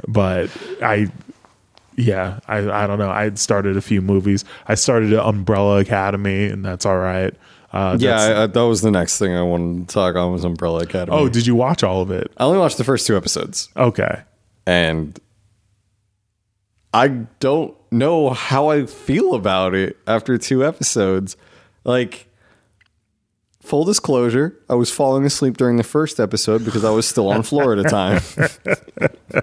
but 0.07 0.49
I, 0.83 1.09
yeah, 1.95 2.39
I, 2.47 2.57
I 2.57 2.87
don't 2.87 2.99
know. 2.99 3.09
I 3.09 3.23
had 3.23 3.39
started 3.39 3.77
a 3.77 3.81
few 3.81 4.01
movies. 4.01 4.43
I 4.67 4.75
started 4.75 5.13
Umbrella 5.13 5.79
Academy, 5.79 6.45
and 6.45 6.65
that's 6.65 6.85
all 6.85 6.97
right. 6.97 7.33
Uh, 7.73 7.97
Yeah, 7.99 8.19
I, 8.19 8.43
I, 8.43 8.47
that 8.47 8.61
was 8.65 8.81
the 8.81 8.91
next 8.91 9.19
thing 9.19 9.33
I 9.35 9.41
wanted 9.41 9.87
to 9.89 9.93
talk 9.93 10.15
on 10.15 10.31
was 10.31 10.43
Umbrella 10.43 10.83
Academy. 10.83 11.17
oh, 11.17 11.27
did 11.29 11.45
you 11.45 11.55
watch 11.55 11.83
all 11.83 12.01
of 12.01 12.11
it? 12.11 12.31
I 12.37 12.45
only 12.45 12.59
watched 12.59 12.77
the 12.77 12.83
first 12.83 13.05
two 13.07 13.17
episodes, 13.17 13.69
Okay. 13.75 14.21
and 14.65 15.19
I 16.93 17.07
don't 17.39 17.75
know 17.91 18.29
how 18.31 18.69
I 18.69 18.85
feel 18.85 19.33
about 19.35 19.75
it 19.75 19.97
after 20.07 20.37
two 20.37 20.65
episodes. 20.65 21.35
Like, 21.83 22.27
full 23.61 23.83
disclosure, 23.83 24.57
I 24.69 24.75
was 24.75 24.89
falling 24.89 25.25
asleep 25.25 25.57
during 25.57 25.75
the 25.77 25.83
first 25.83 26.19
episode 26.19 26.63
because 26.65 26.83
I 26.85 26.89
was 26.89 27.05
still 27.07 27.27
on 27.29 27.43
Florida 27.43 27.83
time. 27.83 28.21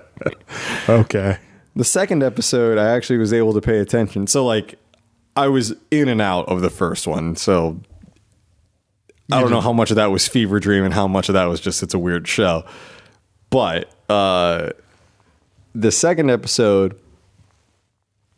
Okay. 0.89 1.39
The 1.77 1.85
second 1.85 2.23
episode, 2.23 2.79
I 2.79 2.91
actually 2.95 3.19
was 3.19 3.33
able 3.33 3.53
to 3.55 3.61
pay 3.61 3.79
attention. 3.79 4.27
So, 4.27 4.45
like, 4.47 4.79
I 5.37 5.49
was 5.49 5.75
in 5.91 6.09
and 6.09 6.21
out 6.21 6.49
of 6.49 6.61
the 6.61 6.71
first 6.71 7.07
one. 7.07 7.37
So, 7.37 7.81
I 9.33 9.41
don't 9.41 9.51
know 9.51 9.61
how 9.61 9.73
much 9.73 9.91
of 9.91 9.97
that 9.97 10.11
was 10.11 10.29
fever 10.29 10.61
dream 10.61 10.85
and 10.85 10.93
how 10.93 11.09
much 11.09 11.29
of 11.29 11.33
that 11.33 11.47
was 11.47 11.61
just 11.61 11.83
it's 11.83 11.95
a 11.95 11.99
weird 11.99 12.29
show. 12.29 12.65
But 13.51 13.91
uh, 14.11 14.71
the 15.75 15.91
second 15.91 16.31
episode, 16.31 17.01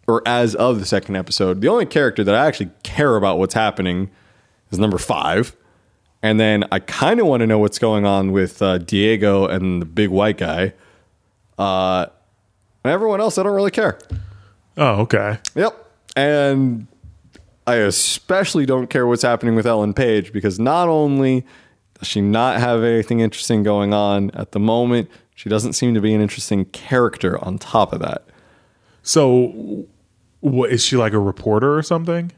or 0.07 0.22
as 0.26 0.55
of 0.55 0.78
the 0.78 0.87
second 0.87 1.16
episode, 1.16 1.61
the 1.61 1.68
only 1.68 1.87
character 1.87 2.22
that 2.22 2.34
I 2.34 2.47
actually 2.47 2.70
care 2.82 3.16
about 3.16 3.39
what's 3.39 3.55
happening 3.55 4.11
is 4.70 4.78
number 4.78 4.99
five. 4.99 5.57
And 6.22 6.41
then 6.41 6.64
I 6.72 6.78
kind 6.78 7.20
of 7.20 7.26
want 7.26 7.41
to 7.41 7.47
know 7.47 7.59
what's 7.59 7.78
going 7.78 8.05
on 8.07 8.32
with 8.32 8.62
uh, 8.62 8.78
Diego 8.78 9.47
and 9.47 9.82
the 9.82 9.87
big 9.87 10.11
white 10.11 10.39
guy. 10.39 10.72
Uh, 11.59 12.07
and 12.84 12.93
everyone 12.93 13.20
else, 13.20 13.39
I 13.39 13.43
don't 13.43 13.55
really 13.55 13.70
care. 13.70 13.99
Oh, 14.76 15.03
okay. 15.03 15.39
Yep. 15.55 15.84
And 16.14 16.87
I 17.67 17.77
especially 17.77 18.64
don't 18.64 18.89
care 18.89 19.07
what's 19.07 19.23
happening 19.23 19.57
with 19.57 19.67
Ellen 19.67 19.93
Page 19.93 20.33
because 20.33 20.61
not 20.61 20.89
only 20.89 21.45
does 21.99 22.07
she 22.09 22.21
not 22.21 22.61
have 22.61 22.85
anything 22.85 23.21
interesting 23.21 23.62
going 23.62 23.93
on 23.93 24.31
at 24.33 24.53
the 24.53 24.61
moment, 24.61 25.11
she 25.35 25.49
doesn't 25.49 25.73
seem 25.73 25.95
to 25.95 26.01
be 26.01 26.14
an 26.14 26.21
interesting 26.21 26.67
character 26.67 27.43
on 27.45 27.59
top 27.59 27.93
of 27.93 28.01
that. 28.01 28.25
So, 29.03 29.87
what 30.41 30.71
is 30.71 30.85
she 30.85 30.97
like 30.97 31.12
a 31.12 31.19
reporter 31.19 31.77
or 31.77 31.83
something? 31.83 32.33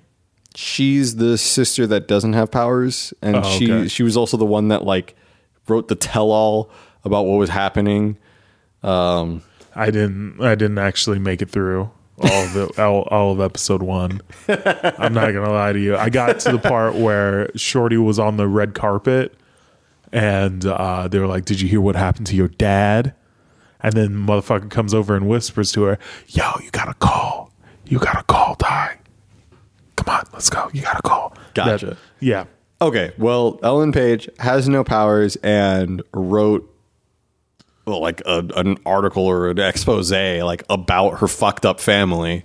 She's 0.54 1.16
the 1.16 1.36
sister 1.36 1.86
that 1.86 2.08
doesn't 2.08 2.32
have 2.32 2.50
powers, 2.50 3.12
and 3.22 3.36
Oh, 3.36 3.42
she 3.42 3.88
she 3.88 4.02
was 4.02 4.16
also 4.16 4.36
the 4.36 4.46
one 4.46 4.68
that 4.68 4.84
like 4.84 5.14
wrote 5.68 5.88
the 5.88 5.94
tell 5.94 6.30
all 6.30 6.70
about 7.04 7.26
what 7.26 7.36
was 7.36 7.50
happening. 7.50 8.16
Um, 8.82 9.42
I 9.74 9.90
didn't. 9.90 10.40
I 10.40 10.54
didn't 10.54 10.78
actually 10.78 11.18
make 11.18 11.42
it 11.42 11.50
through 11.50 11.90
all 12.20 12.44
of 12.44 12.52
the 12.52 12.82
all, 12.82 13.02
all 13.10 13.32
of 13.32 13.40
episode 13.40 13.82
one. 13.82 14.20
I'm 14.48 15.12
not 15.14 15.32
gonna 15.32 15.50
lie 15.52 15.72
to 15.72 15.78
you. 15.78 15.96
I 15.96 16.08
got 16.10 16.40
to 16.40 16.52
the 16.52 16.58
part 16.58 16.94
where 16.94 17.50
Shorty 17.56 17.96
was 17.96 18.18
on 18.18 18.36
the 18.36 18.46
red 18.48 18.74
carpet, 18.74 19.34
and 20.12 20.64
uh, 20.66 21.08
they 21.08 21.18
were 21.18 21.26
like, 21.26 21.44
"Did 21.44 21.60
you 21.60 21.68
hear 21.68 21.80
what 21.80 21.96
happened 21.96 22.26
to 22.28 22.36
your 22.36 22.48
dad?" 22.48 23.14
And 23.80 23.92
then 23.94 24.10
motherfucker 24.10 24.68
comes 24.70 24.92
over 24.92 25.14
and 25.14 25.28
whispers 25.28 25.70
to 25.72 25.82
her, 25.84 25.98
"Yo, 26.28 26.44
you 26.62 26.70
gotta 26.72 26.94
call. 26.94 27.52
You 27.86 27.98
gotta 27.98 28.24
call 28.24 28.56
Ty. 28.56 28.98
Come 29.96 30.14
on, 30.14 30.24
let's 30.32 30.50
go. 30.50 30.68
You 30.72 30.82
gotta 30.82 31.02
call." 31.02 31.34
Gotcha. 31.54 31.86
That- 31.86 31.96
yeah. 32.20 32.44
Okay, 32.80 33.12
well, 33.18 33.58
Ellen 33.64 33.90
Page 33.90 34.28
has 34.38 34.68
no 34.68 34.84
powers 34.84 35.34
and 35.36 36.00
wrote 36.14 36.72
well, 37.88 38.00
like 38.00 38.20
a, 38.26 38.44
an 38.56 38.76
article 38.86 39.24
or 39.24 39.50
an 39.50 39.58
expose 39.58 40.10
like 40.12 40.62
about 40.68 41.18
her 41.20 41.26
fucked 41.28 41.64
up 41.66 41.80
family, 41.80 42.44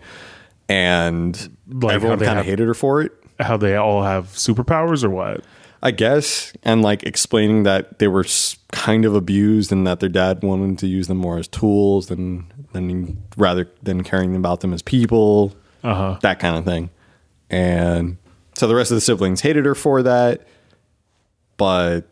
and 0.69 1.55
Like 1.69 1.95
everyone 1.95 2.19
kind 2.19 2.39
of 2.39 2.45
hated 2.45 2.67
her 2.67 2.73
for 2.73 3.01
it. 3.01 3.11
How 3.39 3.57
they 3.57 3.75
all 3.75 4.03
have 4.03 4.25
superpowers 4.27 5.03
or 5.03 5.09
what? 5.09 5.43
I 5.81 5.91
guess, 5.91 6.53
and 6.63 6.81
like 6.81 7.03
explaining 7.03 7.63
that 7.63 7.99
they 7.99 8.07
were 8.07 8.25
kind 8.71 9.03
of 9.03 9.15
abused 9.15 9.71
and 9.73 9.85
that 9.85 9.99
their 9.99 10.07
dad 10.07 10.41
wanted 10.41 10.77
to 10.79 10.87
use 10.87 11.07
them 11.07 11.17
more 11.17 11.37
as 11.37 11.47
tools 11.49 12.07
than 12.07 12.45
than 12.71 13.21
rather 13.35 13.69
than 13.83 14.01
caring 14.03 14.35
about 14.35 14.61
them 14.61 14.71
as 14.73 14.81
people, 14.81 15.53
Uh-huh. 15.83 16.17
that 16.21 16.39
kind 16.39 16.55
of 16.57 16.63
thing. 16.63 16.89
And 17.49 18.17
so 18.55 18.65
the 18.67 18.75
rest 18.75 18.91
of 18.91 18.95
the 18.95 19.01
siblings 19.01 19.41
hated 19.41 19.65
her 19.65 19.75
for 19.75 20.01
that, 20.03 20.47
but 21.57 22.07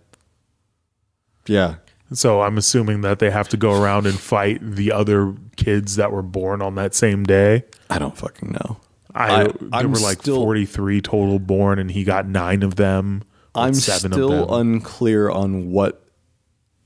yeah, 1.48 1.76
So 2.14 2.42
I'm 2.42 2.58
assuming 2.58 3.02
that 3.02 3.20
they 3.20 3.32
have 3.32 3.48
to 3.50 3.58
go 3.58 3.82
around 3.82 4.06
and 4.06 4.20
fight 4.20 4.60
the 4.62 4.92
other 4.92 5.34
kids 5.56 5.96
that 5.96 6.12
were 6.12 6.22
born 6.22 6.62
on 6.62 6.76
that 6.76 6.94
same 6.94 7.24
day. 7.24 7.64
I 7.90 8.00
don't 8.00 8.18
fucking 8.18 8.52
know. 8.52 8.78
I, 9.16 9.42
I- 9.42 9.44
there 9.46 9.54
I'm 9.74 9.92
were 9.92 10.00
like 10.00 10.20
still- 10.22 10.36
43 10.44 11.02
total 11.02 11.40
born, 11.40 11.80
and 11.80 11.90
he 11.92 12.04
got 12.04 12.28
nine 12.28 12.64
of 12.64 12.76
them. 12.76 13.20
with 13.20 13.64
I'm 13.64 13.74
seven 13.74 14.12
still 14.12 14.32
of 14.44 14.50
them. 14.50 14.60
unclear 14.74 15.30
on 15.30 15.72
what 15.72 16.06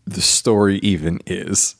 the 0.05 0.21
story 0.21 0.78
even 0.80 1.19
is. 1.26 1.76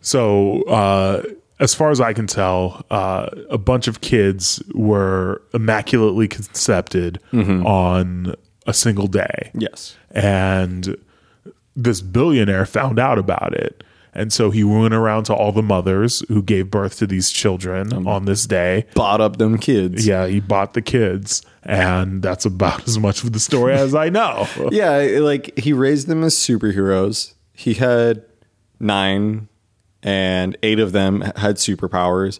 so, 0.00 0.62
uh, 0.62 1.22
as 1.60 1.74
far 1.74 1.90
as 1.90 2.00
I 2.00 2.12
can 2.12 2.26
tell, 2.26 2.84
uh, 2.90 3.28
a 3.50 3.58
bunch 3.58 3.88
of 3.88 4.00
kids 4.00 4.62
were 4.74 5.42
immaculately 5.52 6.28
concepted 6.28 7.20
Mm-hmm. 7.32 7.66
on 7.66 8.34
a 8.66 8.72
single 8.74 9.06
day. 9.06 9.50
Yes. 9.54 9.96
and 10.10 10.96
this 11.80 12.00
billionaire 12.00 12.66
found 12.66 12.98
out 12.98 13.18
about 13.18 13.54
it 13.54 13.82
and 14.14 14.32
so 14.32 14.50
he 14.50 14.64
went 14.64 14.92
around 14.94 15.24
to 15.24 15.34
all 15.34 15.52
the 15.52 15.62
mothers 15.62 16.24
who 16.28 16.42
gave 16.42 16.70
birth 16.70 16.96
to 16.98 17.06
these 17.06 17.30
children 17.30 17.88
Mm-hmm. 17.90 18.08
on 18.08 18.24
this 18.24 18.46
day 18.46 18.86
Bought 18.94 19.20
up 19.20 19.36
them 19.36 19.58
kids. 19.58 20.06
yeah 20.06 20.26
he 20.26 20.40
bought 20.40 20.74
the 20.74 20.82
kids 20.82 21.42
and 21.62 22.20
that's 22.22 22.44
about 22.44 22.86
as 22.88 22.98
much 22.98 23.22
of 23.22 23.32
the 23.32 23.38
story 23.40 23.74
as 23.74 23.94
i 23.94 24.08
know 24.08 24.48
Yeah, 24.72 24.96
like 25.20 25.56
he 25.58 25.72
raised 25.72 26.08
them 26.08 26.24
as 26.24 26.34
superheroes. 26.34 27.34
He 27.52 27.74
had 27.74 28.24
nine, 28.80 29.48
and 30.02 30.56
eight 30.62 30.78
of 30.78 30.92
them 30.92 31.20
had 31.36 31.56
superpowers. 31.56 32.38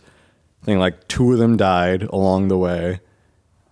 I 0.63 0.65
think 0.67 0.79
like 0.81 1.09
two 1.09 1.33
of 1.33 1.39
them 1.39 1.57
died 1.57 2.03
along 2.05 2.49
the 2.49 2.57
way. 2.59 3.01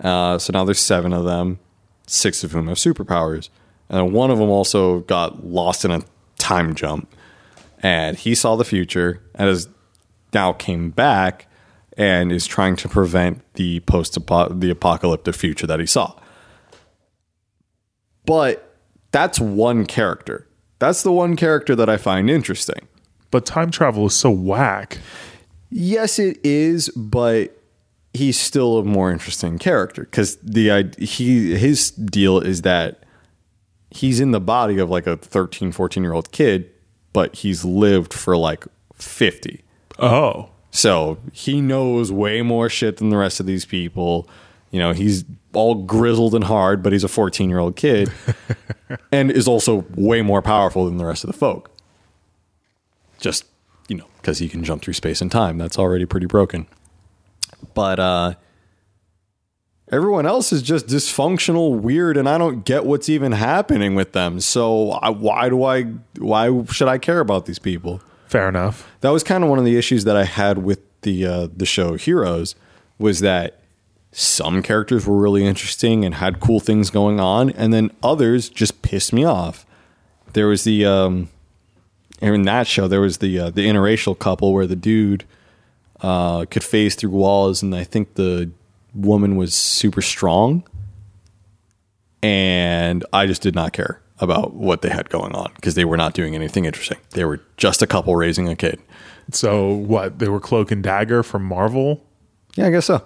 Uh, 0.00 0.38
so 0.38 0.52
now 0.52 0.64
there's 0.64 0.80
seven 0.80 1.12
of 1.12 1.24
them, 1.24 1.58
six 2.06 2.42
of 2.44 2.52
whom 2.52 2.66
have 2.68 2.76
superpowers. 2.78 3.48
And 3.88 4.12
one 4.12 4.30
of 4.30 4.38
them 4.38 4.48
also 4.48 5.00
got 5.00 5.44
lost 5.44 5.84
in 5.84 5.90
a 5.90 6.02
time 6.38 6.74
jump. 6.74 7.08
And 7.82 8.16
he 8.16 8.34
saw 8.34 8.56
the 8.56 8.64
future 8.64 9.22
and 9.34 9.48
has 9.48 9.68
now 10.32 10.52
came 10.52 10.90
back 10.90 11.46
and 11.96 12.32
is 12.32 12.46
trying 12.46 12.76
to 12.76 12.88
prevent 12.88 13.42
the 13.54 13.80
post 13.80 14.14
the 14.14 14.70
apocalyptic 14.70 15.34
future 15.34 15.66
that 15.66 15.80
he 15.80 15.86
saw. 15.86 16.14
But 18.24 18.76
that's 19.12 19.38
one 19.38 19.86
character. 19.86 20.46
That's 20.78 21.02
the 21.02 21.12
one 21.12 21.36
character 21.36 21.74
that 21.76 21.88
I 21.88 21.96
find 21.96 22.28
interesting. 22.28 22.88
but 23.30 23.46
time 23.46 23.70
travel 23.70 24.06
is 24.06 24.14
so 24.14 24.30
whack 24.30 24.98
Yes, 25.70 26.18
it 26.18 26.38
is, 26.44 26.88
but 26.90 27.60
he's 28.14 28.38
still 28.38 28.78
a 28.78 28.84
more 28.84 29.10
interesting 29.10 29.58
character 29.58 30.02
because 30.02 30.36
the 30.36 30.94
he 30.98 31.56
his 31.56 31.90
deal 31.90 32.40
is 32.40 32.62
that 32.62 33.04
he's 33.96 34.20
in 34.20 34.30
the 34.30 34.40
body 34.40 34.78
of 34.78 34.90
like 34.90 35.06
a 35.06 35.16
13, 35.16 35.72
14 35.72 36.02
year 36.02 36.12
old 36.12 36.30
kid, 36.30 36.70
but 37.12 37.36
he's 37.36 37.64
lived 37.64 38.12
for 38.12 38.36
like 38.36 38.64
50. 38.94 39.62
oh 39.98 40.50
So 40.70 41.18
he 41.32 41.60
knows 41.60 42.12
way 42.12 42.42
more 42.42 42.68
shit 42.68 42.98
than 42.98 43.08
the 43.08 43.16
rest 43.16 43.40
of 43.40 43.46
these 43.46 43.64
people. 43.64 44.28
You 44.70 44.80
know, 44.80 44.92
he's 44.92 45.24
all 45.54 45.74
grizzled 45.74 46.34
and 46.34 46.44
hard, 46.44 46.82
but 46.82 46.92
he's 46.92 47.04
a 47.04 47.08
14 47.08 47.48
year 47.48 47.58
old 47.58 47.76
kid 47.76 48.12
and 49.12 49.30
is 49.30 49.48
also 49.48 49.86
way 49.94 50.22
more 50.22 50.42
powerful 50.42 50.84
than 50.84 50.98
the 50.98 51.06
rest 51.06 51.24
of 51.24 51.28
the 51.28 51.36
folk. 51.36 51.70
Just, 53.18 53.46
you 53.88 53.96
know, 53.96 54.06
because 54.18 54.38
he 54.38 54.48
can 54.48 54.62
jump 54.62 54.82
through 54.82 54.94
space 54.94 55.22
and 55.22 55.32
time. 55.32 55.56
That's 55.56 55.78
already 55.78 56.04
pretty 56.04 56.26
broken. 56.26 56.66
But 57.72 57.98
uh, 57.98 58.34
everyone 59.90 60.26
else 60.26 60.52
is 60.52 60.62
just 60.62 60.86
dysfunctional, 60.86 61.78
weird, 61.78 62.16
and 62.16 62.28
I 62.28 62.38
don't 62.38 62.64
get 62.64 62.84
what's 62.84 63.08
even 63.08 63.32
happening 63.32 63.94
with 63.94 64.12
them. 64.12 64.40
So 64.40 64.92
I, 64.92 65.10
why 65.10 65.48
do 65.48 65.64
I, 65.64 65.82
why 66.18 66.64
should 66.66 66.88
I 66.88 66.98
care 66.98 67.20
about 67.20 67.46
these 67.46 67.58
people? 67.58 68.00
fair 68.28 68.48
enough 68.48 68.90
that 69.02 69.10
was 69.10 69.22
kind 69.22 69.44
of 69.44 69.50
one 69.50 69.58
of 69.58 69.64
the 69.64 69.76
issues 69.78 70.02
that 70.02 70.16
I 70.16 70.24
had 70.24 70.58
with 70.58 70.80
the 71.02 71.24
uh, 71.24 71.48
the 71.56 71.64
show 71.64 71.94
Heroes 71.94 72.54
was 72.98 73.20
that 73.20 73.60
some 74.12 74.62
characters 74.62 75.06
were 75.06 75.16
really 75.16 75.44
interesting 75.44 76.04
and 76.04 76.14
had 76.14 76.40
cool 76.40 76.58
things 76.58 76.90
going 76.90 77.20
on, 77.20 77.50
and 77.50 77.72
then 77.72 77.90
others 78.02 78.48
just 78.48 78.82
pissed 78.82 79.12
me 79.12 79.24
off. 79.24 79.66
There 80.32 80.48
was 80.48 80.64
the 80.64 80.84
um, 80.84 81.28
in 82.20 82.42
that 82.42 82.66
show 82.66 82.88
there 82.88 83.00
was 83.00 83.18
the 83.18 83.38
uh, 83.38 83.50
the 83.50 83.66
interracial 83.66 84.18
couple 84.18 84.52
where 84.52 84.66
the 84.66 84.76
dude 84.76 85.24
uh, 86.00 86.46
could 86.46 86.64
phase 86.64 86.94
through 86.94 87.10
walls, 87.10 87.62
and 87.62 87.74
I 87.74 87.84
think 87.84 88.14
the 88.14 88.50
woman 88.96 89.36
was 89.36 89.54
super 89.54 90.02
strong, 90.02 90.64
and 92.22 93.04
I 93.12 93.26
just 93.26 93.42
did 93.42 93.54
not 93.54 93.72
care 93.72 94.00
about 94.18 94.54
what 94.54 94.80
they 94.82 94.88
had 94.88 95.10
going 95.10 95.34
on 95.34 95.52
because 95.56 95.74
they 95.74 95.84
were 95.84 95.96
not 95.96 96.14
doing 96.14 96.34
anything 96.34 96.64
interesting. 96.64 96.98
They 97.10 97.24
were 97.24 97.40
just 97.56 97.82
a 97.82 97.86
couple 97.86 98.16
raising 98.16 98.48
a 98.48 98.56
kid. 98.56 98.80
so 99.30 99.72
what 99.72 100.18
they 100.18 100.28
were 100.28 100.40
cloak 100.40 100.70
and 100.70 100.82
dagger 100.82 101.22
from 101.22 101.44
marvel 101.44 102.02
Yeah, 102.56 102.66
I 102.66 102.70
guess 102.70 102.86
so. 102.86 103.04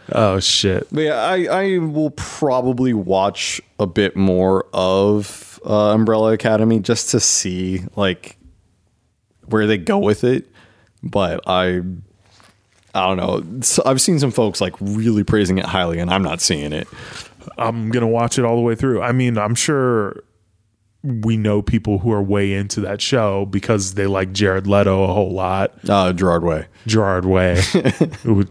oh 0.12 0.40
shit 0.40 0.86
But 0.90 1.00
yeah, 1.00 1.20
I, 1.22 1.44
I 1.44 1.78
will 1.78 2.10
probably 2.12 2.94
watch 2.94 3.60
a 3.78 3.86
bit 3.86 4.16
more 4.16 4.66
of 4.72 5.60
uh, 5.66 5.92
Umbrella 5.92 6.32
Academy 6.32 6.80
just 6.80 7.10
to 7.10 7.20
see 7.20 7.82
like 7.96 8.38
where 9.46 9.66
they 9.66 9.76
go 9.78 9.98
with 9.98 10.24
it. 10.24 10.46
But 11.02 11.40
I, 11.46 11.82
I 12.94 13.06
don't 13.06 13.16
know. 13.18 13.60
So 13.62 13.82
I've 13.86 14.00
seen 14.00 14.18
some 14.18 14.30
folks 14.30 14.60
like 14.60 14.74
really 14.80 15.24
praising 15.24 15.58
it 15.58 15.66
highly, 15.66 15.98
and 15.98 16.10
I'm 16.10 16.22
not 16.22 16.40
seeing 16.40 16.72
it. 16.72 16.88
i'm 17.56 17.90
gonna 17.90 18.06
watch 18.06 18.38
it 18.38 18.44
all 18.44 18.56
the 18.56 18.62
way 18.62 18.74
through 18.74 19.00
i 19.00 19.10
mean 19.10 19.38
i'm 19.38 19.54
sure 19.54 20.22
we 21.02 21.36
know 21.38 21.62
people 21.62 21.98
who 21.98 22.12
are 22.12 22.22
way 22.22 22.52
into 22.52 22.80
that 22.82 23.00
show 23.00 23.46
because 23.46 23.94
they 23.94 24.06
like 24.06 24.32
Jared 24.32 24.66
Leto 24.66 25.04
a 25.04 25.06
whole 25.06 25.32
lot. 25.32 25.72
Uh, 25.88 26.12
Gerard 26.12 26.42
Way. 26.42 26.66
Gerard 26.86 27.24
Way. 27.24 27.62
which, 28.24 28.48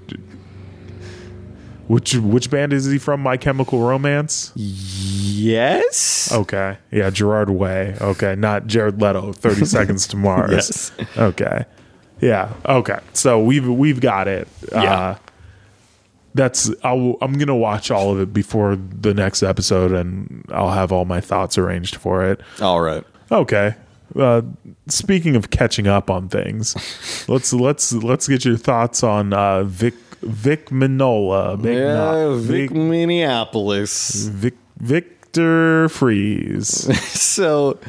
which 1.87 2.15
which 2.15 2.49
band 2.49 2.73
is 2.73 2.85
he 2.85 2.97
from? 2.97 3.21
My 3.21 3.37
Chemical 3.37 3.81
Romance. 3.81 4.51
Yes. 4.55 6.31
Okay, 6.33 6.77
yeah, 6.89 7.09
Gerard 7.09 7.49
Way. 7.49 7.95
Okay, 8.01 8.35
not 8.35 8.65
Jared 8.67 9.01
Leto. 9.01 9.33
Thirty 9.33 9.65
Seconds 9.77 10.07
to 10.07 10.17
Mars. 10.17 10.51
Yes. 10.51 10.91
Okay. 11.17 11.65
Yeah. 12.19 12.53
Okay. 12.65 12.99
So 13.13 13.41
we've 13.41 13.67
we've 13.67 13.99
got 14.01 14.27
it. 14.27 14.47
Yeah. 14.71 14.81
Uh, 14.93 15.15
that's 16.33 16.69
I'll, 16.83 17.17
I'm 17.21 17.33
gonna 17.37 17.55
watch 17.55 17.89
all 17.89 18.11
of 18.11 18.19
it 18.19 18.31
before 18.33 18.75
the 18.75 19.13
next 19.13 19.41
episode, 19.43 19.91
and 19.91 20.45
I'll 20.49 20.71
have 20.71 20.91
all 20.91 21.05
my 21.05 21.19
thoughts 21.21 21.57
arranged 21.57 21.95
for 21.95 22.23
it. 22.25 22.41
All 22.61 22.81
right. 22.81 23.03
Okay. 23.31 23.75
Uh, 24.15 24.41
speaking 24.87 25.35
of 25.35 25.49
catching 25.49 25.87
up 25.87 26.09
on 26.09 26.29
things, 26.29 26.75
let's 27.27 27.53
let's 27.53 27.91
let's 27.93 28.27
get 28.27 28.45
your 28.45 28.57
thoughts 28.57 29.03
on 29.03 29.33
uh, 29.33 29.63
Vic 29.63 29.95
Vic 30.21 30.67
Minola. 30.69 31.57
Vic, 31.59 31.75
Yeah, 31.75 31.93
no- 31.93 32.37
Vic, 32.37 32.69
Vic, 32.69 32.77
Minneapolis. 32.77 34.27
Vic 34.27 34.55
Victor 34.77 35.89
Freeze. 35.89 36.95
so 37.19 37.79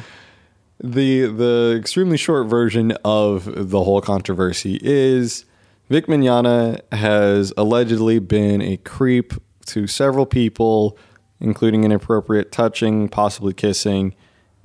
the 0.81 1.25
the 1.25 1.75
extremely 1.77 2.17
short 2.17 2.47
version 2.47 2.91
of 3.03 3.69
the 3.69 3.83
whole 3.83 4.01
controversy 4.01 4.79
is 4.81 5.45
Vic 5.89 6.05
Mignogna 6.05 6.81
has 6.91 7.51
allegedly 7.57 8.19
been 8.19 8.61
a 8.61 8.77
creep 8.77 9.33
to 9.65 9.87
several 9.87 10.25
people, 10.25 10.97
including 11.39 11.83
inappropriate 11.83 12.51
touching, 12.51 13.09
possibly 13.09 13.53
kissing, 13.53 14.13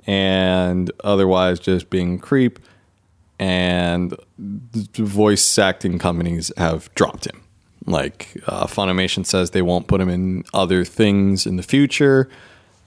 and 0.07 0.91
otherwise 1.03 1.59
just 1.59 1.91
being 1.91 2.17
a 2.17 2.19
creep. 2.19 2.59
And 3.39 4.15
voice 4.39 5.59
acting 5.59 5.99
companies 5.99 6.53
have 6.57 6.95
dropped 6.95 7.27
him. 7.27 7.43
Like 7.87 8.41
uh, 8.47 8.67
Funimation 8.67 9.27
says, 9.27 9.51
they 9.51 9.61
won't 9.61 9.89
put 9.89 10.01
him 10.01 10.09
in 10.09 10.45
other 10.55 10.85
things 10.85 11.45
in 11.45 11.57
the 11.57 11.63
future. 11.63 12.31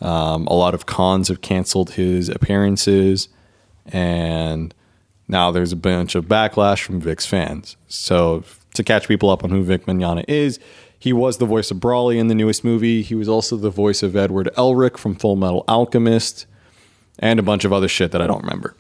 Um, 0.02 0.46
a 0.48 0.54
lot 0.54 0.74
of 0.74 0.86
cons 0.86 1.28
have 1.30 1.42
canceled 1.42 1.92
his 1.92 2.30
appearances, 2.30 3.30
and 3.86 4.74
now 5.28 5.52
there's 5.52 5.72
a 5.72 5.78
bunch 5.78 6.16
of 6.16 6.26
backlash 6.26 6.84
from 6.84 7.02
Vic's 7.02 7.26
fans. 7.26 7.78
So 7.88 8.44
to 8.76 8.84
catch 8.84 9.08
people 9.08 9.30
up 9.30 9.44
on 9.44 9.50
who 9.50 9.64
Vic 9.64 9.86
Mignogna 9.86 10.24
is, 10.28 10.60
he 11.00 11.14
was 11.14 11.38
the 11.38 11.46
voice 11.46 11.72
of 11.72 11.78
Broly 11.78 12.18
in 12.18 12.28
the 12.28 12.36
newest 12.36 12.64
movie. 12.64 13.02
He 13.02 13.16
was 13.16 13.30
also 13.30 13.56
the 13.56 13.70
voice 13.70 14.04
of 14.04 14.16
Edward 14.16 14.50
Elric 14.58 14.98
from 14.98 15.16
Full 15.16 15.36
Metal 15.36 15.64
Alchemist, 15.68 16.46
and 17.20 17.40
a 17.40 17.44
bunch 17.44 17.66
of 17.66 17.74
other 17.74 17.88
shit 17.88 18.12
that 18.12 18.22
I 18.22 18.28
don't 18.28 18.44
remember. 18.44 18.76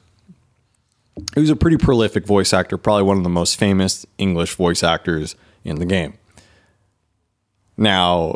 He 1.33 1.41
was 1.41 1.49
a 1.49 1.55
pretty 1.55 1.77
prolific 1.77 2.25
voice 2.25 2.53
actor, 2.53 2.77
probably 2.77 3.03
one 3.03 3.17
of 3.17 3.23
the 3.23 3.29
most 3.29 3.55
famous 3.55 4.05
English 4.19 4.53
voice 4.53 4.83
actors 4.83 5.35
in 5.63 5.77
the 5.77 5.85
game. 5.85 6.13
Now, 7.75 8.35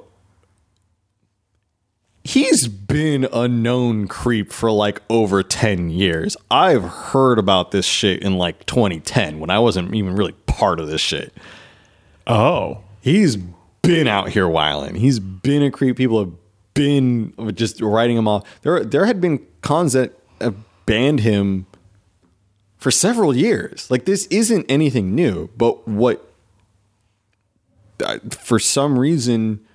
he's 2.23 2.67
been 2.67 3.27
a 3.31 3.47
known 3.47 4.07
creep 4.07 4.51
for 4.51 4.71
like 4.71 5.01
over 5.09 5.43
10 5.43 5.89
years. 5.89 6.37
I've 6.49 6.83
heard 6.83 7.39
about 7.39 7.71
this 7.71 7.85
shit 7.85 8.21
in 8.21 8.37
like 8.37 8.65
2010 8.65 9.39
when 9.39 9.49
I 9.49 9.59
wasn't 9.59 9.93
even 9.93 10.15
really 10.15 10.33
part 10.45 10.79
of 10.79 10.87
this 10.87 11.01
shit. 11.01 11.33
Oh, 12.27 12.83
He's 13.01 13.35
been 13.81 14.07
out 14.07 14.29
here 14.29 14.47
whiling. 14.47 14.95
He's 14.95 15.19
been 15.19 15.63
a 15.63 15.71
creep. 15.71 15.97
People 15.97 16.19
have 16.19 16.33
been 16.75 17.33
just 17.55 17.81
writing 17.81 18.15
him 18.15 18.27
off. 18.27 18.61
There, 18.61 18.83
there 18.83 19.05
had 19.05 19.19
been 19.19 19.45
cons 19.61 19.93
that 19.93 20.13
have 20.39 20.55
banned 20.85 21.21
him 21.21 21.65
for 22.77 22.91
several 22.91 23.35
years. 23.35 23.89
Like 23.89 24.05
this 24.05 24.27
isn't 24.27 24.67
anything 24.69 25.15
new. 25.15 25.49
But 25.57 25.87
what, 25.87 26.31
uh, 28.05 28.19
for 28.29 28.59
some 28.59 28.99
reason, 28.99 29.65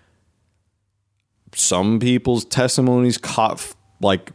some 1.56 1.98
people's 1.98 2.44
testimonies 2.44 3.16
caught 3.16 3.74
like 4.00 4.32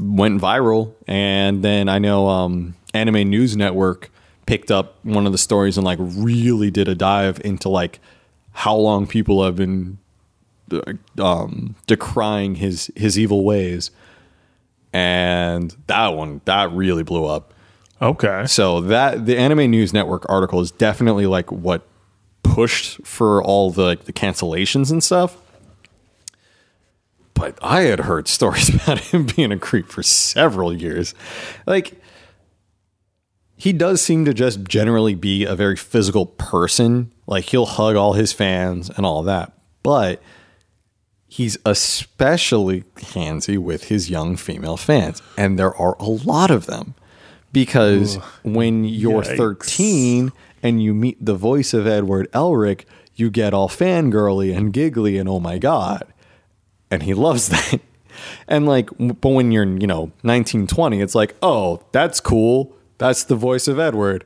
went 0.00 0.40
viral 0.40 0.94
and 1.06 1.62
then 1.62 1.88
i 1.88 1.98
know 1.98 2.26
um 2.26 2.74
anime 2.94 3.28
news 3.28 3.56
network 3.56 4.10
picked 4.46 4.70
up 4.70 4.98
one 5.04 5.26
of 5.26 5.32
the 5.32 5.38
stories 5.38 5.76
and 5.76 5.84
like 5.84 5.98
really 6.00 6.70
did 6.70 6.88
a 6.88 6.94
dive 6.94 7.40
into 7.44 7.68
like 7.68 8.00
how 8.52 8.74
long 8.74 9.06
people 9.06 9.44
have 9.44 9.56
been 9.56 9.98
uh, 10.72 10.94
um 11.22 11.74
decrying 11.86 12.56
his 12.56 12.90
his 12.96 13.18
evil 13.18 13.44
ways 13.44 13.90
and 14.92 15.76
that 15.86 16.08
one 16.08 16.40
that 16.46 16.72
really 16.72 17.02
blew 17.02 17.26
up 17.26 17.52
okay. 18.00 18.46
so 18.46 18.80
that 18.80 19.26
the 19.26 19.36
Anime 19.36 19.70
News 19.70 19.92
Network 19.92 20.24
article 20.28 20.60
is 20.60 20.70
definitely 20.70 21.26
like 21.26 21.52
what 21.52 21.86
pushed 22.42 23.04
for 23.06 23.42
all 23.42 23.70
the 23.70 23.82
like 23.82 24.04
the 24.04 24.12
cancellations 24.12 24.90
and 24.90 25.04
stuff. 25.04 25.36
But 27.36 27.58
I 27.62 27.82
had 27.82 28.00
heard 28.00 28.26
stories 28.26 28.74
about 28.74 28.98
him 28.98 29.26
being 29.26 29.52
a 29.52 29.58
creep 29.58 29.88
for 29.88 30.02
several 30.02 30.72
years. 30.72 31.14
Like 31.66 32.00
he 33.56 33.72
does 33.72 34.02
seem 34.02 34.24
to 34.24 34.34
just 34.34 34.64
generally 34.64 35.14
be 35.14 35.44
a 35.44 35.54
very 35.54 35.76
physical 35.76 36.26
person. 36.26 37.12
Like 37.26 37.44
he'll 37.44 37.66
hug 37.66 37.96
all 37.96 38.14
his 38.14 38.32
fans 38.32 38.90
and 38.90 39.06
all 39.06 39.22
that. 39.22 39.52
But 39.82 40.22
he's 41.26 41.56
especially 41.64 42.82
handsy 42.96 43.58
with 43.58 43.84
his 43.84 44.10
young 44.10 44.36
female 44.36 44.76
fans. 44.76 45.22
And 45.36 45.58
there 45.58 45.74
are 45.74 45.96
a 45.98 46.08
lot 46.08 46.50
of 46.50 46.66
them. 46.66 46.94
Because 47.52 48.16
when 48.42 48.84
you're 48.84 49.22
Yikes. 49.22 49.36
13 49.36 50.32
and 50.62 50.82
you 50.82 50.92
meet 50.92 51.24
the 51.24 51.34
voice 51.34 51.72
of 51.72 51.86
Edward 51.86 52.30
Elric, 52.32 52.84
you 53.14 53.30
get 53.30 53.54
all 53.54 53.68
fangirly 53.68 54.54
and 54.54 54.72
giggly 54.72 55.16
and 55.16 55.28
oh 55.28 55.40
my 55.40 55.56
God. 55.56 56.12
And 56.90 57.02
he 57.02 57.14
loves 57.14 57.48
that. 57.50 57.80
And 58.48 58.66
like, 58.66 58.90
but 58.98 59.28
when 59.28 59.52
you're, 59.52 59.66
you 59.66 59.86
know, 59.86 60.12
19, 60.22 60.66
20, 60.66 61.00
it's 61.00 61.14
like, 61.14 61.34
oh, 61.42 61.82
that's 61.92 62.20
cool. 62.20 62.74
That's 62.98 63.24
the 63.24 63.36
voice 63.36 63.68
of 63.68 63.78
Edward. 63.78 64.24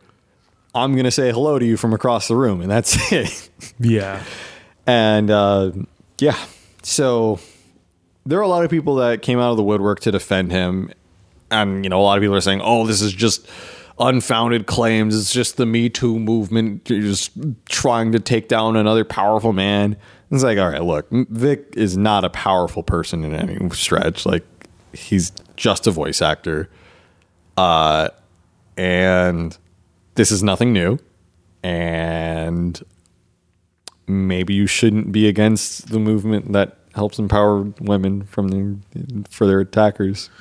I'm 0.74 0.92
going 0.92 1.04
to 1.04 1.10
say 1.10 1.32
hello 1.32 1.58
to 1.58 1.64
you 1.64 1.76
from 1.76 1.92
across 1.92 2.28
the 2.28 2.36
room. 2.36 2.60
And 2.60 2.70
that's 2.70 3.12
it. 3.12 3.50
Yeah. 3.78 4.22
And 4.86 5.30
uh, 5.30 5.72
yeah, 6.18 6.36
so 6.82 7.40
there 8.24 8.38
are 8.38 8.42
a 8.42 8.48
lot 8.48 8.64
of 8.64 8.70
people 8.70 8.96
that 8.96 9.22
came 9.22 9.38
out 9.38 9.50
of 9.50 9.56
the 9.56 9.62
woodwork 9.62 10.00
to 10.00 10.10
defend 10.10 10.52
him. 10.52 10.92
And, 11.50 11.84
you 11.84 11.90
know, 11.90 12.00
a 12.00 12.02
lot 12.02 12.16
of 12.16 12.22
people 12.22 12.36
are 12.36 12.40
saying, 12.40 12.60
oh, 12.62 12.86
this 12.86 13.02
is 13.02 13.12
just 13.12 13.48
unfounded 13.98 14.66
claims. 14.66 15.18
It's 15.18 15.32
just 15.32 15.56
the 15.56 15.66
Me 15.66 15.88
Too 15.88 16.18
movement 16.18 16.84
just 16.84 17.32
trying 17.68 18.12
to 18.12 18.20
take 18.20 18.48
down 18.48 18.76
another 18.76 19.04
powerful 19.04 19.52
man. 19.52 19.96
It's 20.30 20.42
like, 20.44 20.58
all 20.58 20.70
right, 20.70 20.82
look, 20.82 21.08
Vic 21.10 21.72
is 21.76 21.96
not 21.96 22.24
a 22.24 22.30
powerful 22.30 22.82
person 22.82 23.24
in 23.24 23.34
any 23.34 23.68
stretch. 23.70 24.24
Like, 24.24 24.44
he's 24.92 25.32
just 25.56 25.86
a 25.86 25.90
voice 25.90 26.22
actor. 26.22 26.70
Uh, 27.56 28.10
and 28.76 29.56
this 30.14 30.30
is 30.30 30.42
nothing 30.42 30.72
new. 30.72 30.98
And 31.64 32.80
maybe 34.06 34.54
you 34.54 34.66
shouldn't 34.66 35.12
be 35.12 35.26
against 35.28 35.88
the 35.90 35.98
movement 35.98 36.52
that 36.52 36.76
helps 36.94 37.18
empower 37.18 37.62
women 37.80 38.24
from 38.24 38.48
the, 38.48 39.28
for 39.28 39.46
their 39.46 39.60
attackers. 39.60 40.30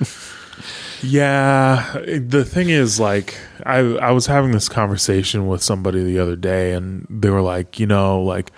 Yeah, 1.02 1.96
the 2.04 2.44
thing 2.44 2.68
is, 2.68 3.00
like, 3.00 3.34
I 3.64 3.78
I 3.78 4.10
was 4.10 4.26
having 4.26 4.50
this 4.52 4.68
conversation 4.68 5.46
with 5.46 5.62
somebody 5.62 6.04
the 6.04 6.18
other 6.18 6.36
day, 6.36 6.72
and 6.72 7.06
they 7.08 7.30
were 7.30 7.40
like, 7.40 7.80
you 7.80 7.86
know, 7.86 8.20
like, 8.22 8.52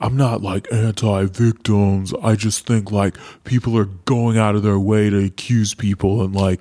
I'm 0.00 0.16
not 0.16 0.42
like 0.42 0.72
anti-victims. 0.72 2.14
I 2.22 2.36
just 2.36 2.66
think 2.66 2.92
like 2.92 3.16
people 3.44 3.76
are 3.76 3.86
going 3.86 4.38
out 4.38 4.54
of 4.54 4.62
their 4.62 4.78
way 4.78 5.10
to 5.10 5.24
accuse 5.24 5.74
people 5.74 6.22
and 6.22 6.34
like 6.34 6.60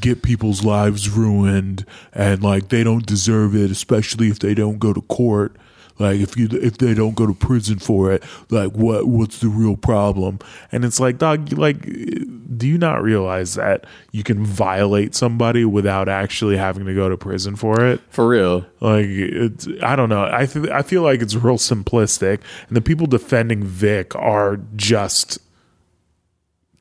get 0.00 0.22
people's 0.22 0.64
lives 0.64 1.08
ruined, 1.10 1.86
and 2.12 2.42
like 2.42 2.70
they 2.70 2.82
don't 2.82 3.06
deserve 3.06 3.54
it, 3.54 3.70
especially 3.70 4.28
if 4.28 4.38
they 4.38 4.54
don't 4.54 4.78
go 4.78 4.92
to 4.92 5.02
court. 5.02 5.54
Like 6.02 6.18
if 6.18 6.36
you 6.36 6.48
if 6.50 6.78
they 6.78 6.94
don't 6.94 7.14
go 7.14 7.26
to 7.26 7.32
prison 7.32 7.78
for 7.78 8.10
it, 8.10 8.24
like 8.50 8.72
what 8.72 9.06
what's 9.06 9.38
the 9.38 9.48
real 9.48 9.76
problem? 9.76 10.40
And 10.72 10.84
it's 10.84 10.98
like, 10.98 11.18
dog, 11.18 11.52
like 11.52 11.82
do 11.82 12.66
you 12.66 12.76
not 12.76 13.04
realize 13.04 13.54
that 13.54 13.86
you 14.10 14.24
can 14.24 14.44
violate 14.44 15.14
somebody 15.14 15.64
without 15.64 16.08
actually 16.08 16.56
having 16.56 16.86
to 16.86 16.94
go 16.94 17.08
to 17.08 17.16
prison 17.16 17.54
for 17.54 17.86
it? 17.86 18.00
For 18.10 18.26
real. 18.26 18.66
Like 18.80 19.06
it's 19.06 19.68
I 19.80 19.94
don't 19.94 20.08
know. 20.08 20.28
I 20.30 20.46
th- 20.46 20.70
I 20.70 20.82
feel 20.82 21.02
like 21.02 21.22
it's 21.22 21.36
real 21.36 21.56
simplistic 21.56 22.40
and 22.66 22.76
the 22.76 22.82
people 22.82 23.06
defending 23.06 23.62
Vic 23.62 24.16
are 24.16 24.58
just 24.74 25.38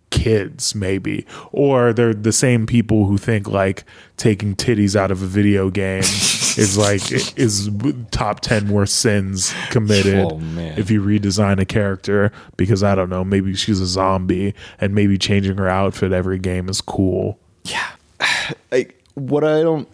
kids 0.09 0.75
maybe 0.75 1.25
or 1.53 1.93
they're 1.93 2.13
the 2.13 2.33
same 2.33 2.65
people 2.65 3.05
who 3.05 3.17
think 3.17 3.47
like 3.47 3.85
taking 4.17 4.55
titties 4.55 4.93
out 4.93 5.09
of 5.09 5.21
a 5.21 5.25
video 5.25 5.69
game 5.69 6.03
is 6.57 6.77
like 6.77 7.11
is 7.37 7.69
top 8.11 8.39
10 8.41 8.69
worst 8.69 8.97
sins 8.97 9.53
committed 9.69 10.31
Oh, 10.31 10.39
if 10.77 10.91
you 10.91 11.01
redesign 11.01 11.59
a 11.59 11.65
character 11.65 12.31
because 12.57 12.83
I 12.83 12.95
don't 12.95 13.09
know, 13.09 13.23
maybe 13.23 13.53
she's 13.55 13.79
a 13.79 13.85
zombie 13.85 14.53
and 14.79 14.93
maybe 14.93 15.17
changing 15.17 15.57
her 15.57 15.67
outfit 15.67 16.11
every 16.11 16.39
game 16.39 16.69
is 16.69 16.81
cool. 16.81 17.39
Yeah, 17.63 17.89
like 18.71 19.01
what 19.15 19.43
I 19.43 19.61
don't 19.61 19.87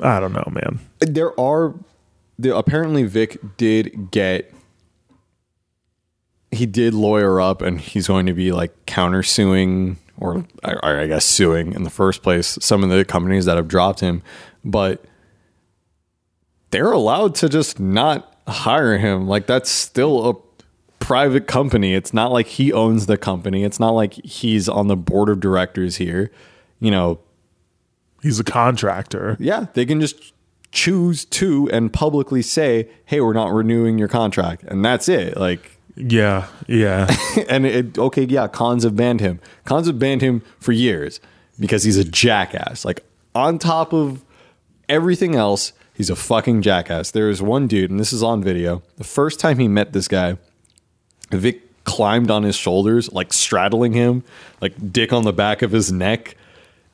I 0.00 0.20
don't 0.20 0.32
know, 0.32 0.48
man. 0.50 0.80
there 1.00 1.38
are 1.38 1.74
there, 2.38 2.54
apparently 2.54 3.04
Vic 3.04 3.38
did 3.56 4.10
get 4.10 4.52
he 6.50 6.66
did 6.66 6.94
lawyer 6.94 7.40
up 7.40 7.62
and 7.62 7.80
he's 7.80 8.06
going 8.06 8.26
to 8.26 8.32
be 8.32 8.52
like 8.52 8.86
countersuing 8.86 9.96
or 10.18 10.44
I, 10.62 11.02
I 11.02 11.06
guess 11.06 11.24
suing 11.24 11.72
in 11.72 11.82
the 11.82 11.90
first 11.90 12.22
place 12.22 12.58
some 12.60 12.84
of 12.84 12.90
the 12.90 13.04
companies 13.04 13.44
that 13.46 13.56
have 13.56 13.66
dropped 13.68 14.00
him 14.00 14.22
but 14.64 15.04
they're 16.74 16.92
allowed 16.92 17.34
to 17.34 17.48
just 17.48 17.78
not 17.80 18.36
hire 18.48 18.98
him 18.98 19.26
like 19.26 19.46
that's 19.46 19.70
still 19.70 20.28
a 20.28 20.34
private 20.98 21.46
company 21.46 21.94
it's 21.94 22.12
not 22.12 22.32
like 22.32 22.46
he 22.46 22.72
owns 22.72 23.06
the 23.06 23.16
company 23.16 23.64
it's 23.64 23.78
not 23.80 23.90
like 23.90 24.14
he's 24.24 24.68
on 24.68 24.88
the 24.88 24.96
board 24.96 25.28
of 25.28 25.40
directors 25.40 25.96
here 25.96 26.30
you 26.80 26.90
know 26.90 27.18
He's 28.24 28.40
a 28.40 28.44
contractor. 28.44 29.36
yeah, 29.38 29.66
they 29.74 29.84
can 29.84 30.00
just 30.00 30.32
choose 30.72 31.26
to 31.26 31.68
and 31.70 31.92
publicly 31.92 32.40
say, 32.40 32.88
"Hey, 33.04 33.20
we're 33.20 33.34
not 33.34 33.52
renewing 33.52 33.98
your 33.98 34.08
contract," 34.08 34.62
and 34.62 34.82
that's 34.82 35.10
it. 35.10 35.36
Like, 35.36 35.78
Yeah, 35.94 36.46
yeah. 36.66 37.14
and 37.50 37.66
it, 37.66 37.98
okay, 37.98 38.24
yeah, 38.24 38.48
cons 38.48 38.82
have 38.82 38.96
banned 38.96 39.20
him. 39.20 39.40
Cons 39.66 39.86
have 39.88 39.98
banned 39.98 40.22
him 40.22 40.40
for 40.58 40.72
years 40.72 41.20
because 41.60 41.84
he's 41.84 41.98
a 41.98 42.04
jackass. 42.04 42.86
Like, 42.86 43.04
on 43.34 43.58
top 43.58 43.92
of 43.92 44.24
everything 44.88 45.34
else, 45.34 45.74
he's 45.94 46.10
a 46.10 46.16
fucking 46.16 46.62
jackass. 46.62 47.10
There 47.10 47.30
is 47.30 47.40
one 47.40 47.66
dude, 47.66 47.90
and 47.90 47.98
this 47.98 48.12
is 48.12 48.22
on 48.22 48.42
video. 48.42 48.82
The 48.96 49.04
first 49.04 49.40
time 49.40 49.58
he 49.58 49.68
met 49.68 49.92
this 49.92 50.08
guy, 50.08 50.36
Vic 51.30 51.62
climbed 51.84 52.30
on 52.30 52.42
his 52.42 52.56
shoulders, 52.56 53.12
like 53.12 53.32
straddling 53.32 53.92
him, 53.92 54.24
like 54.60 54.92
dick 54.92 55.12
on 55.12 55.24
the 55.24 55.32
back 55.32 55.62
of 55.62 55.70
his 55.72 55.92
neck 55.92 56.36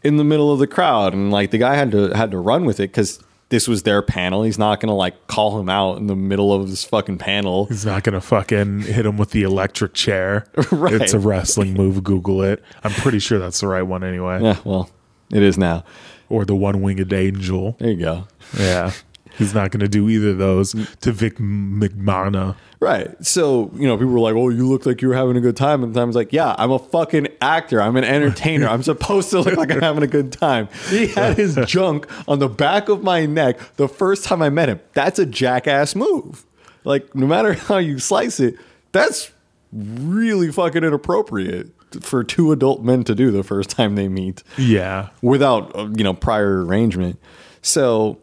in 0.03 0.17
the 0.17 0.25
middle 0.25 0.53
of 0.53 0.59
the 0.59 0.67
crowd. 0.67 1.13
And 1.15 1.31
like 1.31 1.51
the 1.51 1.59
guy 1.59 1.75
had 1.75 1.91
to 1.93 2.11
had 2.11 2.31
to 2.33 2.39
run 2.39 2.65
with 2.65 2.81
it 2.81 2.89
because 2.89 3.23
this 3.51 3.67
was 3.69 3.83
their 3.83 4.03
panel. 4.03 4.43
He's 4.43 4.59
not 4.59 4.81
gonna 4.81 4.95
like 4.95 5.27
call 5.27 5.59
him 5.61 5.69
out 5.69 5.99
in 5.99 6.07
the 6.07 6.17
middle 6.17 6.53
of 6.53 6.71
this 6.71 6.85
fucking 6.85 7.19
panel. 7.19 7.67
He's 7.67 7.87
not 7.87 8.03
gonna 8.05 8.21
fucking 8.21 8.81
hit 8.83 9.07
him 9.07 9.17
with 9.17 9.31
the 9.31 9.43
electric 9.43 9.95
chair. 9.95 10.47
Right. 10.71 10.95
It's 10.95 11.13
a 11.13 11.19
wrestling 11.19 11.75
move. 11.75 12.03
Google 12.05 12.43
it. 12.43 12.63
I'm 12.85 12.93
pretty 12.93 13.19
sure 13.19 13.39
that's 13.39 13.61
the 13.61 13.67
right 13.67 13.83
one 13.83 14.03
anyway. 14.05 14.41
Yeah, 14.41 14.57
well, 14.65 14.89
it 15.33 15.43
is 15.43 15.59
now. 15.59 15.85
Or 16.31 16.47
the 16.47 16.57
one 16.57 16.81
winged 16.81 17.13
angel. 17.13 17.77
There 17.79 17.91
you 17.91 17.99
go. 17.99 18.29
Yeah. 18.59 18.93
He's 19.37 19.55
not 19.55 19.71
gonna 19.71 19.89
do 19.89 20.09
either 20.09 20.31
of 20.31 20.39
those 20.39 20.75
mm. 20.75 20.97
to 21.01 21.13
Vic 21.13 21.37
McMahon. 21.37 22.57
Right. 22.81 23.15
So, 23.25 23.71
you 23.75 23.87
know, 23.87 23.97
people 23.97 24.13
were 24.13 24.21
like, 24.21 24.35
oh, 24.35 24.49
you 24.49 24.67
look 24.67 24.87
like 24.87 25.03
you 25.03 25.09
were 25.09 25.15
having 25.15 25.37
a 25.37 25.41
good 25.41 25.57
time. 25.57 25.85
And 25.85 25.97
I 25.97 26.05
was 26.05 26.17
like, 26.17 26.33
yeah, 26.33 26.55
I'm 26.57 26.71
a 26.71 26.79
fucking 26.79 27.29
actor. 27.43 27.81
I'm 27.83 27.97
an 27.97 28.05
entertainer. 28.05 28.67
I'm 28.67 28.83
supposed 28.83 29.29
to 29.31 29.41
look 29.41 29.57
like 29.59 29.71
I'm 29.71 29.83
having 29.83 30.03
a 30.03 30.07
good 30.07 30.33
time. 30.33 30.69
He 30.89 31.09
had 31.09 31.37
his 31.37 31.59
junk 31.67 32.07
on 32.27 32.39
the 32.39 32.49
back 32.49 32.89
of 32.89 33.03
my 33.03 33.27
neck 33.27 33.59
the 33.77 33.87
first 33.87 34.25
time 34.25 34.41
I 34.41 34.49
met 34.49 34.69
him. 34.69 34.81
That's 34.95 35.19
a 35.19 35.27
jackass 35.27 35.95
move. 35.95 36.47
Like, 36.85 37.15
no 37.15 37.27
matter 37.27 37.53
how 37.53 37.77
you 37.79 37.99
slice 37.99 38.41
it, 38.41 38.57
that's 38.93 39.31
really 39.73 40.51
fucking 40.51 40.83
inappropriate 40.83 41.71
for 42.01 42.23
two 42.25 42.53
adult 42.53 42.83
men 42.83 43.05
to 43.05 43.15
do 43.15 43.31
the 43.31 43.43
first 43.43 43.71
time 43.77 43.95
they 43.95 44.09
meet 44.09 44.43
Yeah. 44.59 45.09
without 45.23 45.75
uh, 45.77 45.89
you 45.97 46.05
know 46.05 46.15
prior 46.15 46.65
arrangement. 46.65 47.19
So 47.63 48.19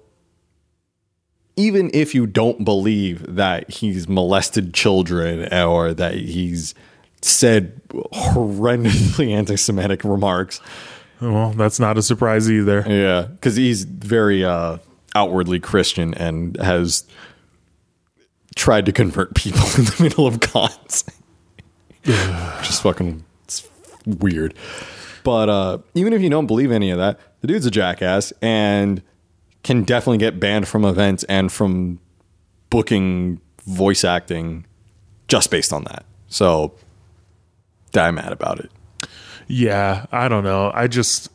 even 1.55 1.89
if 1.93 2.13
you 2.13 2.28
don't 2.28 2.63
believe 2.63 3.36
that 3.36 3.70
he's 3.70 4.07
molested 4.07 4.74
children 4.74 5.51
or 5.53 5.93
that 5.93 6.13
he's 6.13 6.76
said 7.22 7.82
horrendously 7.89 9.32
anti-Semitic 9.34 10.03
remarks, 10.03 10.61
Well, 11.20 11.51
that's 11.53 11.80
not 11.80 11.97
a 11.97 12.03
surprise 12.03 12.49
either. 12.51 12.84
yeah, 12.88 13.24
because 13.32 13.55
he's 13.55 13.86
very 13.86 14.45
uh, 14.45 14.78
outwardly 15.15 15.59
Christian 15.59 16.13
and 16.13 16.55
has 16.57 17.05
tried 18.55 18.86
to 18.86 18.91
convert 18.91 19.34
people 19.36 19.61
in 19.78 19.86
the 19.86 19.95
middle 19.99 20.28
of 20.28 20.39
cons. 20.41 21.05
Just 22.03 22.84
fucking 22.84 23.24
weird. 24.08 24.53
But 25.24 25.49
uh, 25.49 25.78
even 25.93 26.14
if 26.14 26.22
you 26.22 26.30
don't 26.30 26.47
believe 26.47 26.72
any 26.72 26.89
of 26.89 26.97
that, 26.97 27.20
the 27.41 27.47
dude's 27.47 27.66
a 27.66 27.72
jackass 27.72 28.32
and 28.41 29.01
can 29.64 29.84
definitely 29.84 30.20
get 30.20 30.39
banned 30.39 30.68
from 30.68 30.86
events 30.86 31.24
and 31.26 31.51
from 31.51 31.99
booking 32.70 33.41
voice 33.66 34.03
acting 34.03 34.66
just 35.28 35.51
based 35.51 35.74
on 35.74 35.84
that. 35.84 36.05
So 36.30 36.74
I'm 37.93 38.16
mad 38.16 38.32
about 38.32 38.60
it. 38.60 38.72
Yeah, 39.47 40.05
I 40.12 40.28
don't 40.28 40.43
know. 40.43 40.72
I 40.74 40.88
just 40.88 41.30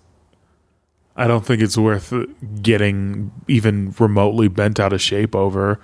I 1.16 1.27
don't 1.27 1.45
think 1.45 1.61
it's 1.61 1.77
worth 1.77 2.12
getting 2.62 3.33
even 3.49 3.95
remotely 3.99 4.49
bent 4.49 4.81
out 4.81 4.93
of 4.93 5.01
shape 5.01 5.35
over. 5.35 5.81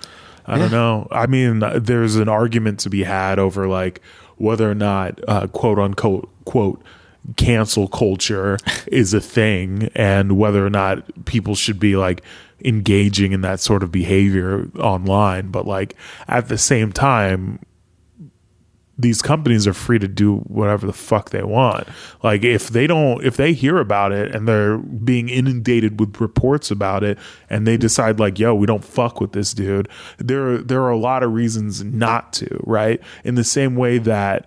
I 0.47 0.57
don't 0.57 0.71
know. 0.71 1.09
I 1.11 1.27
mean, 1.27 1.63
there's 1.77 2.17
an 2.17 2.29
argument 2.29 2.81
to 2.81 2.91
be 2.91 3.05
had 3.05 3.39
over 3.39 3.69
like 3.69 4.01
whether 4.37 4.71
or 4.71 4.75
not 4.75 5.21
uh, 5.29 5.47
quote 5.49 5.79
unquote 5.79 6.31
quote 6.49 6.83
cancel 7.37 7.89
culture 7.89 8.57
is 8.87 9.13
a 9.13 9.21
thing 9.21 9.91
and 9.95 10.39
whether 10.39 10.65
or 10.65 10.71
not 10.71 11.05
people 11.27 11.55
should 11.55 11.79
be 11.79 11.95
like 11.95 12.23
engaging 12.65 13.33
in 13.33 13.43
that 13.43 13.61
sort 13.61 13.83
of 13.83 13.93
behavior 13.93 14.67
online 14.79 15.51
but 15.51 15.67
like 15.67 15.95
at 16.27 16.49
the 16.49 16.57
same 16.57 16.91
time 16.91 17.61
these 18.99 19.23
companies 19.23 19.67
are 19.67 19.73
free 19.73 19.99
to 20.01 20.09
do 20.09 20.39
whatever 20.39 20.85
the 20.85 20.93
fuck 20.93 21.31
they 21.31 21.45
want. 21.45 21.87
Like 22.23 22.43
if 22.43 22.69
they 22.69 22.89
don't 22.89 23.25
if 23.25 23.37
they 23.37 23.53
hear 23.53 23.79
about 23.79 24.11
it 24.11 24.35
and 24.35 24.49
they're 24.49 24.79
being 24.79 25.29
inundated 25.29 26.01
with 26.01 26.21
reports 26.21 26.73
about 26.73 27.05
it 27.05 27.17
and 27.49 27.65
they 27.65 27.77
decide 27.77 28.19
like, 28.19 28.41
yo, 28.41 28.55
we 28.55 28.67
don't 28.67 28.85
fuck 28.85 29.21
with 29.21 29.33
this 29.33 29.55
dude, 29.55 29.89
there 30.19 30.59
there 30.59 30.83
are 30.83 30.91
a 30.91 30.99
lot 30.99 31.23
of 31.23 31.33
reasons 31.33 31.85
not 31.85 32.33
to, 32.35 32.61
right? 32.65 33.01
In 33.23 33.37
the 33.37 33.45
same 33.45 33.77
way 33.77 33.99
that 33.99 34.47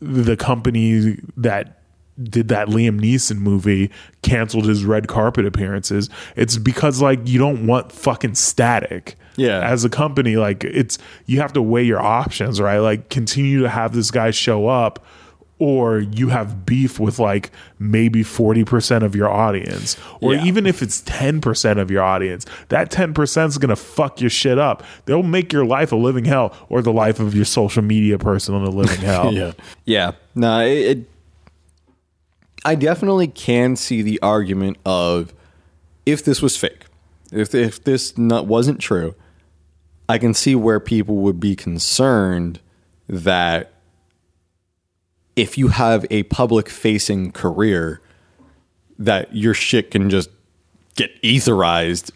the 0.00 0.36
company 0.36 1.18
that 1.36 1.78
did 2.22 2.48
that 2.48 2.68
Liam 2.68 3.00
Neeson 3.00 3.38
movie 3.38 3.90
canceled 4.22 4.66
his 4.66 4.84
red 4.84 5.06
carpet 5.08 5.46
appearances. 5.46 6.10
It's 6.36 6.56
because 6.56 7.00
like 7.00 7.20
you 7.28 7.38
don't 7.38 7.66
want 7.66 7.92
fucking 7.92 8.34
static. 8.34 9.16
Yeah. 9.36 9.60
As 9.60 9.84
a 9.84 9.88
company, 9.88 10.36
like 10.36 10.64
it's 10.64 10.98
you 11.26 11.40
have 11.40 11.52
to 11.52 11.62
weigh 11.62 11.84
your 11.84 12.00
options, 12.00 12.60
right? 12.60 12.78
Like 12.78 13.08
continue 13.08 13.62
to 13.62 13.68
have 13.68 13.94
this 13.94 14.10
guy 14.10 14.32
show 14.32 14.66
up 14.66 15.04
or 15.60 15.98
you 15.98 16.28
have 16.28 16.64
beef 16.64 17.00
with 17.00 17.18
like 17.18 17.50
maybe 17.78 18.22
40% 18.22 19.02
of 19.02 19.16
your 19.16 19.28
audience 19.28 19.96
or 20.20 20.34
Yeah. 20.34 20.44
even 20.44 20.66
if 20.66 20.82
it's 20.82 21.02
10% 21.02 21.78
of 21.80 21.90
your 21.90 22.02
audience 22.02 22.46
that 22.68 22.90
10% 22.90 23.48
is 23.48 23.58
going 23.58 23.70
to 23.70 23.76
fuck 23.76 24.20
your 24.20 24.30
shit 24.30 24.58
up 24.58 24.84
they'll 25.06 25.22
make 25.22 25.52
your 25.52 25.64
life 25.66 25.90
a 25.92 25.96
living 25.96 26.24
hell 26.24 26.54
or 26.68 26.80
the 26.80 26.92
life 26.92 27.18
of 27.20 27.34
your 27.34 27.44
social 27.44 27.82
media 27.82 28.18
person 28.18 28.54
a 28.54 28.68
living 28.70 29.00
hell 29.04 29.32
Yeah. 29.32 29.52
Yeah. 29.84 30.12
No, 30.34 30.60
it, 30.60 30.98
it 30.98 31.10
I 32.64 32.74
definitely 32.74 33.28
can 33.28 33.76
see 33.76 34.02
the 34.02 34.20
argument 34.20 34.78
of 34.84 35.32
if 36.04 36.24
this 36.24 36.42
was 36.42 36.56
fake, 36.56 36.84
if 37.32 37.54
if 37.54 37.82
this 37.84 38.16
not, 38.18 38.46
wasn't 38.46 38.80
true, 38.80 39.14
I 40.08 40.18
can 40.18 40.34
see 40.34 40.54
where 40.54 40.80
people 40.80 41.16
would 41.16 41.38
be 41.38 41.54
concerned 41.54 42.60
that 43.08 43.72
if 45.38 45.56
you 45.56 45.68
have 45.68 46.04
a 46.10 46.24
public 46.24 46.68
facing 46.68 47.30
career 47.30 48.00
that 48.98 49.34
your 49.34 49.54
shit 49.54 49.92
can 49.92 50.10
just 50.10 50.28
get 50.96 51.10
etherized 51.22 52.10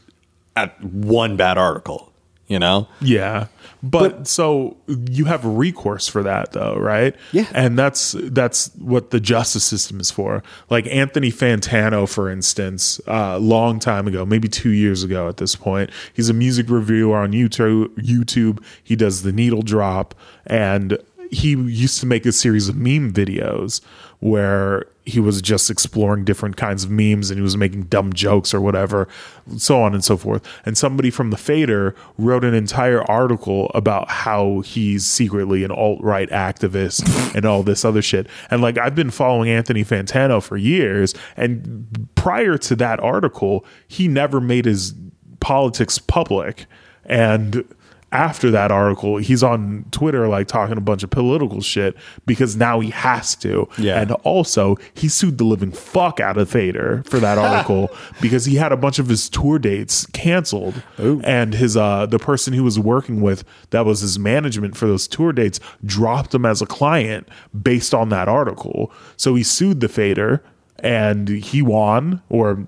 at 0.57 0.83
one 0.83 1.37
bad 1.37 1.57
article, 1.57 2.13
you 2.49 2.59
know? 2.59 2.89
Yeah. 3.01 3.47
But, 3.85 4.27
so 4.27 4.77
you 5.11 5.25
have 5.27 5.45
recourse 5.45 6.09
for 6.09 6.25
that 6.25 6.53
though, 6.53 6.77
right? 6.77 7.15
Yeah. 7.31 7.47
And 7.55 7.79
that's 7.79 8.15
that's 8.19 8.75
what 8.77 9.11
the 9.11 9.21
justice 9.21 9.65
system 9.65 10.01
is 10.01 10.11
for. 10.11 10.43
Like 10.69 10.87
Anthony 10.89 11.31
Fantano, 11.31 12.09
for 12.09 12.29
instance, 12.29 13.01
a 13.07 13.39
long 13.39 13.79
time 13.79 14.07
ago, 14.09 14.25
maybe 14.25 14.49
two 14.49 14.71
years 14.71 15.03
ago 15.03 15.29
at 15.29 15.37
this 15.37 15.55
point, 15.55 15.91
he's 16.13 16.29
a 16.29 16.33
music 16.35 16.69
reviewer 16.71 17.19
on 17.19 17.33
YouTube 17.33 17.89
YouTube. 17.97 18.63
He 18.83 18.97
does 18.97 19.23
the 19.23 19.33
needle 19.33 19.63
drop 19.63 20.15
and 20.47 20.99
he 21.33 21.53
used 21.53 21.99
to 21.99 22.07
make 22.07 22.27
a 22.27 22.33
series 22.33 22.69
of 22.69 22.77
meme 22.77 23.11
videos 23.11 23.81
where 24.21 24.85
he 25.07 25.19
was 25.19 25.41
just 25.43 25.71
exploring 25.71 26.25
different 26.25 26.57
kinds 26.57 26.85
of 26.85 26.91
memes 26.91 27.31
and 27.31 27.39
he 27.39 27.43
was 27.43 27.57
making 27.57 27.85
dumb 27.85 28.13
jokes 28.13 28.53
or 28.53 28.61
whatever, 28.61 29.09
so 29.57 29.83
on 29.83 29.95
and 29.95 30.05
so 30.05 30.17
forth. 30.17 30.47
And 30.67 30.77
somebody 30.77 31.11
from 31.11 31.31
the 31.31 31.39
Fader 31.39 31.97
wrote 32.19 32.45
an 32.45 32.55
entire 32.55 33.03
article 33.11 33.71
about 33.75 34.11
how 34.11 34.61
he's 34.61 35.07
secretly 35.07 35.65
an 35.65 35.73
alt 35.73 36.01
right 36.03 36.29
activist 36.29 37.35
and 37.35 37.47
all 37.47 37.63
this 37.63 37.85
other 37.85 38.03
shit. 38.03 38.29
And 38.51 38.61
like 38.61 38.77
I've 38.77 38.95
been 38.95 39.11
following 39.11 39.49
Anthony 39.49 39.85
Fantano 39.85 40.41
for 40.43 40.59
years, 40.59 41.15
and 41.37 42.09
prior 42.15 42.59
to 42.59 42.77
that 42.77 43.01
article, 43.01 43.65
he 43.89 44.07
never 44.07 44.41
made 44.41 44.67
his 44.67 44.95
politics 45.41 45.99
public. 45.99 46.67
And 47.07 47.65
after 48.13 48.51
that 48.51 48.71
article, 48.71 49.17
he's 49.17 49.43
on 49.43 49.87
Twitter 49.91 50.29
like 50.29 50.47
talking 50.47 50.77
a 50.77 50.83
bunch 50.83 51.03
of 51.03 51.11
political 51.11 51.61
shit 51.61 51.97
because 52.27 52.57
now 52.57 52.81
he 52.81 52.91
has 52.91 53.35
to. 53.37 53.69
Yeah. 53.79 54.01
And 54.01 54.13
also, 54.23 54.77
he 54.95 55.09
sued 55.09 55.39
the 55.39 55.45
living 55.45 55.73
fuck 55.73 56.21
out 56.21 56.37
of 56.37 56.47
the 56.47 56.53
Fader 56.53 57.03
for 57.07 57.19
that 57.19 57.39
article 57.39 57.91
because 58.21 58.45
he 58.45 58.57
had 58.57 58.71
a 58.71 58.77
bunch 58.77 58.99
of 58.99 59.09
his 59.09 59.29
tour 59.29 59.59
dates 59.59 60.07
canceled. 60.07 60.83
And 61.25 61.55
his 61.55 61.77
uh 61.77 62.07
the 62.07 62.19
person 62.19 62.53
he 62.53 62.61
was 62.61 62.79
working 62.79 63.21
with 63.21 63.45
that 63.71 63.87
was 63.87 64.01
his 64.01 64.19
management 64.19 64.77
for 64.77 64.87
those 64.87 65.09
tour 65.09 65.33
dates 65.33 65.59
dropped 65.85 66.35
him 66.35 66.45
as 66.45 66.61
a 66.61 66.67
client 66.67 67.29
based 67.63 67.95
on 67.95 68.11
that 68.11 68.29
article. 68.29 68.93
So 69.17 69.35
he 69.35 69.43
sued 69.43 69.81
the 69.81 69.89
Fader 69.89 70.43
and 70.83 71.29
he 71.29 71.63
won, 71.63 72.21
or 72.29 72.67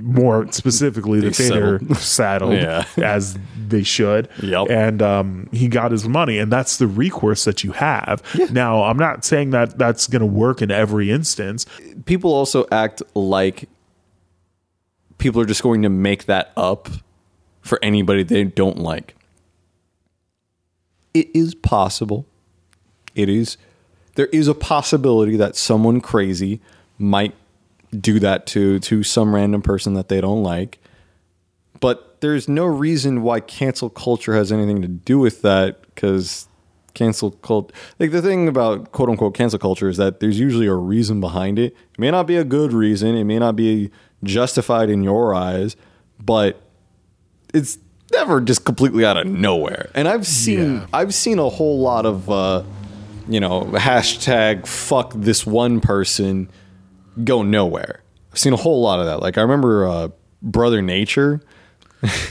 more 0.00 0.50
specifically, 0.52 1.20
the 1.20 1.26
They 1.26 1.32
Fader 1.32 1.80
saddled 1.94 2.54
Yeah. 2.60 2.84
as 2.96 3.38
they 3.68 3.82
should. 3.82 4.28
Yep. 4.42 4.68
And 4.70 5.02
um, 5.02 5.48
he 5.52 5.68
got 5.68 5.92
his 5.92 6.08
money, 6.08 6.38
and 6.38 6.50
that's 6.50 6.78
the 6.78 6.86
recourse 6.86 7.44
that 7.44 7.62
you 7.62 7.72
have. 7.72 8.22
Now, 8.50 8.84
I'm 8.84 8.96
not 8.96 9.24
saying 9.24 9.50
that 9.50 9.78
that's 9.78 10.06
going 10.06 10.20
to 10.20 10.26
work 10.26 10.62
in 10.62 10.70
every 10.70 11.10
instance. 11.10 11.66
people 12.06 12.32
also 12.32 12.66
act 12.72 13.02
like 13.14 13.68
people 15.18 15.40
are 15.40 15.46
just 15.46 15.62
going 15.62 15.82
to 15.82 15.88
make 15.90 16.24
that 16.24 16.52
up 16.56 16.88
for 17.60 17.78
anybody 17.82 18.22
they 18.22 18.44
don't 18.44 18.78
like. 18.78 19.14
It 21.14 21.28
is 21.34 21.54
possible. 21.54 22.26
It 23.14 23.28
is. 23.28 23.58
There 24.14 24.26
is 24.26 24.48
a 24.48 24.54
possibility 24.54 25.36
that 25.36 25.54
someone 25.56 26.00
crazy 26.00 26.60
might 26.98 27.34
do 27.98 28.18
that 28.20 28.46
to 28.46 28.78
to 28.80 29.02
some 29.02 29.34
random 29.34 29.62
person 29.62 29.94
that 29.94 30.08
they 30.08 30.20
don't 30.20 30.42
like. 30.42 30.78
But 31.80 32.20
there's 32.20 32.48
no 32.48 32.64
reason 32.64 33.22
why 33.22 33.40
cancel 33.40 33.90
culture 33.90 34.34
has 34.34 34.52
anything 34.52 34.82
to 34.82 34.88
do 34.88 35.18
with 35.18 35.42
that 35.42 35.82
because 35.94 36.46
cancel 36.94 37.30
cult 37.30 37.72
like 37.98 38.10
the 38.10 38.20
thing 38.20 38.46
about 38.48 38.92
quote 38.92 39.08
unquote 39.08 39.34
cancel 39.34 39.58
culture 39.58 39.88
is 39.88 39.96
that 39.96 40.20
there's 40.20 40.38
usually 40.38 40.66
a 40.66 40.74
reason 40.74 41.20
behind 41.20 41.58
it. 41.58 41.74
It 41.92 41.98
may 41.98 42.10
not 42.10 42.26
be 42.26 42.36
a 42.36 42.44
good 42.44 42.72
reason, 42.72 43.14
it 43.16 43.24
may 43.24 43.38
not 43.38 43.56
be 43.56 43.90
justified 44.22 44.90
in 44.90 45.02
your 45.02 45.34
eyes, 45.34 45.74
but 46.20 46.60
it's 47.52 47.78
never 48.12 48.40
just 48.40 48.64
completely 48.64 49.04
out 49.04 49.16
of 49.16 49.26
nowhere. 49.26 49.90
And 49.94 50.06
I've 50.06 50.26
seen 50.26 50.76
Yeah. 50.76 50.86
I've 50.92 51.14
seen 51.14 51.38
a 51.38 51.48
whole 51.48 51.80
lot 51.80 52.06
of 52.06 52.30
uh 52.30 52.62
you 53.28 53.40
know, 53.40 53.62
hashtag 53.62 54.66
fuck 54.66 55.12
this 55.14 55.46
one 55.46 55.80
person 55.80 56.48
go 57.24 57.42
nowhere. 57.42 58.00
I've 58.32 58.38
seen 58.38 58.52
a 58.52 58.56
whole 58.56 58.80
lot 58.82 59.00
of 59.00 59.06
that. 59.06 59.20
Like 59.20 59.38
I 59.38 59.42
remember 59.42 59.86
uh 59.88 60.08
Brother 60.42 60.82
Nature. 60.82 61.40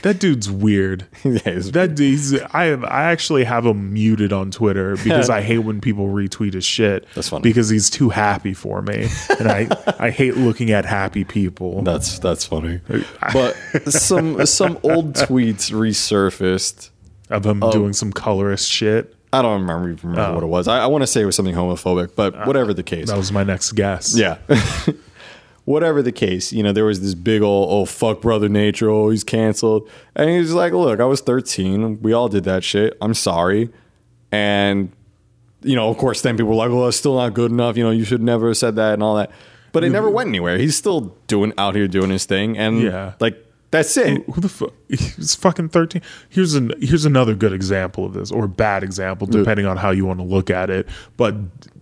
That 0.01 0.19
dude's 0.19 0.51
weird. 0.51 1.05
Yeah, 1.23 1.37
he's- 1.45 1.71
That 1.71 1.95
dude's, 1.95 2.33
I 2.51 2.65
have, 2.65 2.83
I 2.83 3.03
actually 3.11 3.45
have 3.45 3.65
him 3.65 3.93
muted 3.93 4.33
on 4.33 4.51
Twitter 4.51 4.97
because 5.03 5.29
I 5.29 5.41
hate 5.41 5.59
when 5.59 5.79
people 5.79 6.07
retweet 6.07 6.55
his 6.55 6.65
shit. 6.65 7.05
That's 7.15 7.29
funny. 7.29 7.43
Because 7.43 7.69
he's 7.69 7.89
too 7.89 8.09
happy 8.09 8.53
for 8.53 8.81
me, 8.81 9.07
and 9.39 9.47
I 9.49 9.69
I 9.97 10.09
hate 10.09 10.35
looking 10.35 10.71
at 10.71 10.83
happy 10.83 11.23
people. 11.23 11.83
That's 11.83 12.19
that's 12.19 12.43
funny. 12.43 12.81
But 13.31 13.53
some 13.89 14.45
some 14.45 14.77
old 14.83 15.13
tweets 15.13 15.71
resurfaced. 15.71 16.89
of 17.29 17.45
him 17.45 17.61
doing 17.71 17.93
some 17.93 18.11
colorist 18.11 18.69
shit. 18.69 19.15
I 19.33 19.41
don't 19.41 19.61
remember 19.61 19.89
even 19.89 20.09
remember 20.09 20.33
what 20.35 20.43
it 20.43 20.45
oh. 20.45 20.49
was. 20.49 20.67
I, 20.67 20.79
I 20.79 20.87
want 20.87 21.03
to 21.03 21.07
say 21.07 21.21
it 21.21 21.25
was 21.25 21.35
something 21.35 21.55
homophobic, 21.55 22.15
but 22.15 22.35
uh, 22.35 22.45
whatever 22.45 22.73
the 22.73 22.83
case. 22.83 23.07
That 23.07 23.17
was 23.17 23.31
my 23.31 23.43
next 23.43 23.71
guess. 23.73 24.15
Yeah. 24.17 24.37
Whatever 25.65 26.01
the 26.01 26.11
case, 26.11 26.51
you 26.51 26.63
know, 26.63 26.73
there 26.73 26.85
was 26.85 27.01
this 27.01 27.13
big 27.13 27.43
old, 27.43 27.69
oh, 27.71 27.85
fuck 27.85 28.19
Brother 28.19 28.49
Nature, 28.49 28.89
oh, 28.89 29.11
he's 29.11 29.23
canceled. 29.23 29.87
And 30.15 30.27
he's 30.27 30.53
like, 30.53 30.73
look, 30.73 30.99
I 30.99 31.05
was 31.05 31.21
13. 31.21 32.01
We 32.01 32.13
all 32.13 32.29
did 32.29 32.45
that 32.45 32.63
shit. 32.63 32.97
I'm 32.99 33.13
sorry. 33.13 33.69
And, 34.31 34.91
you 35.61 35.75
know, 35.75 35.89
of 35.89 35.97
course, 35.99 36.23
then 36.23 36.35
people 36.35 36.49
were 36.49 36.55
like, 36.55 36.71
well, 36.71 36.87
it's 36.87 36.97
still 36.97 37.15
not 37.15 37.35
good 37.35 37.51
enough. 37.51 37.77
You 37.77 37.83
know, 37.83 37.91
you 37.91 38.05
should 38.05 38.23
never 38.23 38.47
have 38.47 38.57
said 38.57 38.75
that 38.77 38.95
and 38.95 39.03
all 39.03 39.15
that. 39.17 39.29
But 39.71 39.83
it 39.83 39.91
never 39.91 40.09
went 40.09 40.29
anywhere. 40.29 40.57
He's 40.57 40.75
still 40.75 41.15
doing 41.27 41.53
out 41.59 41.75
here 41.75 41.87
doing 41.87 42.09
his 42.09 42.25
thing. 42.25 42.57
And, 42.57 42.81
Yeah. 42.81 43.13
like, 43.19 43.37
that's 43.71 43.95
it. 43.97 44.23
Who 44.29 44.41
the 44.41 44.49
fuck? 44.49 44.73
He's 44.89 45.33
fucking 45.35 45.69
thirteen. 45.69 46.01
Here's 46.29 46.53
an 46.53 46.73
here's 46.81 47.05
another 47.05 47.33
good 47.35 47.53
example 47.53 48.05
of 48.05 48.13
this, 48.13 48.29
or 48.31 48.47
bad 48.47 48.83
example, 48.83 49.25
depending 49.27 49.65
on 49.65 49.77
how 49.77 49.91
you 49.91 50.05
want 50.05 50.19
to 50.19 50.25
look 50.25 50.49
at 50.49 50.69
it. 50.69 50.87
But 51.17 51.35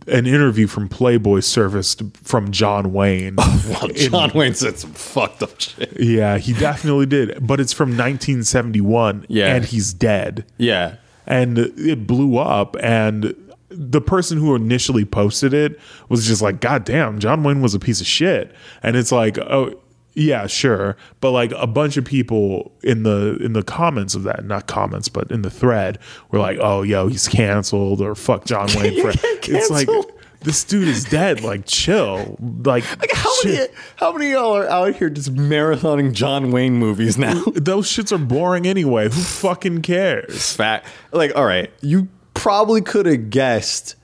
an 0.07 0.25
interview 0.25 0.65
from 0.67 0.87
Playboy 0.89 1.41
surfaced 1.41 2.01
from 2.23 2.51
John 2.51 2.93
Wayne. 2.93 3.35
Well, 3.69 3.87
John 3.89 4.31
Wayne 4.33 4.55
said 4.55 4.79
some 4.79 4.93
fucked 4.93 5.43
up 5.43 5.59
shit. 5.61 5.93
yeah, 5.99 6.37
he 6.39 6.53
definitely 6.53 7.05
did. 7.05 7.45
But 7.45 7.59
it's 7.59 7.73
from 7.73 7.89
1971, 7.89 9.25
Yeah. 9.29 9.53
and 9.55 9.65
he's 9.65 9.93
dead. 9.93 10.45
Yeah. 10.57 10.95
and 11.27 11.57
it 11.59 12.07
blew 12.07 12.37
up 12.37 12.75
and 12.81 13.35
the 13.69 14.01
person 14.01 14.39
who 14.39 14.55
initially 14.55 15.05
posted 15.05 15.53
it 15.53 15.79
was 16.09 16.25
just 16.25 16.41
like 16.41 16.59
god 16.59 16.83
damn 16.83 17.19
john 17.19 17.43
wayne 17.43 17.61
was 17.61 17.75
a 17.75 17.79
piece 17.79 18.01
of 18.01 18.07
shit 18.07 18.51
and 18.81 18.95
it's 18.95 19.11
like 19.11 19.37
oh 19.37 19.79
yeah 20.19 20.47
sure. 20.47 20.97
But 21.21 21.31
like 21.31 21.51
a 21.55 21.67
bunch 21.67 21.97
of 21.97 22.05
people 22.05 22.71
in 22.83 23.03
the 23.03 23.37
in 23.41 23.53
the 23.53 23.63
comments 23.63 24.15
of 24.15 24.23
that 24.23 24.45
not 24.45 24.67
comments 24.67 25.09
but 25.09 25.31
in 25.31 25.41
the 25.41 25.49
thread 25.49 25.99
were 26.31 26.39
like 26.39 26.57
oh 26.61 26.81
yo 26.81 27.07
he's 27.07 27.27
canceled 27.27 28.01
or 28.01 28.15
fuck 28.15 28.45
john 28.45 28.67
wayne 28.75 29.01
for 29.01 29.11
it's 29.13 29.69
like 29.69 29.87
this 30.41 30.63
dude 30.63 30.87
is 30.87 31.03
dead. 31.03 31.41
Like 31.41 31.65
chill. 31.65 32.37
Like, 32.39 32.83
How 33.13 33.33
shit. 33.41 33.53
many, 33.53 33.73
how 33.97 34.13
many 34.13 34.25
of 34.27 34.31
y'all 34.31 34.55
are 34.55 34.67
out 34.67 34.95
here 34.95 35.09
just 35.09 35.35
marathoning 35.35 36.13
John 36.13 36.51
Wayne 36.51 36.75
movies 36.75 37.17
now? 37.17 37.43
those 37.55 37.87
shits 37.89 38.11
are 38.11 38.17
boring 38.17 38.65
anyway. 38.65 39.05
Who 39.05 39.21
fucking 39.21 39.81
cares? 39.81 40.55
Fact. 40.55 40.87
Like, 41.11 41.35
all 41.35 41.45
right, 41.45 41.71
you 41.81 42.07
probably 42.33 42.81
could 42.81 43.05
have 43.05 43.29
guessed 43.29 43.95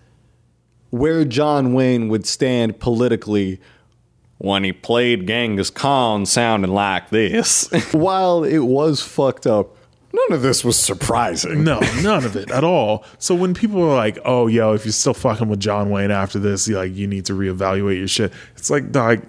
where 0.90 1.26
John 1.26 1.74
Wayne 1.74 2.10
would 2.10 2.26
stand 2.26 2.80
politically 2.80 3.60
when 4.38 4.64
he 4.64 4.74
played 4.74 5.28
Genghis 5.28 5.70
Khan 5.70 6.26
sounding 6.26 6.72
like 6.72 7.10
this. 7.10 7.70
While 7.94 8.44
it 8.44 8.60
was 8.60 9.02
fucked 9.02 9.48
up, 9.48 9.76
none 10.14 10.34
of 10.34 10.42
this 10.42 10.64
was 10.64 10.78
surprising. 10.80 11.64
No, 11.64 11.80
none 12.02 12.26
of 12.26 12.36
it 12.36 12.52
at 12.52 12.64
all. 12.64 13.06
So 13.18 13.34
when 13.36 13.54
people 13.54 13.82
are 13.84 13.96
like, 13.96 14.18
"Oh, 14.26 14.48
yo, 14.48 14.74
if 14.74 14.86
you're 14.86 14.92
still 14.92 15.14
fucking 15.14 15.48
with 15.48 15.60
John 15.60 15.90
Wayne 15.90 16.12
after 16.12 16.40
this, 16.40 16.68
you 16.68 16.78
like 16.78 16.94
you 16.94 17.08
need 17.08 17.26
to 17.26 17.34
reevaluate 17.34 17.98
your 17.98 18.08
shit," 18.08 18.34
it's 18.58 18.70
like, 18.70 18.92
dog, 18.92 19.22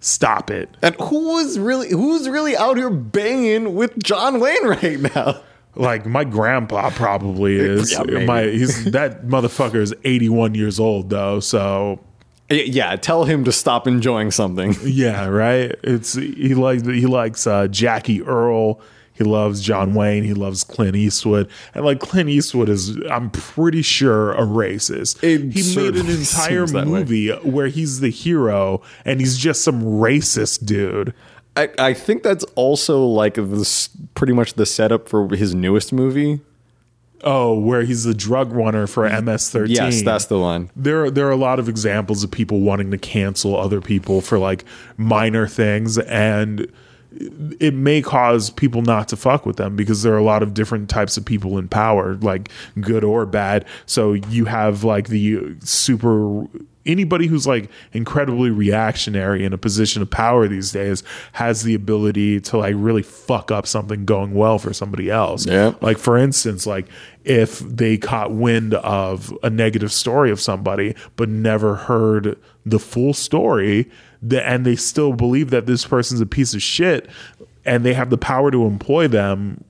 stop 0.00 0.50
it. 0.50 0.76
And 0.82 0.94
who 0.96 1.38
is 1.38 1.58
really 1.58 1.90
who's 1.90 2.28
really 2.28 2.56
out 2.56 2.76
here 2.76 2.90
banging 2.90 3.74
with 3.74 4.02
John 4.02 4.40
Wayne 4.40 4.66
right 4.66 5.00
now? 5.14 5.40
Like 5.74 6.06
my 6.06 6.24
grandpa 6.24 6.90
probably 6.90 7.56
is. 7.56 7.92
Yeah, 8.08 8.24
my 8.24 8.44
he's 8.44 8.90
that 8.92 9.26
motherfucker 9.26 9.76
is 9.76 9.94
81 10.04 10.54
years 10.54 10.80
old 10.80 11.10
though. 11.10 11.40
So 11.40 12.00
Y- 12.00 12.07
Yeah, 12.50 12.96
tell 12.96 13.24
him 13.24 13.44
to 13.44 13.52
stop 13.52 13.86
enjoying 13.86 14.30
something. 14.30 14.74
yeah, 14.82 15.26
right. 15.26 15.74
It's 15.82 16.14
he 16.14 16.54
likes 16.54 16.82
he 16.82 17.06
likes 17.06 17.46
uh, 17.46 17.68
Jackie 17.68 18.22
Earl. 18.22 18.80
He 19.12 19.24
loves 19.24 19.60
John 19.60 19.94
Wayne. 19.94 20.22
He 20.22 20.32
loves 20.32 20.62
Clint 20.62 20.94
Eastwood. 20.94 21.50
And 21.74 21.84
like 21.84 21.98
Clint 21.98 22.30
Eastwood 22.30 22.68
is, 22.68 22.96
I'm 23.10 23.30
pretty 23.30 23.82
sure, 23.82 24.32
a 24.32 24.42
racist. 24.42 25.22
It 25.24 25.52
he 25.52 25.74
made 25.74 25.96
an 25.96 26.08
entire 26.08 26.66
way. 26.66 26.84
movie 26.84 27.30
where 27.38 27.66
he's 27.66 27.98
the 27.98 28.10
hero 28.10 28.80
and 29.04 29.18
he's 29.18 29.36
just 29.36 29.62
some 29.62 29.82
racist 29.82 30.64
dude. 30.64 31.14
I, 31.56 31.68
I 31.80 31.94
think 31.94 32.22
that's 32.22 32.44
also 32.54 33.04
like 33.04 33.34
this 33.34 33.88
pretty 34.14 34.32
much 34.32 34.54
the 34.54 34.64
setup 34.64 35.08
for 35.08 35.28
his 35.34 35.52
newest 35.52 35.92
movie. 35.92 36.40
Oh, 37.24 37.58
where 37.58 37.82
he's 37.82 38.04
the 38.04 38.14
drug 38.14 38.52
runner 38.52 38.86
for 38.86 39.02
MS-13. 39.08 39.68
Yes, 39.74 40.02
that's 40.02 40.26
the 40.26 40.38
one. 40.38 40.70
there 40.76 41.10
there 41.10 41.26
are 41.26 41.32
a 41.32 41.36
lot 41.36 41.58
of 41.58 41.68
examples 41.68 42.22
of 42.22 42.30
people 42.30 42.60
wanting 42.60 42.90
to 42.92 42.98
cancel 42.98 43.56
other 43.56 43.80
people 43.80 44.20
for 44.20 44.38
like 44.38 44.64
minor 44.96 45.46
things 45.48 45.98
and 45.98 46.70
it 47.58 47.72
may 47.74 48.02
cause 48.02 48.50
people 48.50 48.82
not 48.82 49.08
to 49.08 49.16
fuck 49.16 49.46
with 49.46 49.56
them 49.56 49.74
because 49.74 50.02
there 50.02 50.12
are 50.12 50.18
a 50.18 50.22
lot 50.22 50.42
of 50.42 50.52
different 50.54 50.88
types 50.90 51.16
of 51.16 51.24
people 51.24 51.58
in 51.58 51.66
power 51.66 52.14
like 52.16 52.50
good 52.80 53.02
or 53.02 53.24
bad 53.26 53.64
so 53.86 54.12
you 54.12 54.44
have 54.44 54.84
like 54.84 55.08
the 55.08 55.56
super 55.60 56.46
anybody 56.88 57.26
who's 57.28 57.46
like 57.46 57.70
incredibly 57.92 58.50
reactionary 58.50 59.44
in 59.44 59.52
a 59.52 59.58
position 59.58 60.02
of 60.02 60.10
power 60.10 60.48
these 60.48 60.72
days 60.72 61.04
has 61.32 61.62
the 61.62 61.74
ability 61.74 62.40
to 62.40 62.56
like 62.58 62.74
really 62.76 63.02
fuck 63.02 63.52
up 63.52 63.66
something 63.66 64.04
going 64.04 64.34
well 64.34 64.58
for 64.58 64.72
somebody 64.72 65.10
else 65.10 65.46
Yeah. 65.46 65.74
like 65.80 65.98
for 65.98 66.16
instance 66.18 66.66
like 66.66 66.86
if 67.24 67.58
they 67.60 67.96
caught 67.98 68.32
wind 68.32 68.74
of 68.74 69.32
a 69.42 69.50
negative 69.50 69.92
story 69.92 70.30
of 70.30 70.40
somebody 70.40 70.94
but 71.16 71.28
never 71.28 71.74
heard 71.76 72.36
the 72.66 72.78
full 72.78 73.12
story 73.14 73.88
and 74.32 74.66
they 74.66 74.74
still 74.74 75.12
believe 75.12 75.50
that 75.50 75.66
this 75.66 75.84
person's 75.86 76.20
a 76.20 76.26
piece 76.26 76.54
of 76.54 76.62
shit 76.62 77.08
and 77.64 77.84
they 77.84 77.92
have 77.94 78.10
the 78.10 78.18
power 78.18 78.50
to 78.50 78.64
employ 78.66 79.06
them 79.06 79.62